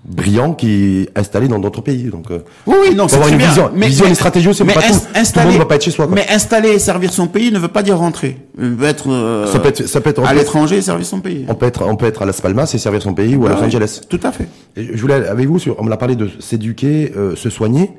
brillant 0.04 0.54
qui 0.54 1.00
est 1.02 1.18
installé 1.18 1.48
dans 1.48 1.58
d'autres 1.58 1.80
pays. 1.80 2.04
Donc, 2.04 2.30
euh, 2.30 2.38
oui, 2.66 2.76
oui, 2.80 2.94
non, 2.94 3.08
c'est 3.08 3.16
une 3.28 3.36
bien. 3.36 3.48
vision, 3.48 3.70
mais, 3.74 3.86
vision 3.88 4.06
et 4.06 4.14
stratégie, 4.14 4.48
c'est 4.54 4.64
pas 4.64 4.74
tout. 4.74 4.80
Tout 4.80 5.38
le 5.38 5.44
monde 5.44 5.54
ne 5.54 5.58
va 5.58 5.64
pas 5.64 5.74
être 5.76 5.84
chez 5.84 5.90
soi. 5.90 6.06
Quoi. 6.06 6.14
Mais 6.14 6.26
installer 6.30 6.70
et 6.70 6.78
servir 6.78 7.12
son 7.12 7.26
pays 7.26 7.50
ne 7.50 7.58
veut 7.58 7.68
pas 7.68 7.82
dire 7.82 7.98
rentrer. 7.98 8.38
Il 8.58 8.70
veut 8.70 8.86
être, 8.86 9.10
euh, 9.10 9.46
ça 9.46 9.58
peut 9.58 9.68
être, 9.68 9.86
ça 9.86 10.00
peut 10.00 10.10
être 10.10 10.24
à 10.24 10.34
l'étranger 10.34 10.76
et 10.76 10.82
servir 10.82 11.06
son 11.06 11.20
pays. 11.20 11.44
On 11.48 11.54
peut 11.54 11.66
être, 11.66 11.84
on 11.86 11.96
peut 11.96 12.06
être 12.06 12.22
à 12.22 12.26
Las 12.26 12.40
Palmas 12.40 12.70
et 12.72 12.78
servir 12.78 13.02
son 13.02 13.14
pays 13.14 13.36
ou 13.36 13.46
à 13.46 13.50
Los 13.50 13.62
Angeles. 13.62 14.00
Tout 14.08 14.20
à 14.22 14.32
fait. 14.32 14.48
Et 14.76 14.96
je 14.96 15.00
voulais 15.00 15.14
avec 15.14 15.48
vous 15.48 15.58
sur, 15.58 15.76
on 15.80 15.84
m'a 15.84 15.96
parlé 15.96 16.14
de 16.14 16.30
s'éduquer, 16.40 17.12
euh, 17.16 17.34
se 17.34 17.50
soigner 17.50 17.90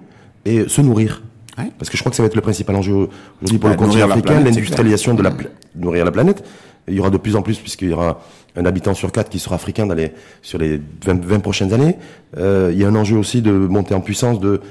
et 0.46 0.68
se 0.68 0.82
nourrir. 0.82 1.24
Ouais. 1.58 1.72
Parce 1.78 1.90
que 1.90 1.98
je 1.98 2.04
crois 2.04 2.12
que 2.12 2.16
ça 2.16 2.24
va 2.24 2.28
être 2.28 2.36
le 2.36 2.42
principal 2.42 2.76
enjeu 2.76 3.10
aujourd'hui 3.42 3.58
pour 3.60 3.70
le 3.70 3.76
continent 3.76 4.10
africain, 4.10 4.40
l'industrialisation 4.40 5.14
de 5.14 5.24
la 5.24 5.34
nourrir 5.76 6.06
la 6.06 6.12
planète. 6.12 6.44
Il 6.88 6.94
y 6.94 7.00
aura 7.00 7.10
de 7.10 7.18
plus 7.18 7.36
en 7.36 7.42
plus 7.42 7.58
puisqu'il 7.58 7.90
y 7.90 7.94
aura 7.94 8.22
un 8.58 8.66
habitant 8.66 8.94
sur 8.94 9.12
quatre 9.12 9.30
qui 9.30 9.40
sera 9.40 9.56
africain 9.56 9.86
dans 9.86 9.94
les, 9.94 10.12
sur 10.42 10.58
les 10.58 10.82
20, 11.06 11.40
prochaines 11.40 11.74
années. 11.74 11.96
Euh, 12.38 12.72
il 12.74 12.80
y 12.80 12.84
a 12.84 12.88
un 12.88 12.96
enjeu 12.96 13.18
aussi 13.18 13.42
de 13.42 13.52
monter 13.52 13.94
en 13.94 14.02
puissance 14.02 14.40
de, 14.40 14.62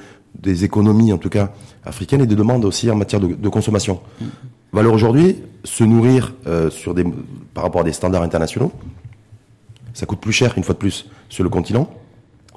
des 0.43 0.65
économies, 0.65 1.13
en 1.13 1.19
tout 1.19 1.31
cas 1.31 1.53
africaines, 1.85 2.21
et 2.21 2.27
de 2.27 2.35
demandes 2.35 2.65
aussi 2.65 2.91
en 2.91 2.97
matière 2.97 3.21
de, 3.21 3.29
de 3.29 3.49
consommation. 3.49 4.01
Alors 4.77 4.93
aujourd'hui, 4.93 5.37
se 5.65 5.85
nourrir 5.85 6.35
euh, 6.47 6.69
sur 6.69 6.95
des, 6.95 7.05
par 7.55 7.65
rapport 7.65 7.81
à 7.81 7.85
des 7.85 7.93
standards 7.93 8.23
internationaux, 8.23 8.73
ça 9.95 10.05
coûte 10.05 10.21
plus 10.21 10.33
cher, 10.33 10.53
une 10.57 10.65
fois 10.65 10.75
de 10.75 10.79
plus, 10.79 11.09
sur 11.29 11.45
le 11.45 11.49
continent, 11.49 11.89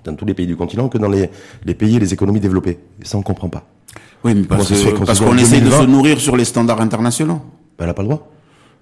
dans 0.03 0.15
tous 0.15 0.25
les 0.25 0.33
pays 0.33 0.47
du 0.47 0.55
continent, 0.55 0.89
que 0.89 0.97
dans 0.97 1.07
les, 1.07 1.29
les 1.63 1.73
pays 1.75 1.95
et 1.95 1.99
les 1.99 2.13
économies 2.13 2.39
développées. 2.39 2.79
Et 3.01 3.05
ça, 3.05 3.17
on 3.17 3.21
ne 3.21 3.25
comprend 3.25 3.49
pas. 3.49 3.65
Oui, 4.23 4.33
mais 4.35 4.43
parce, 4.43 4.67
qu'on 5.19 5.37
essaie 5.37 5.61
de 5.61 5.69
se 5.69 5.83
nourrir 5.83 6.19
sur 6.19 6.35
les 6.35 6.43
standards 6.43 6.81
internationaux. 6.81 7.41
Ben, 7.77 7.85
elle 7.85 7.87
n'a 7.87 7.93
pas 7.93 8.01
le 8.01 8.09
droit. 8.09 8.27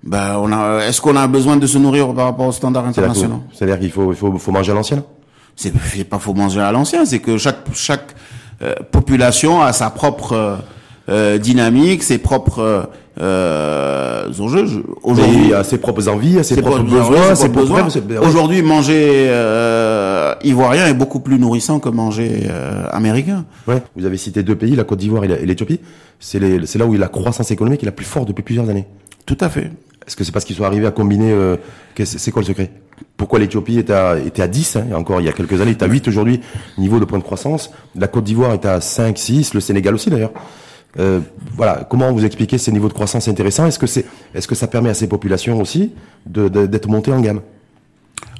Ben, 0.04 0.38
on 0.38 0.52
a. 0.52 0.86
Est-ce 0.86 1.02
qu'on 1.02 1.16
a 1.16 1.28
besoin 1.28 1.58
de 1.58 1.68
se 1.68 1.78
nourrir 1.78 2.14
par 2.14 2.26
rapport 2.26 2.48
aux 2.48 2.52
standards 2.52 2.86
internationaux 2.86 3.42
C'est-à-dire 3.54 3.80
qu'il 3.80 3.92
faut, 3.92 4.12
il 4.12 4.18
faut, 4.18 4.38
faut 4.38 4.52
manger 4.52 4.72
à 4.72 4.76
l'ancienne. 4.76 5.04
C'est 5.56 5.74
pas 6.04 6.20
faut 6.20 6.34
manger 6.34 6.62
à 6.62 6.72
l'ancien, 6.72 7.06
c'est 7.06 7.20
que 7.20 7.38
chaque 7.38 7.66
chaque 7.74 8.16
euh, 8.62 8.76
population 8.92 9.62
a 9.62 9.74
sa 9.74 9.90
propre 9.90 10.34
euh, 10.34 10.56
euh 11.10 11.38
dynamique, 11.40 12.04
ses 12.04 12.20
propres 12.20 12.90
euh, 13.20 14.32
enjeux. 14.40 14.84
Aujourd'hui, 15.02 15.54
a 15.54 15.64
ses 15.64 15.78
propres 15.78 16.08
envies, 16.08 16.44
ses, 16.44 16.62
propres, 16.62 16.84
besoins, 16.84 17.36
ses 17.36 17.50
propres 17.50 17.88
besoins. 17.88 18.22
Aujourd'hui, 18.22 18.62
manger 18.62 19.28
euh, 19.30 20.36
ivoirien 20.44 20.88
est 20.88 20.94
beaucoup 20.94 21.20
plus 21.20 21.40
nourrissant 21.40 21.80
que 21.80 21.90
manger 21.90 22.44
euh, 22.50 22.86
américain. 22.92 23.46
Ouais. 23.68 23.82
Vous 23.96 24.06
avez 24.06 24.18
cité 24.18 24.44
deux 24.44 24.56
pays, 24.56 24.76
la 24.76 24.84
Côte 24.84 25.00
d'Ivoire 25.00 25.24
et 25.24 25.46
l'Éthiopie. 25.46 25.80
C'est 26.20 26.40
là 26.40 26.86
où 26.86 26.94
la 26.94 27.08
croissance 27.08 27.50
économique 27.52 27.82
est 27.82 27.88
la 27.88 27.92
plus 27.92 28.06
forte 28.06 28.28
depuis 28.28 28.44
plusieurs 28.44 28.70
années. 28.70 28.86
Tout 29.26 29.38
à 29.42 29.50
fait. 29.50 29.72
Est-ce 30.08 30.16
que 30.16 30.24
c'est 30.24 30.32
parce 30.32 30.46
qu'ils 30.46 30.56
sont 30.56 30.64
arrivés 30.64 30.88
à 30.88 30.92
combiner 30.92 31.32
euh, 31.34 31.58
C'est 32.04 32.32
quoi 32.32 32.42
le 32.42 32.48
secret? 32.48 32.72
Pourquoi 33.18 33.40
l'Éthiopie 33.40 33.78
était 33.78 33.94
à, 33.94 34.18
était 34.18 34.42
à 34.42 34.48
10, 34.48 34.78
hein, 34.78 34.86
encore 34.96 35.20
il 35.20 35.26
y 35.26 35.30
a 35.30 35.34
quelques 35.34 35.60
années, 35.60 35.72
est 35.72 35.84
à 35.84 35.88
8 35.88 36.08
aujourd'hui, 36.08 36.40
niveau 36.78 37.00
de 37.00 37.06
point 37.06 37.20
de 37.20 37.24
croissance? 37.24 37.72
La 37.96 38.08
Côte 38.08 38.24
d'Ivoire 38.24 38.54
est 38.54 38.66
à 38.66 38.80
5, 38.80 39.18
6, 39.18 39.54
le 39.54 39.60
Sénégal 39.60 39.94
aussi 39.94 40.10
d'ailleurs. 40.10 40.32
Euh, 40.98 41.20
voilà, 41.56 41.86
comment 41.90 42.12
vous 42.12 42.26
expliquez 42.26 42.58
ces 42.58 42.72
niveaux 42.72 42.88
de 42.88 42.94
croissance 42.94 43.28
intéressants? 43.28 43.68
Est-ce 43.68 43.80
que 43.80 43.86
c'est, 43.86 44.06
est-ce 44.34 44.48
que 44.48 44.56
ça 44.56 44.68
permet 44.68 44.90
à 44.90 44.94
ces 44.94 45.08
populations 45.08 45.60
aussi 45.60 45.92
de, 46.26 46.48
d'être 46.48 46.88
montées 46.88 47.12
en 47.12 47.20
gamme? 47.20 47.42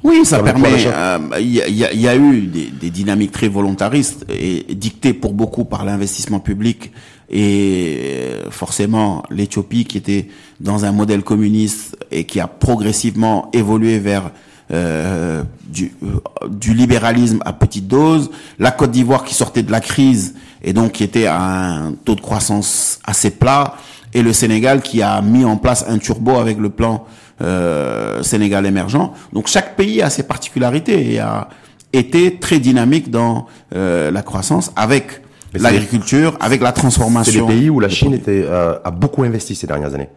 Oui, 0.02 0.24
ça 0.24 0.42
permet. 0.42 0.68
Euh, 0.86 1.18
il 1.38 1.54
y, 1.54 1.60
a, 1.84 1.92
y, 1.92 2.08
a, 2.08 2.16
eu 2.16 2.42
des, 2.42 2.66
des, 2.66 2.90
dynamiques 2.90 3.32
très 3.32 3.48
volontaristes 3.48 4.24
et 4.28 4.74
dictées 4.74 5.12
pour 5.12 5.34
beaucoup 5.34 5.64
par 5.64 5.84
l'investissement 5.84 6.40
public 6.40 6.92
et 7.30 7.96
euh, 8.00 8.50
forcément 8.50 9.22
l'Éthiopie 9.30 9.84
qui 9.84 9.98
était 9.98 10.28
dans 10.60 10.84
un 10.84 10.92
modèle 10.92 11.22
communiste 11.22 11.96
et 12.10 12.24
qui 12.24 12.40
a 12.40 12.46
progressivement 12.46 13.50
évolué 13.52 13.98
vers 13.98 14.30
euh, 14.70 15.44
du, 15.66 15.92
euh, 16.02 16.48
du, 16.48 16.74
libéralisme 16.74 17.40
à 17.44 17.52
petite 17.52 17.86
dose, 17.86 18.30
la 18.58 18.70
Côte 18.70 18.90
d'Ivoire 18.90 19.24
qui 19.24 19.34
sortait 19.34 19.62
de 19.62 19.70
la 19.72 19.80
crise 19.80 20.34
et 20.62 20.72
donc 20.72 20.92
qui 20.92 21.04
était 21.04 21.26
à 21.26 21.40
un 21.40 21.92
taux 21.92 22.14
de 22.14 22.20
croissance 22.20 22.98
assez 23.04 23.30
plat, 23.30 23.76
et 24.14 24.22
le 24.22 24.32
Sénégal 24.32 24.82
qui 24.82 25.02
a 25.02 25.20
mis 25.22 25.44
en 25.44 25.56
place 25.56 25.84
un 25.88 25.98
turbo 25.98 26.36
avec 26.36 26.58
le 26.58 26.70
plan 26.70 27.06
euh, 27.40 28.22
Sénégal 28.22 28.66
émergent. 28.66 29.12
Donc 29.32 29.46
chaque 29.46 29.76
pays 29.76 30.02
a 30.02 30.10
ses 30.10 30.24
particularités 30.24 31.14
et 31.14 31.18
a 31.18 31.48
été 31.92 32.38
très 32.38 32.58
dynamique 32.58 33.10
dans 33.10 33.46
euh, 33.74 34.10
la 34.10 34.22
croissance 34.22 34.72
avec 34.76 35.22
l'agriculture, 35.54 36.36
avec 36.40 36.60
la 36.60 36.72
transformation. 36.72 37.46
C'est 37.46 37.52
les 37.52 37.60
pays 37.60 37.70
où 37.70 37.80
la 37.80 37.88
Chine 37.88 38.14
était, 38.14 38.44
euh, 38.44 38.78
a 38.84 38.90
beaucoup 38.90 39.22
investi 39.22 39.54
ces 39.54 39.66
dernières 39.66 39.94
années. 39.94 40.08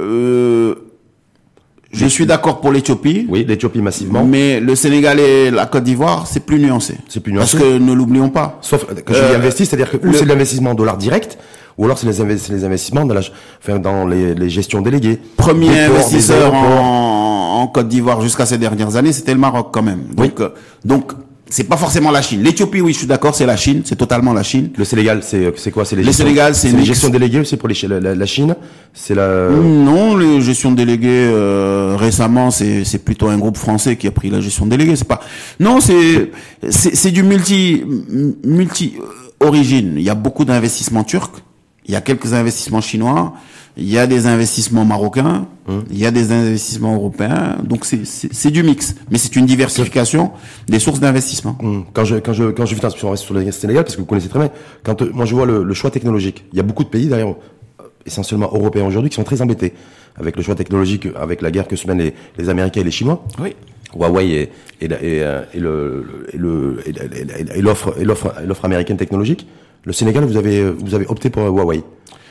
Euh, 0.00 0.74
je 1.92 2.06
suis 2.06 2.26
d'accord 2.26 2.60
pour 2.60 2.72
l'Éthiopie. 2.72 3.26
Oui, 3.28 3.44
l'Éthiopie 3.48 3.80
massivement. 3.80 4.24
Mais 4.24 4.60
le 4.60 4.74
Sénégal 4.74 5.18
et 5.20 5.50
la 5.50 5.66
Côte 5.66 5.84
d'Ivoire, 5.84 6.26
c'est 6.26 6.40
plus 6.40 6.58
nuancé. 6.58 6.96
C'est 7.08 7.20
plus 7.20 7.32
nuancé. 7.32 7.56
Parce 7.56 7.64
que 7.64 7.78
ne 7.78 7.92
l'oublions 7.92 8.28
pas. 8.28 8.58
Sauf 8.60 8.84
quand 8.84 9.14
je 9.14 9.18
dis 9.20 9.24
euh, 9.24 9.36
investi, 9.36 9.66
c'est-à-dire 9.66 9.90
que 9.90 10.06
ou 10.06 10.12
c'est 10.12 10.26
l'investissement 10.26 10.70
en 10.70 10.74
dollars 10.74 10.98
direct, 10.98 11.38
ou 11.78 11.84
alors 11.84 11.98
c'est 11.98 12.06
les, 12.06 12.64
investissements 12.64 13.04
dans, 13.04 13.14
la, 13.14 13.20
enfin, 13.62 13.78
dans 13.78 14.06
les, 14.06 14.34
les 14.34 14.50
gestions 14.50 14.80
déléguées. 14.80 15.20
Premier 15.36 15.80
investisseur 15.80 16.52
en, 16.52 17.62
en, 17.62 17.66
Côte 17.68 17.88
d'Ivoire 17.88 18.20
jusqu'à 18.20 18.46
ces 18.46 18.58
dernières 18.58 18.96
années, 18.96 19.12
c'était 19.12 19.34
le 19.34 19.40
Maroc 19.40 19.68
quand 19.72 19.82
même. 19.82 20.02
Donc, 20.14 20.26
oui. 20.38 20.44
Euh, 20.44 20.48
donc 20.84 21.12
c'est 21.48 21.64
pas 21.64 21.76
forcément 21.76 22.10
la 22.10 22.22
Chine. 22.22 22.42
L'Éthiopie, 22.42 22.80
oui, 22.80 22.92
je 22.92 22.98
suis 22.98 23.06
d'accord, 23.06 23.34
c'est 23.34 23.46
la 23.46 23.56
Chine, 23.56 23.82
c'est 23.84 23.94
totalement 23.96 24.32
la 24.32 24.42
Chine. 24.42 24.70
Le 24.76 24.84
Sénégal, 24.84 25.20
c'est 25.22 25.52
c'est 25.56 25.70
quoi 25.70 25.84
C'est 25.84 25.94
les 25.94 26.02
le 26.02 26.12
Sénégal, 26.12 26.54
c'est 26.56 26.72
les 26.72 26.84
gestions 26.84 27.08
déléguées 27.08 27.40
aussi 27.40 27.56
pour 27.56 27.68
les, 27.68 27.76
la, 27.88 28.14
la 28.14 28.26
Chine. 28.26 28.56
C'est 28.92 29.14
la. 29.14 29.48
Non, 29.50 30.16
les 30.16 30.40
gestions 30.40 30.72
déléguées 30.72 31.28
euh, 31.32 31.94
récemment, 31.96 32.50
c'est 32.50 32.84
c'est 32.84 32.98
plutôt 32.98 33.28
un 33.28 33.38
groupe 33.38 33.56
français 33.56 33.96
qui 33.96 34.08
a 34.08 34.10
pris 34.10 34.28
la 34.28 34.40
gestion 34.40 34.66
déléguée. 34.66 34.96
C'est 34.96 35.06
pas. 35.06 35.20
Non, 35.60 35.80
c'est 35.80 36.30
c'est 36.68 37.12
du 37.12 37.22
multi 37.22 37.84
multi 38.44 38.94
origine. 39.38 39.94
Il 39.96 40.02
y 40.02 40.10
a 40.10 40.16
beaucoup 40.16 40.44
d'investissements 40.44 41.04
turcs. 41.04 41.42
Il 41.84 41.92
y 41.92 41.96
a 41.96 42.00
quelques 42.00 42.32
investissements 42.32 42.80
chinois 42.80 43.34
il 43.76 43.90
y 43.90 43.98
a 43.98 44.06
des 44.06 44.26
investissements 44.26 44.84
marocains, 44.84 45.46
hum. 45.68 45.84
il 45.90 45.98
y 45.98 46.06
a 46.06 46.10
des 46.10 46.32
investissements 46.32 46.94
européens, 46.94 47.56
donc 47.62 47.84
c'est 47.84 48.50
du 48.50 48.62
mix, 48.62 48.94
mais 49.10 49.18
c'est 49.18 49.36
une 49.36 49.44
diversification 49.44 50.32
des 50.66 50.78
sources 50.78 51.00
d'investissement. 51.00 51.58
Hum. 51.62 51.84
Quand 51.92 52.04
je 52.04 52.16
quand 52.16 52.32
je 52.32 52.44
quand 52.44 52.64
je 52.64 52.74
finance 52.74 52.96
sur 52.96 53.34
le 53.34 53.50
Sénégal, 53.52 53.84
parce 53.84 53.96
que 53.96 54.00
vous 54.00 54.06
connaissez 54.06 54.28
très 54.28 54.38
bien, 54.38 54.50
quand 54.82 55.02
euh, 55.02 55.10
moi 55.12 55.26
je 55.26 55.34
vois 55.34 55.44
le, 55.46 55.62
le, 55.62 55.74
choix 55.74 55.90
technologique, 55.90 56.44
il 56.52 56.56
y 56.56 56.60
a 56.60 56.62
beaucoup 56.62 56.84
de 56.84 56.88
pays 56.88 57.06
d'ailleurs 57.06 57.36
essentiellement 58.06 58.50
européens 58.52 58.86
aujourd'hui 58.86 59.10
qui 59.10 59.16
sont 59.16 59.24
très 59.24 59.42
embêtés 59.42 59.74
avec 60.18 60.36
le 60.36 60.42
choix 60.42 60.54
technologique, 60.54 61.08
avec 61.14 61.42
la 61.42 61.50
guerre 61.50 61.68
que 61.68 61.76
se 61.76 61.86
mènent 61.86 61.98
les, 61.98 62.14
les 62.38 62.48
Américains 62.48 62.80
et 62.80 62.84
les 62.84 62.90
Chinois. 62.90 63.24
Oui. 63.38 63.54
Huawei 63.94 64.30
et, 64.30 64.50
et, 64.80 64.86
et, 64.86 64.90
euh, 65.22 65.42
et 65.54 65.60
le 65.60 66.06
et 66.32 66.38
le 66.38 66.78
et 67.54 67.60
l'offre 67.62 67.94
et 68.00 68.04
l'offre 68.04 68.34
l'offre 68.46 68.64
américaine 68.64 68.96
technologique. 68.96 69.46
Le 69.84 69.92
Sénégal, 69.92 70.24
vous 70.24 70.38
avez 70.38 70.64
vous 70.70 70.94
avez 70.94 71.06
opté 71.08 71.28
pour 71.28 71.42
Huawei. 71.44 71.82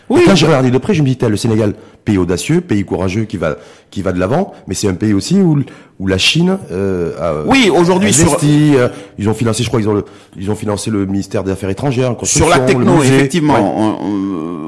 Oui, 0.10 0.22
quand 0.26 0.36
j'ai 0.36 0.46
regardé 0.46 0.70
de 0.70 0.78
près, 0.78 0.94
je 0.94 1.02
me 1.02 1.08
dis, 1.08 1.18
le 1.28 1.38
Sénégal, 1.38 1.74
pays 2.04 2.18
audacieux, 2.18 2.62
pays 2.62 2.86
courageux 2.86 3.24
qui 3.24 3.38
va 3.38 3.58
qui 3.90 4.02
va 4.02 4.12
de 4.12 4.20
l'avant, 4.20 4.54
mais 4.68 4.76
c'est 4.76 4.88
un 4.88 4.94
pays 4.94 5.14
aussi 5.14 5.40
où 5.40 5.64
où 6.00 6.08
la 6.08 6.18
Chine 6.18 6.58
euh, 6.72 7.14
a 7.20 7.48
oui 7.48 7.72
aujourd'hui 7.76 8.14
sur 8.14 8.38
euh, 8.44 8.90
ils 9.18 9.30
ont 9.30 9.34
financé, 9.34 9.64
je 9.64 9.70
crois, 9.70 9.80
ils 9.80 9.90
ont 9.90 9.94
le, 9.94 10.06
ils 10.38 10.52
ont 10.52 10.56
financé 10.56 10.92
le 10.92 11.06
ministère 11.06 11.44
des 11.44 11.52
Affaires 11.52 11.70
étrangères, 11.70 12.16
sur 12.24 12.50
la 12.50 12.60
techno, 12.60 13.02
effectivement. 13.02 13.98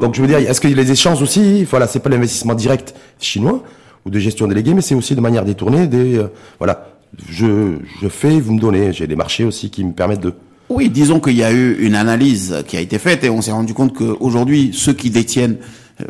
Donc 0.02 0.16
je 0.16 0.22
veux 0.22 0.28
dire, 0.28 0.38
est-ce 0.38 0.62
qu'il 0.62 0.72
y 0.72 0.74
a 0.74 0.76
les 0.78 0.92
échanges 0.92 1.22
aussi? 1.22 1.64
Voilà, 1.66 1.88
c'est 1.88 2.00
pas 2.00 2.10
l'investissement 2.10 2.56
direct 2.56 2.96
chinois 3.20 3.62
ou 4.06 4.10
de 4.10 4.20
gestion 4.20 4.48
déléguée, 4.48 4.74
mais 4.74 4.82
c'est 4.82 4.96
aussi 4.96 5.16
de 5.16 5.22
manière 5.22 5.46
détournée 5.46 5.88
des 5.88 6.18
euh, 6.18 6.28
voilà. 6.58 6.88
Je 7.30 7.78
je 8.02 8.08
fais, 8.10 8.40
vous 8.40 8.54
me 8.54 8.60
donnez. 8.60 8.92
J'ai 8.92 9.08
des 9.08 9.16
marchés 9.16 9.46
aussi 9.46 9.70
qui 9.70 9.84
me 9.84 9.94
permettent 9.94 10.20
de 10.20 10.34
oui, 10.70 10.90
disons 10.90 11.20
qu'il 11.20 11.36
y 11.38 11.44
a 11.44 11.52
eu 11.52 11.78
une 11.80 11.96
analyse 11.96 12.64
qui 12.68 12.76
a 12.76 12.82
été 12.82 13.00
faite 13.00 13.24
et 13.24 13.30
on 13.30 13.42
s'est 13.42 13.52
rendu 13.52 13.74
compte 13.74 13.94
qu'aujourd'hui, 13.94 14.72
ceux 14.74 14.94
qui 14.94 15.10
détiennent, 15.10 15.58
euh, 16.02 16.06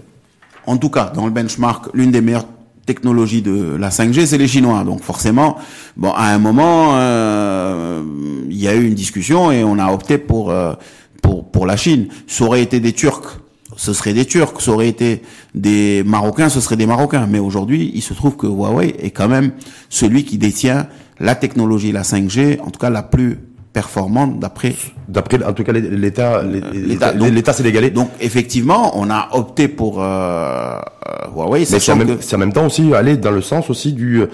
en 0.66 0.78
tout 0.78 0.90
cas 0.90 1.12
dans 1.14 1.26
le 1.26 1.32
benchmark, 1.32 1.90
l'une 1.94 2.12
des 2.12 2.22
meilleures 2.22 2.48
technologies 2.88 3.44
de 3.44 3.76
la 3.80 3.90
5G, 3.90 4.26
c'est 4.26 4.40
les 4.40 4.48
Chinois. 4.48 4.84
Donc 4.84 5.04
forcément, 5.04 5.58
bon, 5.96 6.12
à 6.12 6.34
un 6.34 6.40
moment, 6.40 6.92
euh, 6.94 8.02
il 8.50 8.58
y 8.58 8.68
a 8.68 8.74
eu 8.74 8.88
une 8.88 8.96
discussion 8.96 9.52
et 9.52 9.64
on 9.64 9.78
a 9.78 9.92
opté 9.92 10.18
pour 10.18 10.50
euh, 10.50 10.74
pour 11.22 11.52
pour 11.52 11.68
la 11.68 11.78
Chine. 11.78 12.08
Ça 12.26 12.46
aurait 12.46 12.64
été 12.64 12.80
des 12.80 12.94
Turcs, 12.94 13.40
ce 13.76 13.94
serait 13.94 14.14
des 14.14 14.26
Turcs. 14.26 14.60
Ça 14.60 14.72
aurait 14.72 14.88
été 14.88 15.22
des 15.54 16.04
Marocains, 16.04 16.50
ce 16.50 16.62
serait 16.62 16.78
des 16.78 16.88
Marocains. 16.88 17.28
Mais 17.28 17.40
aujourd'hui, 17.40 17.92
il 17.94 18.02
se 18.02 18.16
trouve 18.16 18.36
que 18.36 18.48
Huawei 18.48 18.96
est 19.00 19.12
quand 19.12 19.28
même 19.28 19.52
celui 19.90 20.24
qui 20.24 20.40
détient 20.40 20.88
la 21.20 21.36
technologie, 21.36 21.92
la 21.92 22.04
5G, 22.04 22.60
en 22.62 22.72
tout 22.72 22.80
cas 22.80 22.90
la 22.90 23.04
plus 23.04 23.40
performante 23.82 24.40
d'après 24.40 24.74
d'après 25.08 25.38
en 25.50 25.54
tout 25.54 25.64
cas 25.68 25.72
l'état 26.04 26.42
l'état 26.42 27.10
l'état 27.14 27.54
sénégalais. 27.54 27.92
donc 28.00 28.10
effectivement 28.20 28.84
on 29.02 29.08
a 29.12 29.22
opté 29.34 29.68
pour 29.80 29.94
euh, 30.02 30.06
euh 30.06 31.36
Huawei 31.36 31.60
mais 31.72 31.80
c'est 31.80 31.92
en, 31.92 31.96
même, 31.96 32.18
en 32.36 32.38
même 32.44 32.54
temps 32.58 32.66
aussi 32.66 32.84
aller 33.02 33.18
dans 33.18 33.30
le 33.40 33.44
sens 33.52 33.70
aussi 33.70 33.90
du 33.94 34.10
euh, 34.22 34.28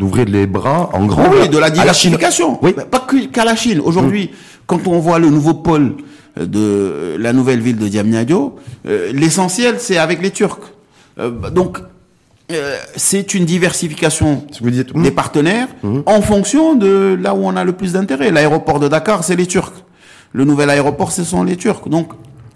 d'ouvrir 0.00 0.26
les 0.36 0.46
bras 0.56 0.90
en 0.98 1.04
grand 1.06 1.28
oui 1.32 1.48
de 1.48 1.56
la 1.66 1.70
diversification. 1.70 2.48
Oui. 2.64 2.72
Pas 2.94 3.02
qu'à 3.34 3.44
la 3.50 3.54
Chine. 3.62 3.80
Aujourd'hui 3.90 4.24
hum. 4.24 4.36
quand 4.66 4.82
on 4.94 4.98
voit 4.98 5.20
le 5.20 5.30
nouveau 5.36 5.54
pôle 5.68 5.88
de 6.56 7.16
la 7.24 7.32
nouvelle 7.32 7.60
ville 7.60 7.78
de 7.84 7.86
Diamniadio 7.94 8.56
euh, 8.88 9.12
l'essentiel 9.20 9.76
c'est 9.78 9.98
avec 10.06 10.18
les 10.24 10.32
Turcs. 10.32 10.66
Donc 11.58 11.78
euh, 12.50 12.76
c'est 12.96 13.34
une 13.34 13.44
diversification 13.44 14.44
des 14.94 15.10
partenaires 15.10 15.68
mhm. 15.82 16.02
en 16.06 16.20
fonction 16.22 16.74
de 16.74 17.18
là 17.20 17.34
où 17.34 17.44
on 17.44 17.56
a 17.56 17.64
le 17.64 17.72
plus 17.72 17.92
d'intérêt. 17.92 18.30
L'aéroport 18.30 18.80
de 18.80 18.88
Dakar, 18.88 19.24
c'est 19.24 19.36
les 19.36 19.46
Turcs. 19.46 19.84
Le 20.32 20.44
nouvel 20.44 20.70
aéroport, 20.70 21.12
ce 21.12 21.24
sont 21.24 21.42
les 21.42 21.56
Turcs. 21.56 21.88
Donc, 21.88 22.12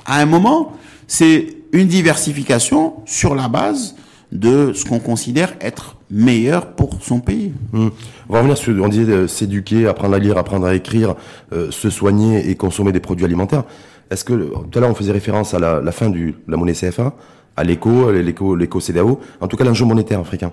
à 0.07 0.21
un 0.21 0.27
moment, 0.27 0.73
c'est 1.07 1.47
une 1.73 1.89
diversification 1.89 2.95
sur 3.05 3.35
la 3.35 3.49
base 3.49 3.97
de 4.33 4.73
ce 4.73 4.85
qu'on 4.85 4.99
considère 4.99 5.55
être 5.61 5.97
meilleur 6.11 6.73
pour 6.73 7.03
son 7.03 7.21
pays. 7.21 7.53
Mhm. 7.73 7.91
On 8.29 8.33
va 8.33 8.39
revenir 8.41 8.57
sur, 8.57 8.75
on 8.83 8.89
disait 8.89 9.11
euh, 9.13 9.29
s'éduquer, 9.29 9.87
apprendre 9.87 10.15
à 10.15 10.19
lire, 10.19 10.39
apprendre 10.39 10.67
à 10.67 10.75
écrire, 10.75 11.15
euh, 11.53 11.71
se 11.71 11.91
soigner 11.91 12.51
et 12.51 12.55
consommer 12.57 12.93
des 12.93 13.01
produits 13.01 13.25
alimentaires. 13.25 13.65
Est-ce 14.11 14.25
que, 14.25 14.33
tout 14.33 14.79
à 14.79 14.81
l'heure, 14.81 14.91
on 14.91 14.95
faisait 14.95 15.13
référence 15.13 15.55
à 15.55 15.59
la, 15.59 15.81
la 15.81 15.93
fin 15.93 16.11
du, 16.11 16.35
la 16.47 16.57
monnaie 16.57 16.75
CFA 16.75 17.15
à 17.57 17.65
l'éco, 17.65 18.11
l'éco, 18.11 18.57
l'éco 18.57 18.81
CDAO, 18.81 19.21
en 19.41 19.49
tout 19.49 19.57
cas 19.57 19.65
l'enjeu 19.65 19.85
monétaire 19.85 20.21
africain. 20.21 20.53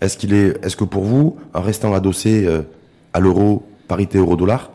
Est-ce 0.00 0.16
qu'il 0.16 0.32
est, 0.32 0.64
est-ce 0.64 0.76
que 0.76 0.84
pour 0.84 1.04
vous, 1.04 1.36
en 1.52 1.60
restant 1.60 1.92
adossé 1.92 2.46
euh, 2.46 2.62
à 3.12 3.20
l'euro, 3.20 3.66
parité 3.88 4.18
euro-dollar, 4.18 4.70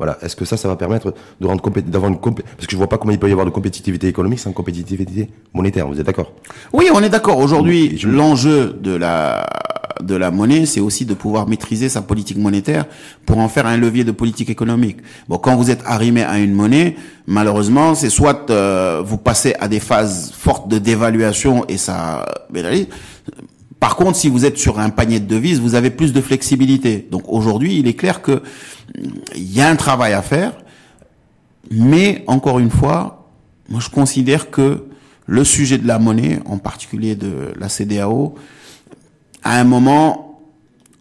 voilà, 0.00 0.16
est-ce 0.22 0.34
que 0.34 0.46
ça, 0.46 0.56
ça 0.56 0.66
va 0.66 0.76
permettre 0.76 1.12
de 1.42 1.46
rendre 1.46 1.62
d'avoir 1.82 2.10
une 2.10 2.18
parce 2.18 2.34
que 2.66 2.72
je 2.72 2.76
vois 2.78 2.88
pas 2.88 2.96
comment 2.96 3.12
il 3.12 3.18
peut 3.18 3.28
y 3.28 3.32
avoir 3.32 3.44
de 3.44 3.50
compétitivité 3.50 4.08
économique 4.08 4.38
sans 4.38 4.50
compétitivité 4.50 5.28
monétaire. 5.52 5.86
Vous 5.86 6.00
êtes 6.00 6.06
d'accord? 6.06 6.32
Oui, 6.72 6.86
on 6.90 7.02
est 7.02 7.10
d'accord. 7.10 7.36
Aujourd'hui, 7.36 8.00
l'enjeu 8.06 8.78
de 8.80 8.94
la 8.96 9.46
de 10.02 10.14
la 10.14 10.30
monnaie, 10.30 10.64
c'est 10.64 10.80
aussi 10.80 11.04
de 11.04 11.12
pouvoir 11.12 11.46
maîtriser 11.46 11.90
sa 11.90 12.00
politique 12.00 12.38
monétaire 12.38 12.86
pour 13.26 13.36
en 13.36 13.50
faire 13.50 13.66
un 13.66 13.76
levier 13.76 14.02
de 14.02 14.12
politique 14.12 14.48
économique. 14.48 14.96
Bon, 15.28 15.36
quand 15.36 15.54
vous 15.54 15.70
êtes 15.70 15.82
arrimé 15.84 16.22
à 16.22 16.38
une 16.38 16.54
monnaie, 16.54 16.96
malheureusement, 17.26 17.94
c'est 17.94 18.08
soit 18.08 18.48
euh, 18.48 19.02
vous 19.04 19.18
passez 19.18 19.54
à 19.60 19.68
des 19.68 19.80
phases 19.80 20.32
fortes 20.32 20.66
de 20.66 20.78
dévaluation 20.78 21.66
et 21.68 21.76
ça 21.76 22.24
par 23.80 23.96
contre, 23.96 24.18
si 24.18 24.28
vous 24.28 24.44
êtes 24.44 24.58
sur 24.58 24.78
un 24.78 24.90
panier 24.90 25.20
de 25.20 25.26
devises, 25.26 25.58
vous 25.58 25.74
avez 25.74 25.90
plus 25.90 26.12
de 26.12 26.20
flexibilité. 26.20 27.08
Donc 27.10 27.22
aujourd'hui, 27.26 27.78
il 27.78 27.88
est 27.88 27.94
clair 27.94 28.20
que 28.20 28.42
il 29.34 29.52
y 29.52 29.62
a 29.62 29.68
un 29.68 29.76
travail 29.76 30.12
à 30.12 30.20
faire, 30.20 30.52
mais 31.70 32.22
encore 32.26 32.58
une 32.58 32.70
fois, 32.70 33.30
moi 33.70 33.80
je 33.80 33.88
considère 33.88 34.50
que 34.50 34.84
le 35.26 35.44
sujet 35.44 35.78
de 35.78 35.86
la 35.86 35.98
monnaie, 35.98 36.40
en 36.44 36.58
particulier 36.58 37.14
de 37.14 37.54
la 37.58 37.68
CDAO, 37.70 38.34
à 39.42 39.58
un 39.58 39.64
moment, 39.64 40.42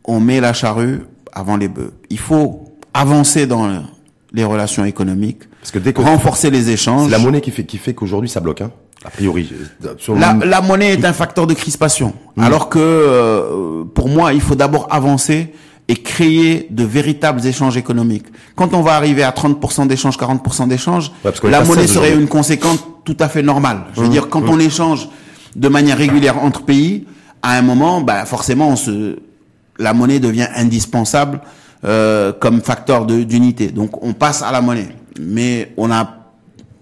on 0.06 0.22
met 0.22 0.40
la 0.40 0.54
charrue 0.54 1.02
avant 1.34 1.58
les 1.58 1.68
bœufs. 1.68 1.94
Il 2.10 2.20
faut 2.20 2.66
avancer 2.94 3.46
dans 3.46 3.84
les 4.32 4.44
relations 4.46 4.86
économiques, 4.86 5.44
Parce 5.60 5.72
que 5.72 6.02
renforcer 6.02 6.50
les 6.50 6.70
échanges. 6.70 7.10
C'est 7.10 7.18
la 7.18 7.20
monnaie 7.20 7.42
qui 7.42 7.52
fait, 7.52 7.66
qui 7.66 7.78
fait 7.78 7.94
qu'aujourd'hui 7.94 8.30
ça 8.30 8.40
bloque. 8.40 8.62
Hein 8.62 8.72
a 9.06 9.10
priori. 9.10 9.50
la, 10.10 10.34
la, 10.34 10.62
monnaie 10.62 10.94
est 10.94 11.06
un 11.06 11.14
facteur 11.14 11.48
de 11.48 11.54
crispation. 11.54 12.14
Mmh. 12.36 12.44
Alors 12.44 12.70
que, 12.70 12.80
euh, 12.80 13.84
pour 13.86 14.10
moi, 14.10 14.34
il 14.34 14.42
faut 14.42 14.56
d'abord 14.56 14.88
avancer 14.92 15.54
et 15.88 15.96
créer 15.96 16.68
de 16.70 16.84
véritables 16.84 17.46
échanges 17.46 17.78
économiques. 17.78 18.28
Quand 18.56 18.74
on 18.74 18.82
va 18.82 18.96
arriver 18.96 19.24
à 19.24 19.32
30% 19.32 19.88
d'échanges, 19.88 20.18
40% 20.18 20.68
d'échanges, 20.68 21.12
la 21.44 21.64
monnaie 21.64 21.88
serait 21.88 22.14
une 22.14 22.28
conséquence 22.28 22.86
tout 23.06 23.18
à 23.20 23.30
fait 23.30 23.42
normal. 23.42 23.86
Je 23.96 24.02
veux 24.02 24.08
mmh. 24.08 24.12
dire, 24.12 24.30
quand 24.30 24.42
mmh. 24.42 24.50
on 24.50 24.60
échange 24.60 25.10
de 25.56 25.68
manière 25.68 25.98
régulière 25.98 26.44
entre 26.44 26.64
pays, 26.64 27.06
à 27.42 27.58
un 27.58 27.62
moment, 27.62 28.02
bah, 28.02 28.26
forcément, 28.26 28.68
on 28.68 28.76
se, 28.76 29.18
la 29.80 29.94
monnaie 29.94 30.20
devient 30.20 30.48
indispensable 30.56 31.40
euh, 31.86 32.34
comme 32.34 32.62
facteur 32.62 33.06
d'unité. 33.06 33.70
Donc, 33.70 34.04
on 34.04 34.14
passe 34.14 34.42
à 34.42 34.52
la 34.52 34.60
monnaie. 34.62 34.90
Mais 35.20 35.72
on 35.78 35.90
a 35.90 36.08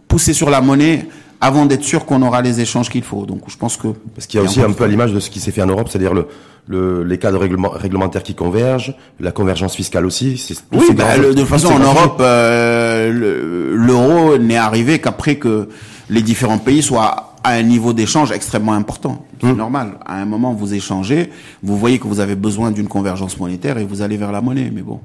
poussé 0.07 0.33
sur 0.33 0.49
la 0.49 0.61
monnaie 0.61 1.07
avant 1.41 1.65
d'être 1.65 1.83
sûr 1.83 2.05
qu'on 2.05 2.21
aura 2.21 2.41
les 2.41 2.61
échanges 2.61 2.89
qu'il 2.89 3.03
faut. 3.03 3.25
Donc, 3.25 3.41
je 3.47 3.57
pense 3.57 3.77
que... 3.77 3.89
Parce 4.15 4.27
qu'il 4.27 4.39
y 4.39 4.43
a 4.43 4.45
aussi 4.45 4.61
un 4.61 4.71
peu 4.71 4.83
à 4.83 4.87
l'image 4.87 5.13
de 5.13 5.19
ce 5.19 5.29
qui 5.29 5.39
s'est 5.39 5.51
fait 5.51 5.61
en 5.61 5.67
Europe, 5.67 5.87
c'est-à-dire 5.89 6.13
le, 6.13 6.27
le, 6.67 7.03
les 7.03 7.17
cadres 7.17 7.39
réglement, 7.39 7.69
réglementaires 7.69 8.23
qui 8.23 8.35
convergent, 8.35 8.95
la 9.19 9.31
convergence 9.31 9.75
fiscale 9.75 10.05
aussi. 10.05 10.43
Oui, 10.71 10.93
bah, 10.95 11.17
de 11.17 11.33
toute 11.33 11.45
façon, 11.45 11.73
en 11.73 11.79
Europe, 11.79 12.17
euh, 12.19 13.73
l'euro 13.75 14.37
n'est 14.37 14.57
arrivé 14.57 14.99
qu'après 14.99 15.35
que 15.35 15.69
les 16.09 16.21
différents 16.21 16.57
pays 16.57 16.81
soient 16.81 17.35
à 17.43 17.51
un 17.51 17.63
niveau 17.63 17.93
d'échange 17.93 18.31
extrêmement 18.31 18.73
important. 18.73 19.25
C'est 19.39 19.47
hum. 19.47 19.57
normal. 19.57 19.99
À 20.05 20.15
un 20.15 20.25
moment, 20.25 20.53
vous 20.53 20.73
échangez, 20.73 21.29
vous 21.63 21.77
voyez 21.77 21.99
que 21.99 22.07
vous 22.07 22.19
avez 22.19 22.35
besoin 22.35 22.71
d'une 22.71 22.87
convergence 22.87 23.37
monétaire 23.37 23.77
et 23.77 23.85
vous 23.85 24.01
allez 24.01 24.17
vers 24.17 24.31
la 24.31 24.41
monnaie. 24.41 24.71
Mais 24.73 24.81
bon. 24.81 24.99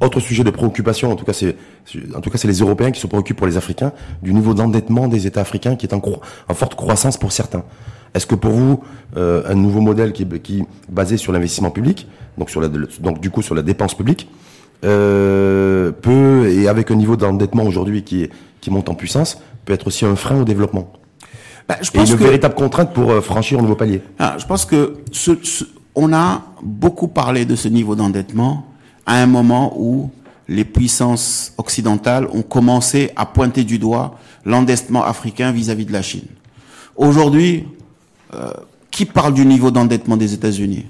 Autre 0.00 0.20
sujet 0.20 0.44
de 0.44 0.50
préoccupation, 0.50 1.10
en 1.10 1.16
tout 1.16 1.24
cas, 1.24 1.32
c'est 1.32 1.56
en 2.14 2.20
tout 2.20 2.30
cas 2.30 2.38
c'est 2.38 2.46
les 2.46 2.60
Européens 2.60 2.92
qui 2.92 3.00
se 3.00 3.08
préoccupent 3.08 3.36
pour 3.36 3.48
les 3.48 3.56
Africains 3.56 3.92
du 4.22 4.32
niveau 4.32 4.54
d'endettement 4.54 5.08
des 5.08 5.26
États 5.26 5.40
africains 5.40 5.74
qui 5.74 5.86
est 5.86 5.94
en, 5.94 6.00
en 6.48 6.54
forte 6.54 6.76
croissance 6.76 7.16
pour 7.16 7.32
certains. 7.32 7.64
Est-ce 8.14 8.26
que 8.26 8.36
pour 8.36 8.52
vous, 8.52 8.80
euh, 9.16 9.42
un 9.46 9.54
nouveau 9.54 9.80
modèle 9.80 10.12
qui, 10.12 10.24
qui 10.26 10.64
basé 10.88 11.16
sur 11.16 11.32
l'investissement 11.32 11.70
public, 11.70 12.06
donc 12.38 12.48
sur 12.48 12.60
la, 12.60 12.68
donc 12.68 13.20
du 13.20 13.30
coup 13.30 13.42
sur 13.42 13.54
la 13.56 13.62
dépense 13.62 13.94
publique, 13.94 14.30
euh, 14.84 15.90
peut 15.90 16.48
et 16.48 16.68
avec 16.68 16.90
un 16.92 16.94
niveau 16.94 17.16
d'endettement 17.16 17.64
aujourd'hui 17.64 18.04
qui 18.04 18.28
qui 18.60 18.70
monte 18.70 18.88
en 18.88 18.94
puissance, 18.94 19.40
peut 19.64 19.72
être 19.72 19.88
aussi 19.88 20.04
un 20.04 20.14
frein 20.14 20.40
au 20.40 20.44
développement? 20.44 20.92
Bah, 21.68 21.76
je 21.82 21.90
pense 21.90 22.08
et 22.08 22.12
une 22.12 22.18
véritable 22.18 22.54
contrainte 22.54 22.94
pour 22.94 23.10
euh, 23.10 23.20
franchir 23.20 23.58
un 23.58 23.62
nouveau 23.62 23.74
palier. 23.74 24.00
Ah, 24.18 24.36
je 24.38 24.46
pense 24.46 24.64
que 24.64 24.94
ce, 25.10 25.32
on 25.94 26.12
a 26.12 26.42
beaucoup 26.62 27.08
parlé 27.08 27.44
de 27.44 27.56
ce 27.56 27.68
niveau 27.68 27.94
d'endettement 27.96 28.64
à 29.08 29.14
un 29.14 29.26
moment 29.26 29.72
où 29.76 30.10
les 30.48 30.64
puissances 30.64 31.54
occidentales 31.56 32.28
ont 32.32 32.42
commencé 32.42 33.10
à 33.16 33.24
pointer 33.26 33.64
du 33.64 33.78
doigt 33.78 34.18
l'endettement 34.44 35.02
africain 35.02 35.50
vis-à-vis 35.50 35.86
de 35.86 35.92
la 35.92 36.02
Chine. 36.02 36.26
Aujourd'hui, 36.94 37.66
euh, 38.34 38.52
qui 38.90 39.06
parle 39.06 39.32
du 39.32 39.46
niveau 39.46 39.70
d'endettement 39.70 40.18
des 40.18 40.34
États-Unis? 40.34 40.84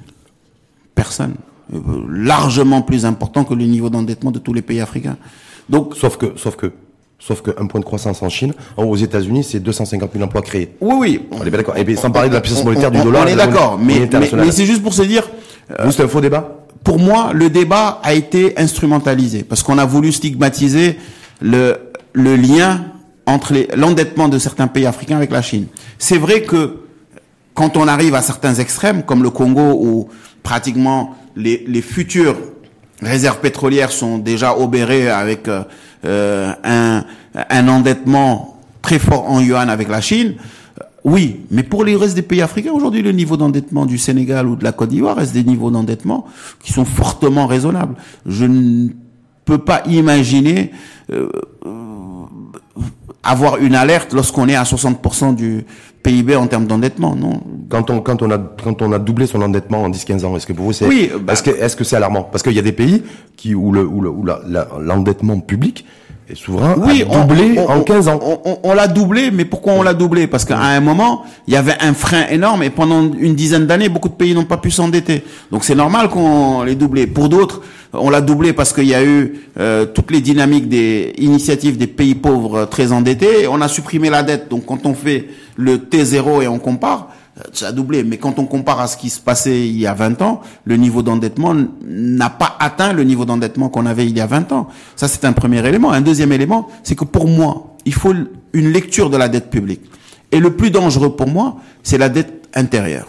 Personne. 0.96 1.36
Euh, 1.72 1.78
largement 2.10 2.82
plus 2.82 3.06
important 3.06 3.44
que 3.44 3.54
le 3.54 3.64
niveau 3.64 3.88
d'endettement 3.88 4.32
de 4.32 4.40
tous 4.40 4.52
les 4.52 4.62
pays 4.62 4.80
africains. 4.80 5.16
Donc, 5.68 5.94
sauf 5.96 6.16
que, 6.16 6.32
sauf 6.36 6.56
que, 6.56 6.72
Sauf 7.20 7.42
qu'un 7.42 7.66
point 7.66 7.80
de 7.80 7.84
croissance 7.84 8.22
en 8.22 8.28
Chine, 8.28 8.54
aux 8.76 8.94
États-Unis, 8.94 9.42
c'est 9.42 9.58
250 9.58 10.12
000 10.12 10.24
emplois 10.24 10.40
créés. 10.40 10.76
Oui, 10.80 10.94
oui. 11.00 11.28
On 11.32 11.44
est 11.44 11.50
bien 11.50 11.58
d'accord. 11.58 11.76
Et 11.76 11.84
puis, 11.84 11.96
sans 11.96 12.12
parler 12.12 12.28
de 12.28 12.34
la 12.34 12.40
puissance 12.40 12.64
monétaire 12.64 12.92
du 12.92 13.02
dollar. 13.02 13.24
On 13.24 13.26
est 13.26 13.34
d'accord. 13.34 13.76
Mais, 13.76 14.08
mais, 14.12 14.52
c'est 14.52 14.66
juste 14.66 14.84
pour 14.84 14.94
se 14.94 15.02
dire. 15.02 15.28
Euh, 15.80 15.90
c'est 15.90 16.04
un 16.04 16.08
faux 16.08 16.20
débat? 16.20 16.57
Pour 16.84 16.98
moi, 16.98 17.32
le 17.34 17.50
débat 17.50 18.00
a 18.02 18.14
été 18.14 18.58
instrumentalisé 18.58 19.42
parce 19.42 19.62
qu'on 19.62 19.78
a 19.78 19.84
voulu 19.84 20.12
stigmatiser 20.12 20.98
le 21.40 21.76
lien 22.14 22.84
entre 23.28 23.54
l'endettement 23.76 24.28
de 24.28 24.38
certains 24.38 24.68
pays 24.68 24.86
africains 24.86 25.16
avec 25.16 25.30
la 25.30 25.42
Chine. 25.42 25.66
C'est 25.98 26.16
vrai 26.16 26.42
que 26.42 26.78
quand 27.54 27.76
on 27.76 27.86
arrive 27.86 28.14
à 28.14 28.22
certains 28.22 28.54
extrêmes, 28.54 29.02
comme 29.02 29.22
le 29.22 29.30
Congo, 29.30 29.78
où 29.80 30.08
pratiquement 30.42 31.14
les, 31.36 31.82
futures 31.82 32.36
réserves 33.02 33.40
pétrolières 33.40 33.92
sont 33.92 34.18
déjà 34.18 34.56
obérées 34.56 35.10
avec 35.10 35.46
euh, 35.46 35.62
euh, 36.04 36.52
un, 36.64 37.04
un 37.34 37.68
endettement 37.68 38.60
très 38.80 38.98
fort 38.98 39.30
en 39.30 39.40
yuan 39.40 39.68
avec 39.68 39.88
la 39.88 40.00
Chine, 40.00 40.36
oui, 41.08 41.40
mais 41.50 41.62
pour 41.62 41.84
les 41.84 41.96
restes 41.96 42.14
des 42.14 42.22
pays 42.22 42.42
africains, 42.42 42.72
aujourd'hui, 42.72 43.02
le 43.02 43.12
niveau 43.12 43.36
d'endettement 43.36 43.86
du 43.86 43.98
Sénégal 43.98 44.46
ou 44.46 44.56
de 44.56 44.64
la 44.64 44.72
Côte 44.72 44.90
d'Ivoire 44.90 45.16
reste 45.16 45.32
des 45.32 45.44
niveaux 45.44 45.70
d'endettement 45.70 46.26
qui 46.62 46.72
sont 46.72 46.84
fortement 46.84 47.46
raisonnables. 47.46 47.94
Je 48.26 48.44
ne 48.44 48.88
peux 49.44 49.58
pas 49.58 49.82
imaginer 49.86 50.70
euh, 51.10 51.30
avoir 53.22 53.56
une 53.58 53.74
alerte 53.74 54.12
lorsqu'on 54.12 54.48
est 54.48 54.54
à 54.54 54.64
60% 54.64 55.34
du 55.34 55.64
PIB 56.02 56.36
en 56.36 56.46
termes 56.46 56.66
d'endettement, 56.66 57.16
non 57.16 57.40
Quand 57.68 57.90
on 57.90 58.00
quand 58.00 58.22
on 58.22 58.30
a 58.30 58.38
quand 58.38 58.82
on 58.82 58.92
a 58.92 58.98
doublé 58.98 59.26
son 59.26 59.42
endettement 59.42 59.82
en 59.84 59.90
10-15 59.90 60.24
ans, 60.24 60.36
est-ce 60.36 60.46
que 60.46 60.52
pour 60.52 60.66
vous 60.66 60.72
c'est 60.72 60.86
oui, 60.86 61.10
bah 61.22 61.32
est-ce 61.32 61.42
que 61.42 61.50
est-ce 61.50 61.74
que 61.76 61.84
c'est 61.84 61.96
alarmant? 61.96 62.22
Parce 62.22 62.42
qu'il 62.42 62.52
y 62.52 62.58
a 62.58 62.62
des 62.62 62.72
pays 62.72 63.02
qui 63.36 63.54
où 63.54 63.72
le 63.72 63.84
où 63.84 64.00
le 64.00 64.10
où 64.10 64.24
l'endettement 64.80 65.40
public 65.40 65.84
souverain 66.34 66.74
oui, 66.78 67.04
a 67.10 67.24
doublé 67.24 67.58
en 67.58 67.80
15 67.82 68.08
ans. 68.08 68.20
On, 68.22 68.58
on, 68.62 68.74
l'a 68.74 68.86
doublé, 68.86 69.30
mais 69.30 69.44
pourquoi 69.44 69.72
on 69.74 69.82
l'a 69.82 69.94
doublé? 69.94 70.26
Parce 70.26 70.44
qu'à 70.44 70.58
un 70.58 70.80
moment, 70.80 71.24
il 71.46 71.54
y 71.54 71.56
avait 71.56 71.76
un 71.80 71.94
frein 71.94 72.26
énorme 72.28 72.62
et 72.62 72.70
pendant 72.70 73.10
une 73.12 73.34
dizaine 73.34 73.66
d'années, 73.66 73.88
beaucoup 73.88 74.08
de 74.08 74.14
pays 74.14 74.34
n'ont 74.34 74.44
pas 74.44 74.58
pu 74.58 74.70
s'endetter. 74.70 75.24
Donc 75.50 75.64
c'est 75.64 75.74
normal 75.74 76.08
qu'on 76.08 76.62
l'ait 76.62 76.74
doublé. 76.74 77.06
Pour 77.06 77.28
d'autres, 77.28 77.62
on 77.92 78.10
l'a 78.10 78.20
doublé 78.20 78.52
parce 78.52 78.72
qu'il 78.72 78.86
y 78.86 78.94
a 78.94 79.02
eu 79.02 79.40
euh, 79.58 79.86
toutes 79.86 80.10
les 80.10 80.20
dynamiques 80.20 80.68
des 80.68 81.14
initiatives 81.18 81.78
des 81.78 81.86
pays 81.86 82.14
pauvres 82.14 82.66
très 82.66 82.92
endettés. 82.92 83.48
On 83.48 83.60
a 83.60 83.68
supprimé 83.68 84.10
la 84.10 84.22
dette. 84.22 84.48
Donc 84.50 84.66
quand 84.66 84.84
on 84.86 84.94
fait 84.94 85.28
le 85.56 85.78
T0 85.78 86.42
et 86.42 86.48
on 86.48 86.58
compare, 86.58 87.08
ça 87.52 87.68
a 87.68 87.72
doublé. 87.72 88.04
Mais 88.04 88.18
quand 88.18 88.38
on 88.38 88.46
compare 88.46 88.80
à 88.80 88.86
ce 88.86 88.96
qui 88.96 89.10
se 89.10 89.20
passait 89.20 89.66
il 89.66 89.78
y 89.78 89.86
a 89.86 89.94
20 89.94 90.22
ans, 90.22 90.40
le 90.64 90.76
niveau 90.76 91.02
d'endettement 91.02 91.54
n'a 91.84 92.30
pas 92.30 92.56
atteint 92.58 92.92
le 92.92 93.04
niveau 93.04 93.24
d'endettement 93.24 93.68
qu'on 93.68 93.86
avait 93.86 94.06
il 94.06 94.16
y 94.16 94.20
a 94.20 94.26
20 94.26 94.52
ans. 94.52 94.68
Ça, 94.96 95.08
c'est 95.08 95.24
un 95.24 95.32
premier 95.32 95.66
élément. 95.66 95.92
Un 95.92 96.00
deuxième 96.00 96.32
élément, 96.32 96.68
c'est 96.82 96.94
que 96.94 97.04
pour 97.04 97.28
moi, 97.28 97.76
il 97.84 97.94
faut 97.94 98.14
une 98.52 98.72
lecture 98.72 99.10
de 99.10 99.16
la 99.16 99.28
dette 99.28 99.50
publique. 99.50 99.82
Et 100.32 100.40
le 100.40 100.54
plus 100.56 100.70
dangereux 100.70 101.16
pour 101.16 101.28
moi, 101.28 101.56
c'est 101.82 101.98
la 101.98 102.08
dette 102.08 102.48
intérieure. 102.54 103.08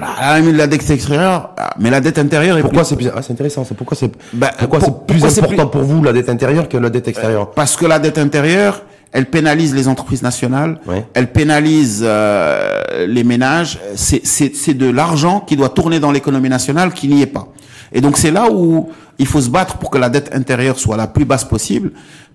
Ah, 0.00 0.40
mais 0.40 0.52
la 0.52 0.66
dette 0.66 0.88
extérieure, 0.90 1.50
ah, 1.58 1.74
mais 1.78 1.90
la 1.90 2.00
dette 2.00 2.18
intérieure 2.18 2.56
est 2.56 2.62
pourquoi 2.62 2.84
c'est 2.84 2.96
plus... 2.96 3.10
ah, 3.14 3.20
c'est 3.20 3.32
intéressant, 3.32 3.64
c'est 3.64 3.74
pourquoi 3.74 3.96
c'est 3.96 4.10
bah, 4.32 4.50
pourquoi 4.58 4.80
c'est 4.80 5.06
plus 5.06 5.22
important 5.22 5.66
pour 5.66 5.82
vous 5.82 6.02
la 6.02 6.14
dette 6.14 6.30
intérieure 6.30 6.68
que 6.68 6.78
la 6.78 6.88
dette 6.88 7.08
extérieure? 7.08 7.50
Parce 7.50 7.76
que 7.76 7.84
la 7.84 7.98
dette 7.98 8.16
intérieure, 8.16 8.82
elle 9.12 9.26
pénalise 9.26 9.74
les 9.74 9.88
entreprises 9.88 10.22
nationales, 10.22 10.80
elle 11.12 11.30
pénalise 11.32 12.02
euh, 12.02 13.06
les 13.06 13.24
ménages. 13.24 13.78
C'est 13.94 14.74
de 14.74 14.90
l'argent 14.90 15.40
qui 15.40 15.56
doit 15.56 15.68
tourner 15.68 16.00
dans 16.00 16.10
l'économie 16.10 16.48
nationale 16.48 16.92
qui 16.92 17.08
n'y 17.08 17.22
est 17.22 17.26
pas. 17.26 17.48
Et 17.92 18.00
donc 18.00 18.16
c'est 18.16 18.30
là 18.30 18.50
où 18.50 18.90
il 19.18 19.26
faut 19.26 19.40
se 19.42 19.50
battre 19.50 19.76
pour 19.76 19.90
que 19.90 19.98
la 19.98 20.08
dette 20.08 20.34
intérieure 20.34 20.78
soit 20.78 20.96
la 20.96 21.06
plus 21.06 21.26
basse 21.26 21.44
possible, 21.44 21.92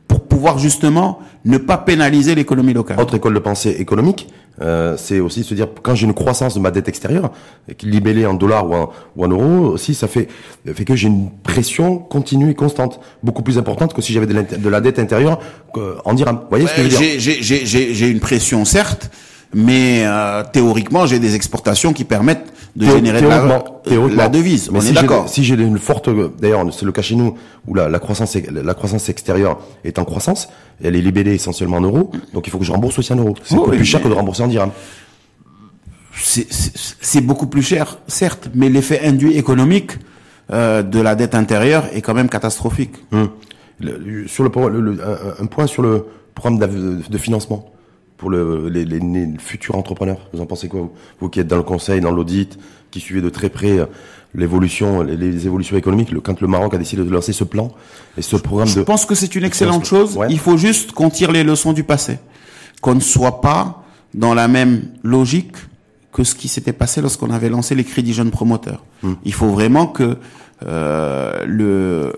pour 0.07 0.21
pouvoir 0.21 0.57
justement 0.57 1.19
ne 1.45 1.57
pas 1.57 1.77
pénaliser 1.77 2.35
l'économie 2.35 2.73
locale. 2.73 2.99
Autre 2.99 3.15
école 3.15 3.33
de 3.33 3.39
pensée 3.39 3.75
économique, 3.79 4.29
euh, 4.61 4.95
c'est 4.97 5.19
aussi 5.19 5.43
se 5.43 5.53
dire 5.53 5.67
quand 5.83 5.95
j'ai 5.95 6.05
une 6.05 6.13
croissance 6.13 6.55
de 6.55 6.59
ma 6.59 6.71
dette 6.71 6.87
extérieure, 6.87 7.31
libellée 7.83 8.25
en 8.25 8.33
dollars 8.33 8.69
ou 8.69 8.73
en, 8.75 8.89
ou 9.15 9.25
en 9.25 9.27
euros, 9.27 9.73
aussi 9.73 9.93
ça 9.93 10.07
fait 10.07 10.27
fait 10.73 10.85
que 10.85 10.95
j'ai 10.95 11.07
une 11.07 11.29
pression 11.43 11.97
continue 11.97 12.51
et 12.51 12.55
constante, 12.55 12.99
beaucoup 13.23 13.43
plus 13.43 13.57
importante 13.57 13.93
que 13.93 14.01
si 14.01 14.13
j'avais 14.13 14.25
de, 14.25 14.69
la 14.69 14.81
dette 14.81 14.99
intérieure 14.99 15.39
en 16.05 16.13
dirham. 16.13 16.37
Vous 16.37 16.49
voyez 16.49 16.67
ce 16.67 16.75
que 16.75 16.89
je 16.89 16.97
veux 16.97 17.17
dire? 17.17 17.37
J'ai 17.41 18.09
une 18.09 18.19
pression 18.19 18.65
certes, 18.65 19.11
mais 19.53 20.03
euh, 20.05 20.43
théoriquement 20.51 21.05
j'ai 21.05 21.19
des 21.19 21.35
exportations 21.35 21.93
qui 21.93 22.03
permettent 22.03 22.51
de 22.77 22.85
générer 22.85 23.21
de 23.21 23.27
la, 23.27 24.15
la, 24.15 24.29
devise. 24.29 24.69
Mais 24.71 24.77
on 24.77 24.81
si 24.81 24.89
est 24.89 24.93
d'accord. 24.93 25.27
Si 25.27 25.43
j'ai 25.43 25.55
une 25.55 25.79
forte, 25.79 26.09
d'ailleurs, 26.39 26.63
c'est 26.71 26.85
le 26.85 26.91
cas 26.91 27.01
chez 27.01 27.15
nous 27.15 27.35
où 27.65 27.73
la, 27.73 27.89
la, 27.89 27.97
croissance, 27.97 28.37
la 28.51 28.73
croissance 28.75 29.09
extérieure 29.09 29.59
est 29.83 29.97
en 29.97 30.05
croissance, 30.05 30.47
elle 30.83 30.95
est 30.95 31.01
libellée 31.01 31.33
essentiellement 31.33 31.77
en 31.77 31.81
euros, 31.81 32.11
donc 32.33 32.45
il 32.45 32.51
faut 32.51 32.59
que 32.59 32.65
je 32.65 32.71
rembourse 32.71 32.99
aussi 32.99 33.11
en 33.13 33.15
euros. 33.15 33.35
C'est 33.43 33.57
plus 33.61 33.83
cher 33.83 34.01
que 34.01 34.07
de 34.07 34.13
rembourser 34.13 34.43
en 34.43 34.47
dirham. 34.47 34.69
C'est 36.13 37.21
beaucoup 37.21 37.47
plus 37.47 37.63
cher, 37.63 37.97
certes, 38.07 38.49
mais 38.53 38.69
l'effet 38.69 39.01
induit 39.03 39.33
économique 39.37 39.93
euh, 40.53 40.83
de 40.83 40.99
la 41.01 41.15
dette 41.15 41.33
intérieure 41.33 41.85
est 41.93 42.01
quand 42.01 42.13
même 42.13 42.29
catastrophique. 42.29 42.93
Hum. 43.11 43.29
sur 44.27 44.43
le, 44.43 45.01
un, 45.41 45.45
point 45.47 45.65
sur 45.65 45.81
le 45.81 46.05
programme 46.35 46.59
de 46.59 47.17
financement 47.17 47.71
pour 48.17 48.29
le, 48.29 48.67
les, 48.69 48.83
les, 48.85 48.99
futurs 49.37 49.75
entrepreneurs 49.75 50.17
Vous 50.33 50.41
en 50.41 50.45
pensez 50.45 50.67
quoi 50.67 50.89
vous, 51.19 51.29
qui 51.29 51.39
êtes 51.39 51.47
dans 51.47 51.57
le 51.57 51.63
conseil, 51.63 52.01
dans 52.01 52.11
l'audit, 52.11 52.57
qui 52.91 52.99
suivez 52.99 53.21
de 53.21 53.29
très 53.29 53.49
près 53.49 53.77
euh, 53.77 53.85
l'évolution, 54.33 55.01
les, 55.01 55.45
évolutions 55.45 55.77
économiques, 55.77 56.11
le, 56.11 56.19
quand 56.19 56.41
le 56.41 56.47
Maroc 56.47 56.73
a 56.73 56.77
décidé 56.77 57.03
de 57.03 57.09
lancer 57.09 57.33
ce 57.33 57.43
plan 57.43 57.71
et 58.17 58.21
ce 58.21 58.35
programme 58.35 58.67
Je 58.67 58.81
pense 58.81 59.05
que 59.05 59.15
c'est 59.15 59.35
une 59.35 59.43
excellente 59.43 59.85
chose. 59.85 60.17
Il 60.29 60.39
faut 60.39 60.57
juste 60.57 60.91
qu'on 60.91 61.09
tire 61.09 61.31
les 61.31 61.43
leçons 61.43 61.73
du 61.73 61.83
passé, 61.83 62.19
qu'on 62.81 62.95
ne 62.95 62.99
soit 62.99 63.41
pas 63.41 63.83
dans 64.13 64.33
la 64.33 64.47
même 64.47 64.83
logique 65.03 65.55
que 66.11 66.23
ce 66.23 66.33
qui 66.33 66.47
s'était 66.47 66.73
passé 66.73 67.01
lorsqu'on 67.01 67.29
avait 67.29 67.49
lancé 67.49 67.75
les 67.75 67.83
crédits 67.83 68.13
jeunes 68.13 68.31
promoteurs. 68.31 68.83
Hmm. 69.03 69.13
Il 69.23 69.33
faut 69.33 69.49
vraiment 69.49 69.85
que 69.85 70.17
euh, 70.65 71.45
le 71.45 72.13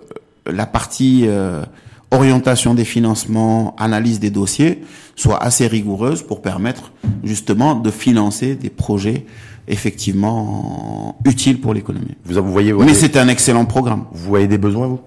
la 0.46 0.66
partie 0.66 1.26
euh, 1.28 1.64
orientation 2.12 2.74
des 2.74 2.86
financements, 2.86 3.76
analyse 3.78 4.20
des 4.20 4.32
dossiers, 4.32 4.82
soit 5.16 5.42
assez 5.44 5.68
rigoureuse 5.68 6.24
pour 6.24 6.42
permettre 6.42 6.92
justement 7.24 7.76
de 7.76 7.92
financer 7.92 8.56
des 8.56 8.70
projets 8.70 9.26
effectivement 9.68 11.18
utiles 11.26 11.62
pour 11.62 11.74
l'économie. 11.74 12.16
Vous, 12.26 12.42
vous 12.42 12.52
voyez, 12.52 12.74
Mais 12.74 12.94
c'est 12.96 13.16
un 13.18 13.28
excellent 13.28 13.66
programme. 13.66 14.06
Vous 14.12 14.28
voyez 14.28 14.48
des 14.48 14.58
besoins, 14.58 14.88
vous? 14.88 15.00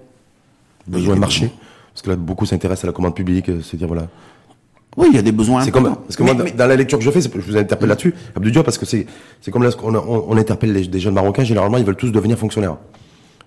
Besoins 0.87 1.15
de 1.15 1.19
marché 1.19 1.51
Parce 1.93 2.01
que 2.01 2.09
là, 2.09 2.15
beaucoup 2.15 2.45
s'intéressent 2.45 2.85
à 2.85 2.87
la 2.87 2.93
commande 2.93 3.15
publique, 3.15 3.49
euh, 3.49 3.61
c'est 3.61 3.77
dire 3.77 3.87
voilà. 3.87 4.07
Oui, 4.95 5.07
il 5.11 5.15
y 5.15 5.17
a 5.17 5.21
des 5.21 5.31
besoins. 5.31 5.63
C'est 5.63 5.71
comme 5.71 5.95
parce 5.95 6.15
que 6.15 6.23
moi, 6.23 6.35
dans 6.35 6.67
la 6.67 6.75
lecture 6.75 6.99
que 6.99 7.03
je 7.03 7.09
fais, 7.09 7.21
je 7.21 7.29
vous 7.29 7.57
interpelle 7.57 7.89
là-dessus, 7.89 8.13
Abdou 8.35 8.51
Diop, 8.51 8.63
parce 8.63 8.77
que 8.77 8.85
c'est 8.85 9.07
c'est 9.41 9.49
comme 9.49 9.63
là 9.63 9.71
on, 9.81 9.95
on, 9.95 10.25
on 10.29 10.37
interpelle 10.37 10.71
les, 10.71 10.87
des 10.87 10.99
jeunes 10.99 11.15
marocains. 11.15 11.43
Généralement, 11.43 11.77
ils 11.77 11.85
veulent 11.85 11.95
tous 11.95 12.11
devenir 12.11 12.37
fonctionnaires. 12.37 12.77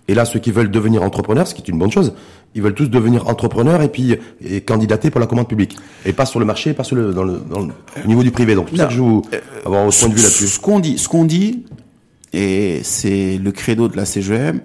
Et 0.09 0.15
là, 0.15 0.25
ceux 0.25 0.39
qui 0.39 0.53
veulent 0.53 0.71
devenir 0.71 1.03
entrepreneurs, 1.03 1.47
ce 1.49 1.55
qui 1.55 1.63
est 1.63 1.69
une 1.69 1.79
bonne 1.79 1.91
chose, 1.91 2.15
ils 2.55 2.63
veulent 2.63 2.75
tous 2.75 2.89
devenir 2.89 3.29
entrepreneurs 3.29 3.83
et 3.83 3.89
puis 3.89 4.17
et 4.41 4.61
candidater 4.61 5.11
pour 5.11 5.21
la 5.21 5.27
commande 5.27 5.49
publique. 5.49 5.77
Et 6.05 6.13
pas 6.13 6.27
sur 6.27 6.39
le 6.39 6.47
marché, 6.47 6.75
pas 6.75 6.85
sur 6.85 6.97
le, 6.97 7.13
dans 7.13 7.25
le, 7.25 7.39
dans 7.39 7.61
le 7.61 7.73
niveau 8.07 8.23
du 8.23 8.31
privé. 8.31 8.55
Donc, 8.55 8.69
c'est 8.71 8.77
ça 8.77 8.87
que 8.87 8.95
je 8.95 9.03
veux 9.03 9.21
avoir 9.65 9.85
votre 9.85 9.99
point 9.99 10.09
de 10.09 10.15
vue 10.15 10.23
là-dessus. 10.23 10.47
Ce 10.47 10.61
qu'on 10.61 10.79
dit, 10.79 10.99
ce 10.99 11.09
qu'on 11.09 11.25
dit, 11.25 11.65
et 12.33 12.81
c'est 12.83 13.39
le 13.39 13.53
credo 13.53 13.89
de 13.89 13.97
la 13.97 14.05
CGM, 14.05 14.61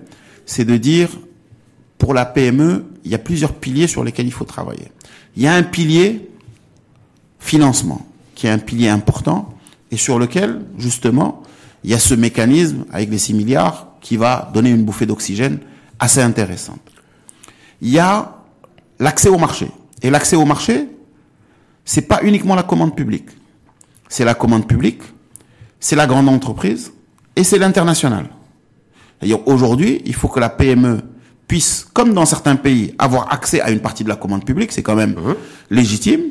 c'est 0.45 0.65
de 0.65 0.77
dire, 0.77 1.09
pour 1.97 2.13
la 2.13 2.25
PME, 2.25 2.85
il 3.03 3.11
y 3.11 3.15
a 3.15 3.19
plusieurs 3.19 3.53
piliers 3.53 3.87
sur 3.87 4.03
lesquels 4.03 4.27
il 4.27 4.33
faut 4.33 4.45
travailler. 4.45 4.91
Il 5.35 5.43
y 5.43 5.47
a 5.47 5.53
un 5.53 5.63
pilier 5.63 6.29
financement, 7.39 8.05
qui 8.35 8.47
est 8.47 8.51
un 8.51 8.59
pilier 8.59 8.89
important, 8.89 9.53
et 9.91 9.97
sur 9.97 10.19
lequel, 10.19 10.61
justement, 10.77 11.41
il 11.83 11.91
y 11.91 11.93
a 11.93 11.99
ce 11.99 12.13
mécanisme 12.13 12.85
avec 12.91 13.09
les 13.09 13.17
6 13.17 13.33
milliards 13.33 13.90
qui 14.01 14.17
va 14.17 14.49
donner 14.53 14.71
une 14.71 14.83
bouffée 14.83 15.05
d'oxygène 15.05 15.59
assez 15.99 16.21
intéressante. 16.21 16.81
Il 17.81 17.89
y 17.89 17.99
a 17.99 18.35
l'accès 18.99 19.29
au 19.29 19.37
marché. 19.37 19.69
Et 20.01 20.09
l'accès 20.09 20.35
au 20.35 20.45
marché, 20.45 20.87
c'est 21.85 22.01
pas 22.01 22.21
uniquement 22.23 22.55
la 22.55 22.63
commande 22.63 22.95
publique. 22.95 23.29
C'est 24.09 24.25
la 24.25 24.33
commande 24.33 24.67
publique, 24.67 25.01
c'est 25.79 25.95
la 25.95 26.05
grande 26.05 26.27
entreprise 26.27 26.91
et 27.35 27.43
c'est 27.43 27.57
l'international. 27.57 28.25
Aujourd'hui, 29.45 30.01
il 30.05 30.15
faut 30.15 30.27
que 30.27 30.39
la 30.39 30.49
PME 30.49 31.01
puisse, 31.47 31.87
comme 31.93 32.13
dans 32.13 32.25
certains 32.25 32.55
pays, 32.55 32.93
avoir 32.97 33.31
accès 33.31 33.61
à 33.61 33.71
une 33.71 33.79
partie 33.79 34.03
de 34.03 34.09
la 34.09 34.15
commande 34.15 34.43
publique, 34.43 34.71
c'est 34.71 34.81
quand 34.81 34.95
même 34.95 35.11
mmh. 35.11 35.35
légitime. 35.69 36.21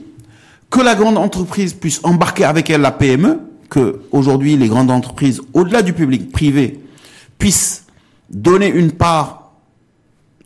Que 0.71 0.81
la 0.81 0.95
grande 0.95 1.17
entreprise 1.17 1.73
puisse 1.73 2.01
embarquer 2.03 2.45
avec 2.45 2.69
elle 2.71 2.81
la 2.81 2.93
PME, 2.93 3.41
que 3.69 4.03
aujourd'hui 4.13 4.57
les 4.57 4.69
grandes 4.69 4.91
entreprises, 4.91 5.41
au-delà 5.55 5.83
du 5.83 5.93
public 5.93 6.33
privé, 6.33 6.81
puissent 7.41 7.87
donner 8.29 8.69
une 8.69 8.93
part 8.93 9.55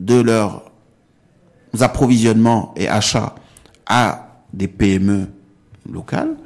de 0.00 0.18
leurs 0.20 0.62
approvisionnements 1.78 2.72
et 2.76 2.88
achats 2.88 3.34
à 3.86 4.28
des 4.54 4.68
PME 4.68 5.26
locales 5.92 6.36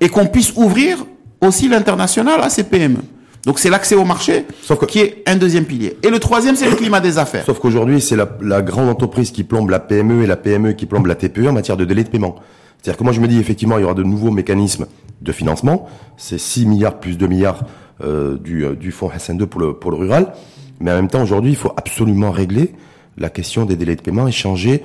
et 0.00 0.08
qu'on 0.08 0.26
puisse 0.26 0.54
ouvrir 0.56 1.04
aussi 1.42 1.68
l'international 1.68 2.40
à 2.40 2.48
ces 2.48 2.64
PME. 2.64 3.00
Donc 3.44 3.58
c'est 3.58 3.70
l'accès 3.70 3.94
au 3.94 4.04
marché 4.04 4.44
qui 4.88 5.00
est 5.00 5.22
un 5.26 5.36
deuxième 5.36 5.64
pilier. 5.64 5.98
Et 6.02 6.10
le 6.10 6.18
troisième, 6.18 6.56
c'est 6.56 6.68
le 6.68 6.74
climat 6.74 7.00
des 7.00 7.18
affaires. 7.18 7.44
Sauf 7.44 7.60
qu'aujourd'hui, 7.60 8.00
c'est 8.00 8.16
la, 8.16 8.28
la, 8.40 8.62
grande 8.62 8.88
entreprise 8.88 9.30
qui 9.30 9.44
plombe 9.44 9.70
la 9.70 9.78
PME 9.78 10.24
et 10.24 10.26
la 10.26 10.36
PME 10.36 10.72
qui 10.72 10.86
plombe 10.86 11.06
la 11.06 11.14
TPE 11.14 11.46
en 11.46 11.52
matière 11.52 11.76
de 11.76 11.84
délai 11.84 12.02
de 12.02 12.08
paiement. 12.08 12.36
C'est-à-dire 12.82 12.98
que 12.98 13.04
moi, 13.04 13.12
je 13.12 13.20
me 13.20 13.28
dis, 13.28 13.38
effectivement, 13.38 13.78
il 13.78 13.82
y 13.82 13.84
aura 13.84 13.94
de 13.94 14.02
nouveaux 14.02 14.30
mécanismes 14.30 14.86
de 15.22 15.32
financement. 15.32 15.88
C'est 16.16 16.38
6 16.38 16.66
milliards 16.66 17.00
plus 17.00 17.18
2 17.18 17.26
milliards 17.26 17.64
euh, 18.04 18.36
du, 18.36 18.64
euh, 18.64 18.74
du 18.74 18.92
fonds 18.92 19.08
SN2 19.08 19.46
pour 19.46 19.60
le, 19.60 19.72
pour 19.74 19.90
le 19.90 19.96
rural. 19.96 20.32
Mais 20.80 20.90
en 20.90 20.96
même 20.96 21.08
temps, 21.08 21.22
aujourd'hui, 21.22 21.50
il 21.50 21.56
faut 21.56 21.72
absolument 21.76 22.30
régler 22.30 22.74
la 23.18 23.30
question 23.30 23.64
des 23.64 23.76
délais 23.76 23.96
de 23.96 24.02
paiement 24.02 24.28
et 24.28 24.32
changer 24.32 24.82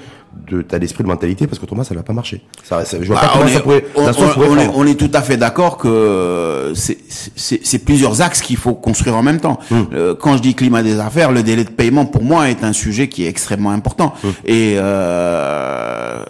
de 0.50 0.62
tas 0.62 0.80
d'esprit 0.80 1.04
de 1.04 1.10
mentalité 1.10 1.46
parce 1.48 1.60
qu'autrement 1.60 1.84
ça 1.84 1.94
ne 1.94 2.00
va 2.00 2.04
pas 2.04 2.14
marcher. 2.14 2.42
Ça, 2.64 2.84
je 2.86 3.06
vois 3.06 3.18
bah, 3.18 3.22
pas 3.28 3.34
comment 3.34 3.48
ça 3.50 3.60
pourrait. 3.60 3.84
On, 3.96 4.04
on, 4.04 4.58
est, 4.58 4.70
on, 4.74 4.86
est, 4.86 4.96
tout 4.96 5.12
à 5.14 5.22
fait 5.22 5.36
d'accord 5.36 5.78
que 5.78 6.72
c'est 6.74 7.80
plusieurs 7.80 8.22
axes 8.22 8.42
qu'il 8.42 8.56
faut 8.56 8.74
construire 8.74 9.18
en 9.18 9.24
même 9.24 9.42
temps. 9.42 9.60
Hum. 9.72 9.88
Euh, 9.94 10.16
quand 10.16 10.38
je 10.38 10.42
dis 10.42 10.56
climat 10.56 10.84
des 10.84 11.00
affaires, 11.00 11.32
le 11.32 11.44
délai 11.44 11.66
de 11.66 11.70
paiement 11.70 12.06
pour 12.06 12.24
moi 12.24 12.50
est 12.50 12.64
un 12.64 12.74
sujet 12.74 13.10
qui 13.10 13.26
est 13.26 13.28
extrêmement 13.28 13.72
important 13.72 14.14
hum. 14.24 14.32
et 14.46 14.76
euh, 14.78 16.24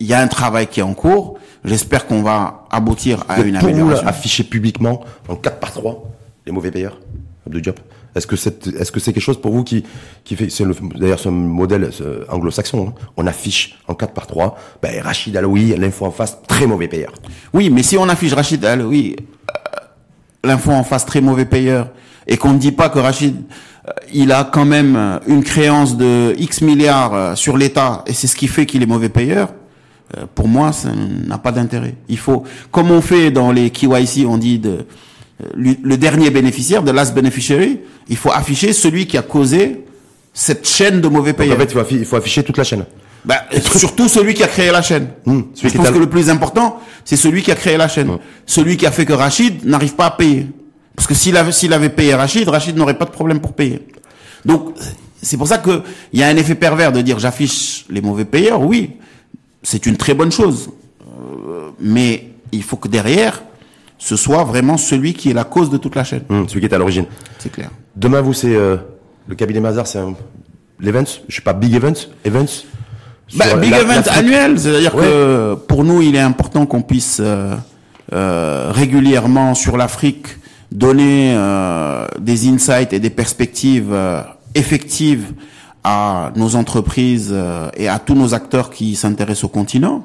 il 0.00 0.06
y 0.06 0.14
a 0.14 0.20
un 0.20 0.28
travail 0.28 0.66
qui 0.66 0.80
est 0.80 0.84
en 0.84 0.94
cours. 0.94 1.38
J'espère 1.64 2.06
qu'on 2.06 2.22
va 2.22 2.66
aboutir 2.70 3.24
à 3.28 3.40
une 3.40 3.56
amélioration. 3.56 4.06
Afficher 4.06 4.44
publiquement 4.44 5.04
en 5.28 5.36
4 5.36 5.58
par 5.58 5.72
3 5.72 6.10
les 6.46 6.52
mauvais 6.52 6.70
payeurs 6.70 6.98
de 7.46 7.62
job. 7.62 7.74
Est-ce 8.14 8.26
que 8.26 8.36
c'est 8.36 8.66
est-ce 8.68 8.90
que 8.90 9.00
c'est 9.00 9.12
quelque 9.12 9.22
chose 9.22 9.40
pour 9.40 9.52
vous 9.52 9.64
qui 9.64 9.84
qui 10.24 10.34
fait 10.34 10.48
c'est 10.50 10.64
d'ailleurs 10.96 11.18
ce 11.18 11.28
modèle 11.28 11.90
anglo-saxon 12.28 12.88
hein. 12.88 12.94
on 13.16 13.26
affiche 13.26 13.78
en 13.86 13.94
4 13.94 14.12
par 14.12 14.26
3 14.26 14.58
ben 14.82 15.02
Rachid 15.02 15.36
Aloui 15.36 15.74
l'info 15.76 16.06
en 16.06 16.10
face 16.10 16.38
très 16.46 16.66
mauvais 16.66 16.88
payeur. 16.88 17.12
Oui, 17.52 17.70
mais 17.70 17.82
si 17.82 17.96
on 17.98 18.08
affiche 18.08 18.32
Rachid 18.32 18.64
Aloui 18.64 19.14
euh, 19.18 19.52
l'info 20.42 20.72
en 20.72 20.84
face 20.84 21.04
très 21.06 21.20
mauvais 21.20 21.44
payeur 21.44 21.90
et 22.26 22.36
qu'on 22.38 22.54
ne 22.54 22.58
dit 22.58 22.72
pas 22.72 22.88
que 22.88 22.98
Rachid 22.98 23.36
euh, 23.86 23.92
il 24.12 24.32
a 24.32 24.44
quand 24.44 24.64
même 24.64 25.20
une 25.26 25.44
créance 25.44 25.96
de 25.96 26.34
X 26.38 26.62
milliards 26.62 27.14
euh, 27.14 27.34
sur 27.34 27.56
l'État 27.56 28.04
et 28.06 28.14
c'est 28.14 28.26
ce 28.26 28.36
qui 28.36 28.48
fait 28.48 28.66
qu'il 28.66 28.82
est 28.82 28.86
mauvais 28.86 29.10
payeur, 29.10 29.52
euh, 30.16 30.24
pour 30.34 30.48
moi, 30.48 30.72
ça 30.72 30.90
n'a 31.26 31.38
pas 31.38 31.52
d'intérêt. 31.52 31.94
Il 32.08 32.18
faut, 32.18 32.44
comme 32.70 32.90
on 32.90 33.02
fait 33.02 33.30
dans 33.30 33.52
les 33.52 33.70
KYC, 33.70 34.26
on 34.26 34.38
dit 34.38 34.58
de, 34.58 34.86
euh, 35.44 35.74
le 35.82 35.96
dernier 35.96 36.30
bénéficiaire, 36.30 36.82
de 36.82 36.90
last 36.90 37.14
beneficiary, 37.14 37.80
il 38.08 38.16
faut 38.16 38.32
afficher 38.32 38.72
celui 38.72 39.06
qui 39.06 39.18
a 39.18 39.22
causé 39.22 39.84
cette 40.32 40.66
chaîne 40.66 41.00
de 41.00 41.08
mauvais 41.08 41.32
payeurs. 41.32 41.56
en 41.56 41.60
fait, 41.60 41.74
il 41.90 42.04
faut 42.04 42.16
afficher 42.16 42.42
toute 42.42 42.56
la 42.56 42.64
chaîne. 42.64 42.84
Bah, 43.24 43.42
surtout 43.76 44.08
celui 44.08 44.32
qui 44.32 44.42
a 44.42 44.46
créé 44.46 44.70
la 44.70 44.80
chaîne. 44.80 45.08
Mmh, 45.26 45.40
Je 45.62 45.68
pense 45.76 45.90
que 45.90 45.98
le 45.98 46.08
plus 46.08 46.30
important, 46.30 46.80
c'est 47.04 47.16
celui 47.16 47.42
qui 47.42 47.50
a 47.50 47.56
créé 47.56 47.76
la 47.76 47.88
chaîne. 47.88 48.08
Mmh. 48.08 48.18
Celui 48.46 48.76
qui 48.76 48.86
a 48.86 48.90
fait 48.90 49.04
que 49.04 49.12
Rachid 49.12 49.66
n'arrive 49.66 49.94
pas 49.94 50.06
à 50.06 50.10
payer. 50.12 50.46
Parce 50.96 51.06
que 51.06 51.14
s'il 51.14 51.36
avait, 51.36 51.52
s'il 51.52 51.72
avait 51.72 51.90
payé 51.90 52.14
Rachid, 52.14 52.48
Rachid 52.48 52.76
n'aurait 52.76 52.96
pas 52.96 53.04
de 53.04 53.10
problème 53.10 53.40
pour 53.40 53.52
payer. 53.52 53.86
Donc, 54.44 54.74
c'est 55.20 55.36
pour 55.36 55.48
ça 55.48 55.58
que 55.58 55.82
il 56.12 56.20
y 56.20 56.22
a 56.22 56.28
un 56.28 56.36
effet 56.36 56.54
pervers 56.54 56.92
de 56.92 57.02
dire 57.02 57.18
j'affiche 57.18 57.84
les 57.90 58.00
mauvais 58.00 58.24
payeurs, 58.24 58.62
oui 58.62 58.92
c'est 59.68 59.84
une 59.84 59.98
très 59.98 60.14
bonne 60.14 60.32
chose. 60.32 60.70
Euh, 61.02 61.68
mais 61.78 62.28
il 62.52 62.62
faut 62.62 62.76
que 62.76 62.88
derrière, 62.88 63.42
ce 63.98 64.16
soit 64.16 64.44
vraiment 64.44 64.78
celui 64.78 65.12
qui 65.12 65.28
est 65.28 65.34
la 65.34 65.44
cause 65.44 65.68
de 65.68 65.76
toute 65.76 65.94
la 65.94 66.04
chaîne. 66.04 66.22
Hum, 66.30 66.48
celui 66.48 66.60
qui 66.60 66.66
est 66.66 66.74
à 66.74 66.78
l'origine. 66.78 67.04
C'est 67.38 67.52
clair. 67.52 67.68
Demain, 67.94 68.22
vous, 68.22 68.32
c'est 68.32 68.54
euh, 68.54 68.78
le 69.26 69.34
cabinet 69.34 69.60
Mazar, 69.60 69.86
c'est 69.86 70.00
l'event, 70.80 71.04
je 71.28 71.36
sais 71.36 71.42
pas, 71.42 71.52
big 71.52 71.74
event, 71.74 71.92
events. 72.24 72.64
Bah, 73.36 73.56
big 73.56 73.74
event 73.74 74.08
annuel, 74.10 74.58
c'est-à-dire 74.58 74.94
que 74.94 75.54
pour 75.54 75.84
nous, 75.84 76.00
il 76.00 76.16
est 76.16 76.20
important 76.20 76.64
qu'on 76.64 76.80
puisse 76.80 77.18
euh, 77.20 77.54
euh 78.14 78.72
régulièrement 78.72 79.54
sur 79.54 79.76
l'Afrique 79.76 80.28
donner 80.72 81.36
des 82.18 82.48
insights 82.48 82.92
et 82.94 83.00
des 83.00 83.10
perspectives 83.10 83.94
effectives 84.54 85.32
à 85.90 86.32
nos 86.36 86.54
entreprises 86.54 87.30
euh, 87.32 87.70
et 87.74 87.88
à 87.88 87.98
tous 87.98 88.14
nos 88.14 88.34
acteurs 88.34 88.68
qui 88.68 88.94
s'intéressent 88.94 89.44
au 89.44 89.48
continent. 89.48 90.04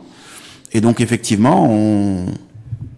Et 0.72 0.80
donc 0.80 1.02
effectivement, 1.02 1.68
on 1.70 2.26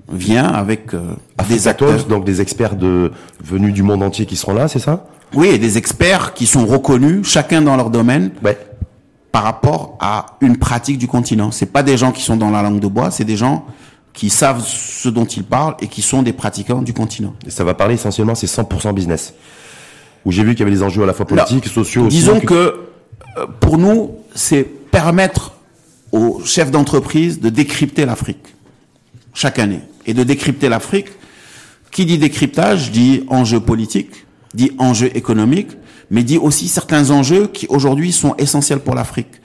vient 0.08 0.46
avec 0.46 0.94
euh, 0.94 1.16
des 1.50 1.68
acteurs, 1.68 2.06
donc 2.06 2.26
des 2.26 2.42
experts 2.42 2.76
de 2.76 3.12
venus 3.44 3.74
du 3.74 3.82
monde 3.82 4.04
entier 4.04 4.28
qui 4.28 4.36
seront 4.36 4.54
là, 4.54 4.68
c'est 4.68 4.78
ça? 4.78 5.08
Oui, 5.34 5.48
et 5.48 5.58
des 5.58 5.80
experts 5.80 6.36
qui 6.36 6.46
sont 6.46 6.68
reconnus, 6.68 7.28
chacun 7.28 7.64
dans 7.64 7.76
leur 7.76 7.90
domaine. 7.90 8.30
Ouais. 8.44 8.58
Par 9.32 9.42
rapport 9.42 9.98
à 10.00 10.38
une 10.42 10.58
pratique 10.58 11.00
du 11.00 11.08
continent, 11.08 11.50
c'est 11.50 11.66
pas 11.66 11.82
des 11.82 11.98
gens 11.98 12.12
qui 12.12 12.22
sont 12.22 12.38
dans 12.38 12.52
la 12.52 12.62
langue 12.62 12.80
de 12.80 12.88
bois, 12.88 13.10
c'est 13.10 13.26
des 13.26 13.36
gens 13.36 13.66
qui 14.14 14.30
savent 14.30 14.64
ce 14.64 15.10
dont 15.10 15.26
ils 15.26 15.44
parlent 15.44 15.76
et 15.82 15.88
qui 15.88 16.04
sont 16.04 16.22
des 16.22 16.34
pratiquants 16.34 16.84
du 16.84 16.94
continent. 16.94 17.34
Et 17.48 17.50
ça 17.50 17.64
va 17.64 17.74
parler 17.74 17.96
essentiellement, 17.96 18.36
c'est 18.36 18.46
100% 18.46 18.94
business 18.94 19.34
où 20.26 20.32
j'ai 20.32 20.43
vu 20.43 20.51
qu'il 20.51 20.59
y 20.59 20.63
avait 20.63 20.76
des 20.76 20.84
enjeux 20.84 21.03
à 21.03 21.05
la 21.05 21.13
fois 21.13 21.26
politiques, 21.26 21.67
sociaux. 21.67 22.07
Disons 22.07 22.39
que 22.39 22.55
euh, 23.38 23.45
pour 23.59 23.78
nous, 23.78 24.15
c'est 24.34 24.63
permettre 24.63 25.53
aux 26.11 26.41
chefs 26.43 26.71
d'entreprise 26.71 27.39
de 27.39 27.49
décrypter 27.49 28.05
l'Afrique 28.05 28.55
chaque 29.34 29.59
année 29.59 29.82
et 30.05 30.13
de 30.13 30.23
décrypter 30.23 30.69
l'Afrique. 30.69 31.07
Qui 31.91 32.05
dit 32.05 32.17
décryptage 32.17 32.91
dit 32.91 33.23
enjeux 33.30 33.61
politiques, 33.61 34.26
dit 34.53 34.71
enjeux 34.80 35.15
économiques, 35.15 35.71
mais 36.11 36.23
dit 36.23 36.38
aussi 36.38 36.67
certains 36.67 37.09
enjeux 37.09 37.47
qui 37.47 37.67
aujourd'hui 37.69 38.11
sont 38.11 38.36
essentiels 38.36 38.80
pour 38.80 38.95
l'Afrique. 38.95 39.41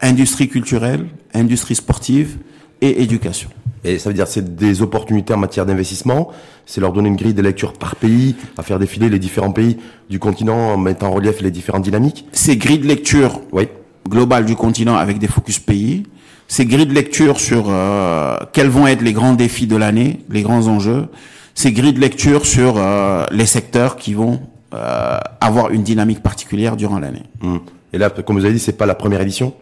Industrie 0.00 0.48
culturelle, 0.48 1.06
industrie 1.34 1.74
sportive 1.74 2.36
et 2.80 3.02
éducation. 3.02 3.50
Et 3.84 3.98
ça 3.98 4.10
veut 4.10 4.14
dire 4.14 4.28
c'est 4.28 4.54
des 4.54 4.82
opportunités 4.82 5.34
en 5.34 5.38
matière 5.38 5.66
d'investissement, 5.66 6.30
c'est 6.66 6.80
leur 6.80 6.92
donner 6.92 7.08
une 7.08 7.16
grille 7.16 7.34
de 7.34 7.42
lecture 7.42 7.72
par 7.72 7.96
pays, 7.96 8.36
à 8.56 8.62
faire 8.62 8.78
défiler 8.78 9.08
les 9.08 9.18
différents 9.18 9.50
pays 9.50 9.78
du 10.08 10.18
continent 10.18 10.72
en 10.72 10.76
mettant 10.76 11.08
en 11.08 11.12
relief 11.12 11.40
les 11.40 11.50
différentes 11.50 11.82
dynamiques. 11.82 12.26
C'est 12.32 12.56
grille 12.56 12.78
de 12.78 12.86
lecture 12.86 13.40
oui. 13.52 13.68
globale 14.08 14.44
du 14.44 14.54
continent 14.54 14.94
avec 14.96 15.18
des 15.18 15.26
focus 15.26 15.58
pays. 15.58 16.04
C'est 16.48 16.66
grille 16.66 16.86
de 16.86 16.94
lecture 16.94 17.40
sur 17.40 17.64
euh, 17.68 18.36
quels 18.52 18.68
vont 18.68 18.86
être 18.86 19.02
les 19.02 19.12
grands 19.12 19.34
défis 19.34 19.66
de 19.66 19.76
l'année, 19.76 20.20
les 20.28 20.42
grands 20.42 20.66
enjeux. 20.68 21.08
C'est 21.54 21.72
grille 21.72 21.92
de 21.92 22.00
lecture 22.00 22.46
sur 22.46 22.74
euh, 22.76 23.24
les 23.30 23.46
secteurs 23.46 23.96
qui 23.96 24.14
vont 24.14 24.40
euh, 24.74 25.18
avoir 25.40 25.70
une 25.70 25.82
dynamique 25.82 26.22
particulière 26.22 26.76
durant 26.76 26.98
l'année. 26.98 27.22
Hum. 27.42 27.60
Et 27.92 27.98
là, 27.98 28.10
comme 28.10 28.38
vous 28.38 28.44
avez 28.44 28.54
dit, 28.54 28.60
c'est 28.60 28.72
pas 28.76 28.86
la 28.86 28.94
première 28.94 29.20
édition 29.20 29.54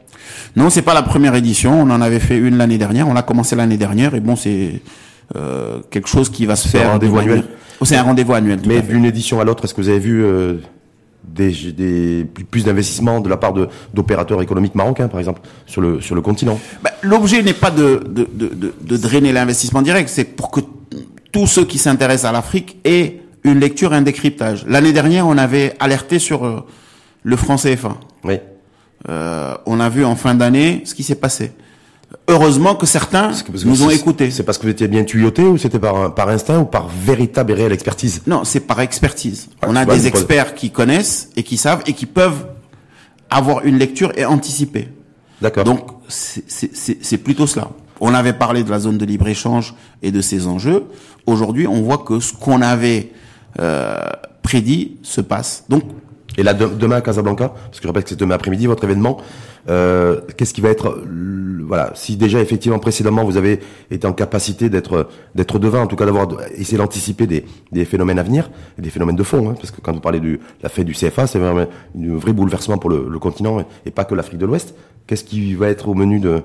non, 0.56 0.70
c'est 0.70 0.82
pas 0.82 0.94
la 0.94 1.02
première 1.02 1.34
édition. 1.34 1.80
On 1.82 1.90
en 1.90 2.00
avait 2.00 2.20
fait 2.20 2.36
une 2.36 2.56
l'année 2.56 2.78
dernière. 2.78 3.08
On 3.08 3.16
a 3.16 3.22
commencé 3.22 3.56
l'année 3.56 3.76
dernière 3.76 4.14
et 4.14 4.20
bon, 4.20 4.36
c'est 4.36 4.82
euh, 5.36 5.80
quelque 5.90 6.08
chose 6.08 6.30
qui 6.30 6.46
va 6.46 6.56
se 6.56 6.68
faire. 6.68 6.88
Un 6.88 6.92
rendez-vous 6.92 7.18
annuel. 7.18 7.44
Oh, 7.80 7.84
c'est 7.84 7.96
un 7.96 8.02
rendez-vous 8.02 8.34
annuel. 8.34 8.60
Mais 8.66 8.82
d'une 8.82 9.04
édition 9.04 9.40
à 9.40 9.44
l'autre, 9.44 9.64
est-ce 9.64 9.74
que 9.74 9.80
vous 9.80 9.88
avez 9.88 9.98
vu 9.98 10.24
euh, 10.24 10.54
des, 11.24 11.52
des 11.72 12.26
plus 12.50 12.64
d'investissements 12.64 13.20
de 13.20 13.28
la 13.28 13.36
part 13.36 13.54
d'opérateurs 13.94 14.42
économiques 14.42 14.74
marocains, 14.74 15.08
par 15.08 15.20
exemple, 15.20 15.40
sur 15.66 15.80
le 15.80 16.00
sur 16.00 16.14
le 16.14 16.20
continent? 16.20 16.58
Bah, 16.82 16.90
L'objet 17.02 17.42
n'est 17.42 17.52
pas 17.54 17.70
de 17.70 18.02
de, 18.08 18.28
de, 18.32 18.74
de 18.80 18.96
drainer 18.96 19.32
l'investissement 19.32 19.82
direct, 19.82 20.08
c'est 20.08 20.24
pour 20.24 20.50
que 20.50 20.60
tous 21.32 21.46
ceux 21.46 21.64
qui 21.64 21.78
s'intéressent 21.78 22.28
à 22.28 22.32
l'Afrique 22.32 22.76
aient 22.84 23.20
une 23.44 23.60
lecture 23.60 23.94
et 23.94 23.96
un 23.96 24.02
décryptage. 24.02 24.64
L'année 24.68 24.92
dernière, 24.92 25.26
on 25.26 25.38
avait 25.38 25.74
alerté 25.80 26.18
sur 26.18 26.44
euh, 26.44 26.66
le 27.22 27.36
franc 27.36 27.56
CFA. 27.56 27.96
Oui. 28.24 28.38
Euh, 29.08 29.54
on 29.66 29.80
a 29.80 29.88
vu 29.88 30.04
en 30.04 30.16
fin 30.16 30.34
d'année 30.34 30.82
ce 30.84 30.94
qui 30.94 31.02
s'est 31.02 31.14
passé. 31.14 31.52
Heureusement 32.28 32.74
que 32.74 32.86
certains 32.86 33.30
nous 33.64 33.82
ont 33.82 33.90
écoutés. 33.90 34.30
C'est 34.30 34.42
parce 34.42 34.58
que 34.58 34.64
vous 34.64 34.72
étiez 34.72 34.88
bien 34.88 35.04
tuyauté 35.04 35.42
ou 35.42 35.58
c'était 35.58 35.78
par, 35.78 36.14
par 36.14 36.28
instinct 36.28 36.58
ou 36.58 36.64
par 36.64 36.88
véritable 36.88 37.52
et 37.52 37.54
réelle 37.54 37.72
expertise? 37.72 38.22
Non, 38.26 38.44
c'est 38.44 38.60
par 38.60 38.80
expertise. 38.80 39.48
on 39.66 39.76
a 39.76 39.84
des 39.84 40.06
experts 40.06 40.54
qui 40.54 40.70
connaissent 40.70 41.30
et 41.36 41.42
qui 41.42 41.56
savent 41.56 41.82
et 41.86 41.92
qui 41.92 42.06
peuvent 42.06 42.46
avoir 43.30 43.64
une 43.64 43.78
lecture 43.78 44.12
et 44.16 44.24
anticiper. 44.24 44.88
D'accord. 45.40 45.64
Donc 45.64 45.86
c'est 46.08 47.18
plutôt 47.18 47.46
cela. 47.46 47.70
On 48.00 48.14
avait 48.14 48.32
parlé 48.32 48.64
de 48.64 48.70
la 48.70 48.80
zone 48.80 48.98
de 48.98 49.04
libre-échange 49.04 49.74
et 50.02 50.10
de 50.10 50.20
ses 50.20 50.46
enjeux. 50.46 50.86
Aujourd'hui, 51.26 51.66
on 51.66 51.82
voit 51.82 51.98
que 51.98 52.18
ce 52.18 52.32
qu'on 52.32 52.62
avait 52.62 53.12
euh, 53.60 53.98
prédit 54.42 54.96
se 55.02 55.20
passe. 55.20 55.64
Donc 55.68 55.84
et 56.40 56.42
là, 56.42 56.54
demain 56.54 56.96
à 56.96 57.00
Casablanca, 57.02 57.48
parce 57.50 57.78
que 57.78 57.82
je 57.82 57.86
rappelle 57.86 58.02
que 58.02 58.08
c'est 58.08 58.18
demain 58.18 58.34
après-midi 58.34 58.66
votre 58.66 58.82
événement, 58.84 59.18
euh, 59.68 60.22
qu'est-ce 60.38 60.54
qui 60.54 60.62
va 60.62 60.70
être, 60.70 61.04
voilà, 61.66 61.92
si 61.94 62.16
déjà 62.16 62.40
effectivement 62.40 62.78
précédemment 62.78 63.24
vous 63.24 63.36
avez 63.36 63.60
été 63.90 64.06
en 64.06 64.14
capacité 64.14 64.70
d'être 64.70 65.08
d'être 65.34 65.58
devant, 65.58 65.82
en 65.82 65.86
tout 65.86 65.96
cas 65.96 66.06
d'avoir 66.06 66.28
essayé 66.56 66.78
d'anticiper 66.78 67.26
des, 67.26 67.44
des 67.72 67.84
phénomènes 67.84 68.18
à 68.18 68.22
venir, 68.22 68.50
des 68.78 68.88
phénomènes 68.88 69.16
de 69.16 69.22
fond, 69.22 69.50
hein, 69.50 69.54
parce 69.54 69.70
que 69.70 69.82
quand 69.82 69.92
vous 69.92 70.00
parlez 70.00 70.20
de 70.20 70.40
la 70.62 70.70
fête 70.70 70.86
du 70.86 70.94
CFA, 70.94 71.26
c'est 71.26 71.38
vraiment 71.38 71.60
un 71.60 72.16
vrai 72.16 72.32
bouleversement 72.32 72.78
pour 72.78 72.88
le, 72.88 73.06
le 73.06 73.18
continent 73.18 73.62
et 73.84 73.90
pas 73.90 74.04
que 74.04 74.14
l'Afrique 74.14 74.38
de 74.38 74.46
l'Ouest. 74.46 74.74
Qu'est-ce 75.06 75.24
qui 75.24 75.52
va 75.52 75.68
être 75.68 75.88
au 75.88 75.94
menu 75.94 76.20
de 76.20 76.42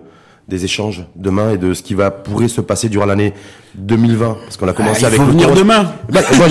des 0.48 0.64
échanges 0.64 1.06
demain 1.16 1.54
et 1.54 1.58
de 1.58 1.74
ce 1.74 1.82
qui 1.82 1.96
va 1.96 2.12
pourrait 2.12 2.48
se 2.48 2.62
passer 2.62 2.88
durant 2.88 3.06
l'année 3.06 3.34
2020 3.76 4.38
parce 4.44 4.58
qu'on 4.58 4.68
a 4.68 4.74
commencé 4.74 5.02
ah, 5.04 5.08
avec 5.08 5.20
faut 5.20 5.26
venir 5.26 5.54
demain. 5.54 5.92
Bah, 6.10 6.22
moi, 6.38 6.48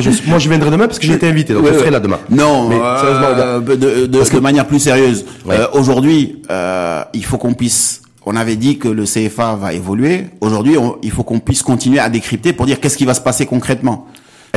je, 0.00 0.10
moi, 0.28 0.38
je, 0.38 0.48
viendrai 0.48 0.70
demain 0.70 0.86
parce 0.86 0.98
que 0.98 1.06
j'ai 1.06 1.12
été 1.14 1.28
invité 1.28 1.52
donc 1.52 1.66
je 1.66 1.78
serai 1.78 1.90
là 1.90 2.00
demain. 2.00 2.18
Non, 2.30 2.68
mais 2.68 2.78
euh, 2.80 3.60
de, 3.60 4.06
de, 4.06 4.06
de, 4.06 4.40
manière 4.40 4.66
plus 4.66 4.80
sérieuse. 4.80 5.24
Euh, 5.48 5.66
aujourd'hui, 5.74 6.42
euh, 6.50 7.04
il 7.12 7.24
faut 7.24 7.38
qu'on 7.38 7.54
puisse 7.54 8.00
on 8.26 8.36
avait 8.36 8.56
dit 8.56 8.78
que 8.78 8.88
le 8.88 9.04
CFA 9.04 9.54
va 9.54 9.74
évoluer. 9.74 10.26
Aujourd'hui, 10.40 10.76
il 11.02 11.10
faut 11.10 11.24
qu'on 11.24 11.40
puisse 11.40 11.62
continuer 11.62 11.98
à 11.98 12.08
décrypter 12.08 12.54
pour 12.54 12.64
dire 12.64 12.80
qu'est-ce 12.80 12.96
qui 12.96 13.04
va 13.04 13.12
se 13.12 13.20
passer 13.20 13.44
concrètement 13.44 14.06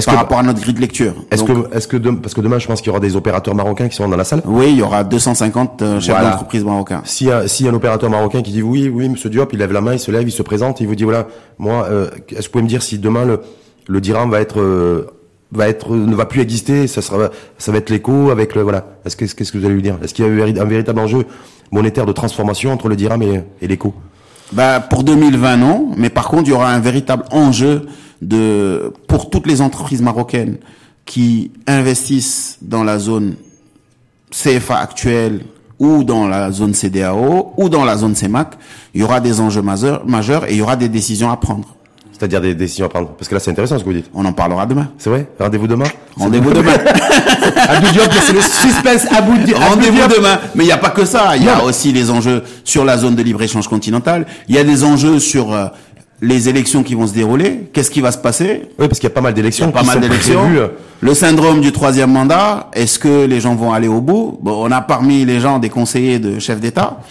par 0.05 0.15
rapport 0.15 0.39
à 0.39 0.43
notre 0.43 0.61
grille 0.61 0.73
de 0.73 0.79
lecture. 0.79 1.13
Est-ce 1.31 1.43
que, 1.43 1.75
est-ce 1.75 1.87
que 1.87 1.97
parce 1.97 2.33
que 2.33 2.41
demain, 2.41 2.59
je 2.59 2.67
pense 2.67 2.81
qu'il 2.81 2.87
y 2.87 2.91
aura 2.91 2.99
des 2.99 3.15
opérateurs 3.15 3.55
marocains 3.55 3.87
qui 3.87 3.95
seront 3.95 4.09
dans 4.09 4.17
la 4.17 4.23
salle. 4.23 4.41
Oui, 4.45 4.67
il 4.69 4.77
y 4.77 4.81
aura 4.81 5.03
250 5.03 5.81
euh, 5.81 5.99
chefs 5.99 6.21
d'entreprise 6.21 6.63
marocains. 6.63 7.01
S'il 7.05 7.27
y 7.27 7.31
a, 7.31 7.47
s'il 7.47 7.65
y 7.65 7.69
a 7.69 7.71
un 7.71 7.75
opérateur 7.75 8.09
marocain 8.09 8.41
qui 8.41 8.51
dit 8.51 8.61
oui, 8.61 8.89
oui, 8.93 9.09
Monsieur 9.09 9.29
Diop, 9.29 9.51
il 9.53 9.59
lève 9.59 9.71
la 9.71 9.81
main, 9.81 9.93
il 9.93 9.99
se 9.99 10.11
lève, 10.11 10.27
il 10.27 10.31
se 10.31 10.43
présente, 10.43 10.81
il 10.81 10.87
vous 10.87 10.95
dit 10.95 11.03
voilà, 11.03 11.27
moi, 11.57 11.87
euh, 11.89 12.09
est-ce 12.29 12.37
que 12.37 12.43
vous 12.45 12.51
pouvez 12.51 12.63
me 12.63 12.69
dire 12.69 12.83
si 12.83 12.99
demain 12.99 13.25
le, 13.25 13.41
le 13.87 14.01
dirham 14.01 14.29
va 14.29 14.39
être 14.39 14.59
euh, 14.59 15.07
va 15.51 15.67
être 15.67 15.95
ne 15.95 16.15
va 16.15 16.25
plus 16.25 16.41
exister, 16.41 16.87
ça 16.87 17.01
sera 17.01 17.29
ça 17.57 17.71
va 17.71 17.77
être 17.77 17.89
l'écho 17.89 18.29
avec 18.31 18.55
le 18.55 18.61
voilà. 18.61 18.85
Est-ce 19.05 19.15
que 19.15 19.25
qu'est-ce 19.25 19.51
que 19.51 19.57
vous 19.57 19.65
allez 19.65 19.75
lui 19.75 19.81
dire? 19.81 19.97
Est-ce 20.03 20.13
qu'il 20.13 20.25
y 20.25 20.27
a 20.27 20.61
un 20.61 20.65
véritable 20.65 20.99
enjeu 20.99 21.25
monétaire 21.71 22.05
de 22.05 22.11
transformation 22.11 22.71
entre 22.71 22.89
le 22.89 22.95
dirham 22.95 23.21
et, 23.21 23.43
et 23.61 23.67
l'écho? 23.67 23.93
Bah 24.51 24.79
pour 24.79 25.03
2020 25.03 25.57
non, 25.57 25.91
mais 25.97 26.09
par 26.09 26.27
contre 26.27 26.43
il 26.45 26.51
y 26.51 26.53
aura 26.53 26.71
un 26.71 26.79
véritable 26.79 27.23
enjeu 27.31 27.85
de, 28.21 28.93
pour 29.07 29.29
toutes 29.29 29.47
les 29.47 29.61
entreprises 29.61 30.01
marocaines 30.01 30.57
qui 31.05 31.51
investissent 31.67 32.57
dans 32.61 32.83
la 32.83 32.99
zone 32.99 33.35
CFA 34.31 34.77
actuelle 34.77 35.41
ou 35.79 36.03
dans 36.03 36.27
la 36.27 36.51
zone 36.51 36.73
CDAO 36.73 37.53
ou 37.57 37.69
dans 37.69 37.85
la 37.85 37.97
zone 37.97 38.15
CEMAC, 38.15 38.57
il 38.93 39.01
y 39.01 39.03
aura 39.03 39.19
des 39.19 39.39
enjeux 39.39 39.61
majeurs, 39.61 40.05
majeurs 40.05 40.45
et 40.45 40.53
il 40.53 40.57
y 40.57 40.61
aura 40.61 40.75
des 40.75 40.89
décisions 40.89 41.31
à 41.31 41.37
prendre. 41.37 41.77
C'est-à-dire 42.17 42.41
des 42.41 42.55
décisions 42.55 42.87
à 42.87 42.89
prendre 42.89 43.09
Parce 43.09 43.27
que 43.27 43.35
là, 43.35 43.39
c'est 43.39 43.51
intéressant 43.51 43.77
ce 43.77 43.83
que 43.83 43.89
vous 43.89 43.95
dites. 43.95 44.09
On 44.15 44.25
en 44.25 44.33
parlera 44.33 44.65
demain. 44.65 44.89
C'est 44.97 45.11
vrai? 45.11 45.27
Rendez-vous 45.39 45.67
demain? 45.67 45.85
Rendez-vous 46.15 46.51
demain. 46.51 46.73
Abou 47.69 47.91
Diop, 47.91 48.11
c'est 48.19 48.33
le 48.33 48.41
suspense. 48.41 49.05
Abou 49.15 49.33
Rendez-vous 49.53 50.07
demain. 50.15 50.39
Mais 50.55 50.63
il 50.63 50.67
n'y 50.67 50.71
a 50.73 50.77
pas 50.77 50.89
que 50.89 51.05
ça. 51.05 51.37
Il 51.37 51.43
y 51.43 51.49
a 51.49 51.63
aussi 51.63 51.91
les 51.91 52.09
enjeux 52.09 52.43
sur 52.63 52.85
la 52.85 52.97
zone 52.97 53.15
de 53.15 53.21
libre-échange 53.21 53.67
continentale. 53.67 54.25
Il 54.49 54.55
y 54.55 54.57
a 54.57 54.63
des 54.63 54.83
enjeux 54.83 55.19
sur 55.19 55.53
euh, 55.53 55.67
les 56.21 56.49
élections 56.49 56.83
qui 56.83 56.95
vont 56.95 57.05
se 57.05 57.13
dérouler, 57.13 57.69
qu'est-ce 57.73 57.91
qui 57.91 58.01
va 58.01 58.11
se 58.11 58.17
passer 58.17 58.69
Oui, 58.79 58.87
parce 58.87 58.99
qu'il 58.99 59.07
y 59.07 59.11
a 59.11 59.13
pas 59.13 59.21
mal 59.21 59.33
d'élections. 59.33 59.71
Pas 59.71 59.83
mal 59.83 59.99
d'élections. 59.99 60.49
Le 60.99 61.13
syndrome 61.13 61.61
du 61.61 61.71
troisième 61.71 62.11
mandat, 62.11 62.71
est-ce 62.73 62.97
que 62.97 63.25
les 63.25 63.39
gens 63.39 63.55
vont 63.55 63.71
aller 63.71 63.87
au 63.87 64.01
bout 64.01 64.39
Bon, 64.41 64.65
on 64.67 64.71
a 64.71 64.81
parmi 64.81 65.25
les 65.25 65.39
gens 65.39 65.59
des 65.59 65.69
conseillers 65.69 66.17
de 66.17 66.39
chefs 66.39 66.59
d'État 66.59 67.01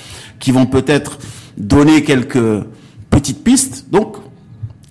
qui 0.40 0.50
vont 0.50 0.66
peut-être 0.66 1.18
donner 1.56 2.02
quelques 2.02 2.64
petites 3.10 3.44
pistes. 3.44 3.86
Donc, 3.90 4.16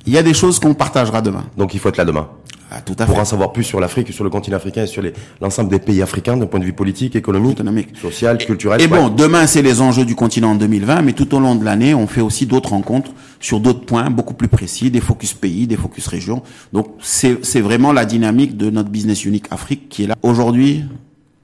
il 0.06 0.14
y 0.14 0.18
a 0.18 0.24
des 0.24 0.34
choses 0.34 0.60
qu'on 0.60 0.74
partagera 0.74 1.22
demain. 1.22 1.44
Donc, 1.58 1.74
il 1.74 1.80
faut 1.80 1.90
être 1.90 1.98
là 1.98 2.06
demain. 2.06 2.28
Ah, 2.72 2.82
tout 2.82 2.96
à 2.98 3.06
pour 3.06 3.20
en 3.20 3.26
savoir 3.26 3.54
plus 3.54 3.64
sur 3.64 3.80
l'Afrique, 3.80 4.12
sur 4.12 4.24
le 4.24 4.30
continent 4.30 4.58
africain 4.58 4.84
et 4.84 4.88
sur 4.88 5.04
l'ensemble 5.40 5.70
des 5.70 5.80
pays 5.80 6.02
africains 6.02 6.36
d'un 6.36 6.48
point 6.48 6.60
de 6.60 6.66
vue 6.66 6.74
politique, 6.74 7.16
économique, 7.16 7.54
économique. 7.54 7.90
social, 8.02 8.38
culturel. 8.38 8.82
Et 8.82 8.88
bon, 8.88 9.10
demain 9.10 9.46
c'est 9.46 9.62
les 9.62 9.82
enjeux 9.82 10.04
du 10.04 10.16
continent 10.16 10.52
en 10.52 10.56
2020, 10.56 11.04
mais 11.04 11.14
tout 11.14 11.34
au 11.36 11.40
long 11.40 11.56
de 11.56 11.64
l'année, 11.64 11.94
on 11.94 12.08
fait 12.08 12.22
aussi 12.22 12.48
d'autres 12.48 12.70
rencontres 12.70 13.12
sur 13.40 13.60
d'autres 13.60 13.86
points 13.86 14.10
beaucoup 14.10 14.34
plus 14.34 14.48
précis, 14.48 14.90
des 14.90 15.00
focus 15.00 15.34
pays, 15.34 15.68
des 15.68 15.78
focus 15.78 16.08
régions. 16.08 16.42
Donc 16.74 16.88
c'est 17.02 17.62
vraiment 17.62 17.94
la 17.94 18.06
dynamique 18.06 18.58
de 18.58 18.70
notre 18.70 18.90
business 18.90 19.26
unique 19.26 19.46
Afrique 19.52 19.88
qui 19.90 20.04
est 20.04 20.08
là. 20.08 20.16
Aujourd'hui, 20.24 20.84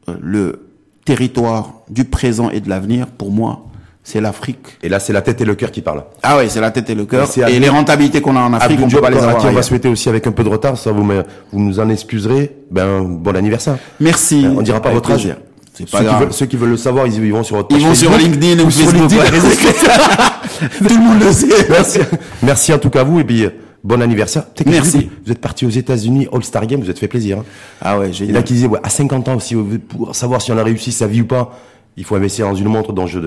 euh, 0.10 0.16
le 0.20 0.68
territoire 1.06 1.74
du 1.90 2.06
présent 2.06 2.50
et 2.50 2.62
de 2.62 2.70
l'avenir, 2.70 3.08
pour 3.08 3.32
moi, 3.32 3.71
c'est 4.04 4.22
l'Afrique. 4.22 4.78
Et 4.82 4.90
là, 4.90 5.00
c'est 5.00 5.14
la 5.14 5.22
tête 5.22 5.40
et 5.42 5.46
le 5.46 5.56
cœur 5.56 5.72
qui 5.72 5.82
parlent. 5.82 6.04
Ah 6.24 6.38
oui, 6.38 6.46
c'est 6.50 6.62
la 6.62 6.72
tête 6.72 6.90
et 6.90 6.96
le 6.96 7.06
cœur. 7.06 7.30
Et, 7.48 7.60
les 7.60 7.70
rentabilités 7.70 8.22
qu'on 8.22 8.36
a 8.36 8.42
en 8.42 8.54
Afrique, 8.54 8.80
on 8.82 8.90
peut 8.90 9.02
pas 9.02 9.10
les 9.10 9.18
avoir. 9.18 9.46
on 9.46 9.52
va 9.52 9.62
souhaiter 9.62 9.90
aussi 9.90 10.10
avec 10.10 10.28
un 10.28 10.32
peu 10.32 10.44
de 10.44 10.50
retard, 10.50 10.78
ça 10.78 10.92
vous, 10.92 11.04
vous 11.04 11.60
nous 11.60 11.80
en 11.80 11.90
excuserez. 11.90 12.56
Ben, 12.72 13.02
bon 13.02 13.36
anniversaire. 13.36 13.78
Merci. 14.00 14.48
On 14.56 14.62
dira 14.62 14.82
pas 14.82 14.92
votre 14.92 15.12
âge. 15.12 15.28
C'est 15.74 15.90
pas 15.90 16.00
ceux 16.00 16.04
grave. 16.04 16.18
Qui 16.18 16.24
veulent, 16.24 16.34
ceux 16.34 16.46
qui 16.48 16.58
veulent 16.58 16.70
le 16.70 16.78
savoir, 16.78 17.08
ils, 17.08 17.32
vont 17.32 17.44
sur 17.44 17.56
votre 17.56 17.76
Ils 17.76 17.86
vont 17.86 17.96
sur 17.96 18.12
LinkedIn 18.16 18.64
ou 18.64 18.70
Facebook. 18.70 19.10
Tout 20.78 20.96
le 20.96 21.00
monde 21.00 21.24
le 21.24 21.32
sait. 21.32 21.48
Merci. 21.70 22.00
Merci 22.44 22.74
en 22.74 22.78
tout 22.78 22.90
cas 22.90 23.02
à 23.02 23.04
vous 23.04 23.20
et 23.20 23.24
puis 23.24 23.48
bon 23.84 24.02
anniversaire. 24.02 24.44
Merci. 24.66 25.10
Vous, 25.26 25.32
êtes 25.32 25.40
parti 25.40 25.66
aux 25.66 25.70
États-Unis 25.70 26.28
All 26.32 26.44
Star 26.44 26.66
Game, 26.68 26.82
vous 26.82 26.90
êtes 26.90 27.00
fait 27.00 27.08
plaisir. 27.08 27.40
Hein. 27.40 27.46
Ah 27.82 28.00
ouais, 28.00 28.12
en 28.32 28.36
a 28.36 28.44
qui 28.44 28.54
disaient 28.54 28.68
ouais, 28.68 28.80
à 28.84 28.90
50 28.90 29.30
ans 29.30 29.36
aussi 29.36 29.56
pour 29.56 30.16
savoir 30.16 30.42
si 30.42 30.52
on 30.52 30.58
a 30.58 30.64
réussi 30.64 30.92
sa 30.92 31.08
vie 31.08 31.22
ou 31.22 31.26
pas 31.26 31.58
il 31.98 32.04
faut 32.04 32.16
investir 32.16 32.48
dans 32.48 32.56
une 32.56 32.68
montre 32.68 32.94
dont 32.94 33.08
je, 33.08 33.20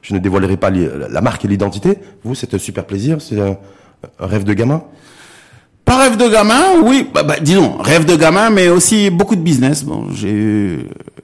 je 0.00 0.14
ne 0.14 0.18
dévoilerai 0.18 0.56
pas 0.56 0.70
la 0.70 1.20
marque 1.20 1.44
et 1.44 1.48
l'identité. 1.48 1.98
Vous, 2.24 2.34
c'est 2.34 2.54
un 2.54 2.58
super 2.58 2.84
plaisir, 2.84 3.20
c'est 3.20 3.40
un, 3.40 3.56
rêve 4.18 4.44
de 4.44 4.54
gamin 4.54 4.84
Pas 5.84 5.98
rêve 5.98 6.16
de 6.16 6.28
gamin, 6.28 6.80
oui. 6.84 7.08
Bah, 7.12 7.22
bah, 7.22 7.36
disons, 7.40 7.78
rêve 7.78 8.04
de 8.04 8.16
gamin, 8.16 8.50
mais 8.50 8.68
aussi 8.68 9.10
beaucoup 9.10 9.36
de 9.36 9.42
business. 9.42 9.84
Bon, 9.84 10.06
j'ai 10.12 10.30
eu 10.30 10.78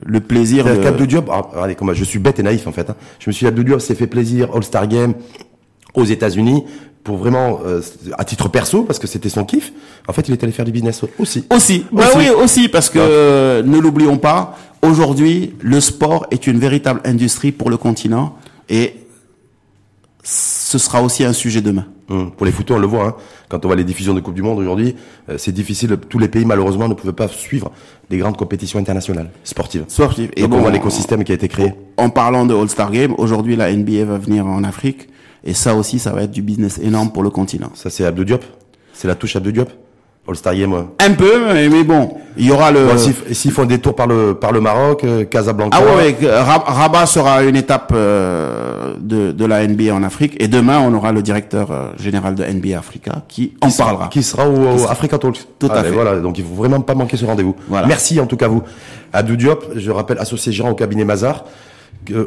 le 0.05 0.21
plaisir 0.21 0.65
de... 0.65 0.87
Abdou 0.87 1.07
Diop, 1.07 1.31
ah, 1.31 1.67
comment 1.77 1.95
je 1.95 2.05
suis 2.05 2.19
bête 2.19 2.39
et 2.41 2.43
naïf 2.43 2.67
en 2.67 2.73
fait. 2.73 2.91
Hein. 2.91 2.97
Je 3.21 3.31
me 3.31 3.33
suis 3.33 3.45
dit, 3.45 3.49
Abdou 3.49 3.63
Diop 3.63 3.81
s'est 3.81 3.95
fait 3.95 4.07
plaisir, 4.07 4.49
All-Star 4.55 4.89
Game 4.89 5.15
aux 5.95 6.05
États-Unis 6.05 6.65
pour 7.05 7.17
vraiment 7.17 7.61
euh, 7.65 7.81
à 8.19 8.25
titre 8.25 8.49
perso 8.49 8.83
parce 8.83 8.99
que 8.99 9.07
c'était 9.07 9.29
son 9.29 9.45
kiff. 9.45 9.73
En 10.07 10.13
fait, 10.13 10.29
il 10.29 10.33
est 10.33 10.43
allé 10.43 10.53
faire 10.53 10.65
du 10.65 10.73
business 10.73 11.03
aussi. 11.19 11.45
Aussi. 11.51 11.87
Bah 11.91 12.05
oui, 12.17 12.29
aussi 12.29 12.69
parce 12.69 12.91
que 12.91 12.99
euh, 13.01 13.63
ne 13.63 13.79
l'oublions 13.79 14.19
pas, 14.19 14.59
aujourd'hui, 14.83 15.55
le 15.61 15.81
sport 15.81 16.27
est 16.31 16.47
une 16.47 16.59
véritable 16.59 17.01
industrie 17.05 17.53
pour 17.53 17.71
le 17.71 17.77
continent 17.77 18.37
et 18.69 18.95
ce 20.23 20.77
sera 20.77 21.03
aussi 21.03 21.25
un 21.25 21.33
sujet 21.33 21.63
demain. 21.63 21.87
Hum, 22.11 22.31
pour 22.31 22.45
les 22.47 22.53
footeux, 22.53 22.75
on 22.75 22.79
le 22.79 22.87
voit. 22.87 23.07
Hein. 23.07 23.15
Quand 23.49 23.65
on 23.65 23.69
voit 23.69 23.77
les 23.77 23.85
diffusions 23.85 24.15
de 24.15 24.21
Coupe 24.21 24.35
du 24.35 24.43
Monde 24.43 24.59
aujourd'hui, 24.59 24.95
euh, 25.29 25.37
c'est 25.39 25.53
difficile. 25.53 25.97
Tous 26.09 26.19
les 26.19 26.29
pays, 26.29 26.45
malheureusement, 26.45 26.89
ne 26.89 26.95
pouvaient 26.95 27.13
pas 27.13 27.29
suivre 27.29 27.71
les 28.11 28.19
grandes 28.19 28.37
compétitions 28.37 28.79
internationales 28.79 29.31
sportives. 29.45 29.85
Sportives. 29.89 30.31
Et 30.37 30.43
Donc 30.43 30.51
bon, 30.51 30.57
on 30.59 30.61
voit 30.61 30.71
l'écosystème 30.71 31.25
qui 31.25 31.33
a 31.33 31.35
été 31.35 31.49
créé. 31.49 31.73
En 31.97 32.11
parlant 32.11 32.45
de 32.45 32.55
All-Star 32.55 32.91
Game, 32.91 33.15
aujourd'hui, 33.19 33.57
la 33.57 33.73
NBA 33.73 34.05
va 34.05 34.19
venir 34.19 34.47
en 34.47 34.65
Afrique. 34.65 35.09
Et 35.45 35.55
ça 35.55 35.75
aussi, 35.75 35.99
ça 35.99 36.13
va 36.13 36.23
être 36.23 36.31
du 36.31 36.43
business 36.43 36.79
énorme 36.83 37.11
pour 37.13 37.23
le 37.23 37.31
continent. 37.31 37.71
Ça, 37.75 37.91
c'est 37.91 38.05
Abdou 38.05 38.25
Diop 38.25 38.45
C'est 38.93 39.09
la 39.09 39.15
touche 39.15 39.37
Abdou 39.37 39.53
Diop 39.53 39.71
All-Star 40.29 40.55
Game, 40.55 40.75
Un 40.99 41.13
peu, 41.15 41.55
mais 41.55 41.85
bon, 41.85 42.11
il 42.37 42.47
y 42.47 42.51
aura 42.51 42.71
le. 42.71 42.85
Bon, 42.85 42.99
S'ils 43.33 43.51
font 43.51 43.65
des 43.65 43.79
tours 43.79 43.97
par 43.97 44.07
le 44.07 44.35
par 44.35 44.53
le 44.53 44.61
Maroc, 44.61 45.03
euh, 45.05 45.25
Casablanca. 45.25 45.79
Ah 45.81 45.97
ouais, 45.97 46.15
Rabat 46.23 47.07
sera 47.07 47.43
une 47.45 47.57
étape 47.57 47.93
euh, 47.95 48.95
de 49.01 49.33
de 49.33 49.45
la 49.47 49.67
NBA 49.67 49.95
en 49.95 50.03
Afrique, 50.03 50.37
et 50.39 50.47
demain 50.47 50.81
on 50.81 50.93
aura 50.93 51.13
le 51.13 51.23
directeur 51.23 51.71
euh, 51.71 51.89
général 51.99 52.35
de 52.35 52.45
NBA 52.45 52.79
Africa 52.79 53.23
qui, 53.27 53.55
en 53.63 53.71
parlera. 53.71 54.09
Qui 54.09 54.23
sera 54.23 54.47
au, 54.47 54.87
Africa 54.91 55.17
Talks. 55.17 55.47
Tout 55.59 55.71
à 55.71 55.83
fait. 55.83 55.93
Voilà, 55.93 56.21
donc 56.21 56.37
il 56.37 56.45
faut 56.45 56.55
vraiment 56.55 56.83
pas 56.83 56.95
manquer 56.95 57.17
ce 57.17 57.25
rendez-vous. 57.25 57.57
Voilà. 57.67 57.87
Merci 57.87 58.21
en 58.21 58.27
tout 58.27 58.37
cas 58.37 58.49
vous, 58.49 58.63
Abdou 59.15 59.37
Diop. 59.37 59.65
Je 59.77 59.91
rappelle 59.91 60.19
associé 60.19 60.53
gérant 60.53 60.71
au 60.71 60.75
cabinet 60.75 61.07
Mazar 61.07 61.45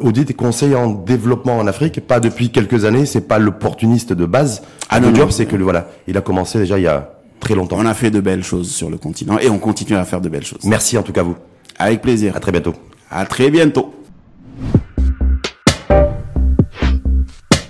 audit 0.01 0.29
et 0.29 0.33
conseil 0.33 0.75
en 0.75 0.91
développement 0.91 1.57
en 1.57 1.67
Afrique, 1.67 2.05
pas 2.05 2.19
depuis 2.19 2.51
quelques 2.51 2.85
années, 2.85 3.05
c'est 3.05 3.27
pas 3.27 3.39
l'opportuniste 3.39 4.13
de 4.13 4.25
base. 4.25 4.61
Ah 4.89 4.99
le 4.99 5.13
job, 5.13 5.31
c'est 5.31 5.45
que 5.45 5.55
voilà, 5.55 5.87
il 6.07 6.17
a 6.17 6.21
commencé 6.21 6.59
déjà 6.59 6.77
il 6.77 6.83
y 6.83 6.87
a 6.87 7.13
très 7.39 7.55
longtemps. 7.55 7.77
On 7.79 7.85
a 7.85 7.93
fait 7.93 8.11
de 8.11 8.19
belles 8.19 8.43
choses 8.43 8.71
sur 8.71 8.89
le 8.89 8.97
continent 8.97 9.37
et 9.39 9.49
on 9.49 9.57
continue 9.57 9.95
à 9.95 10.05
faire 10.05 10.21
de 10.21 10.29
belles 10.29 10.45
choses. 10.45 10.63
Merci 10.63 10.97
en 10.97 11.03
tout 11.03 11.13
cas 11.13 11.23
vous. 11.23 11.35
Avec 11.77 12.01
plaisir. 12.01 12.35
À 12.35 12.39
très 12.39 12.51
bientôt. 12.51 12.73
À 13.09 13.25
très 13.25 13.49
bientôt. 13.49 13.93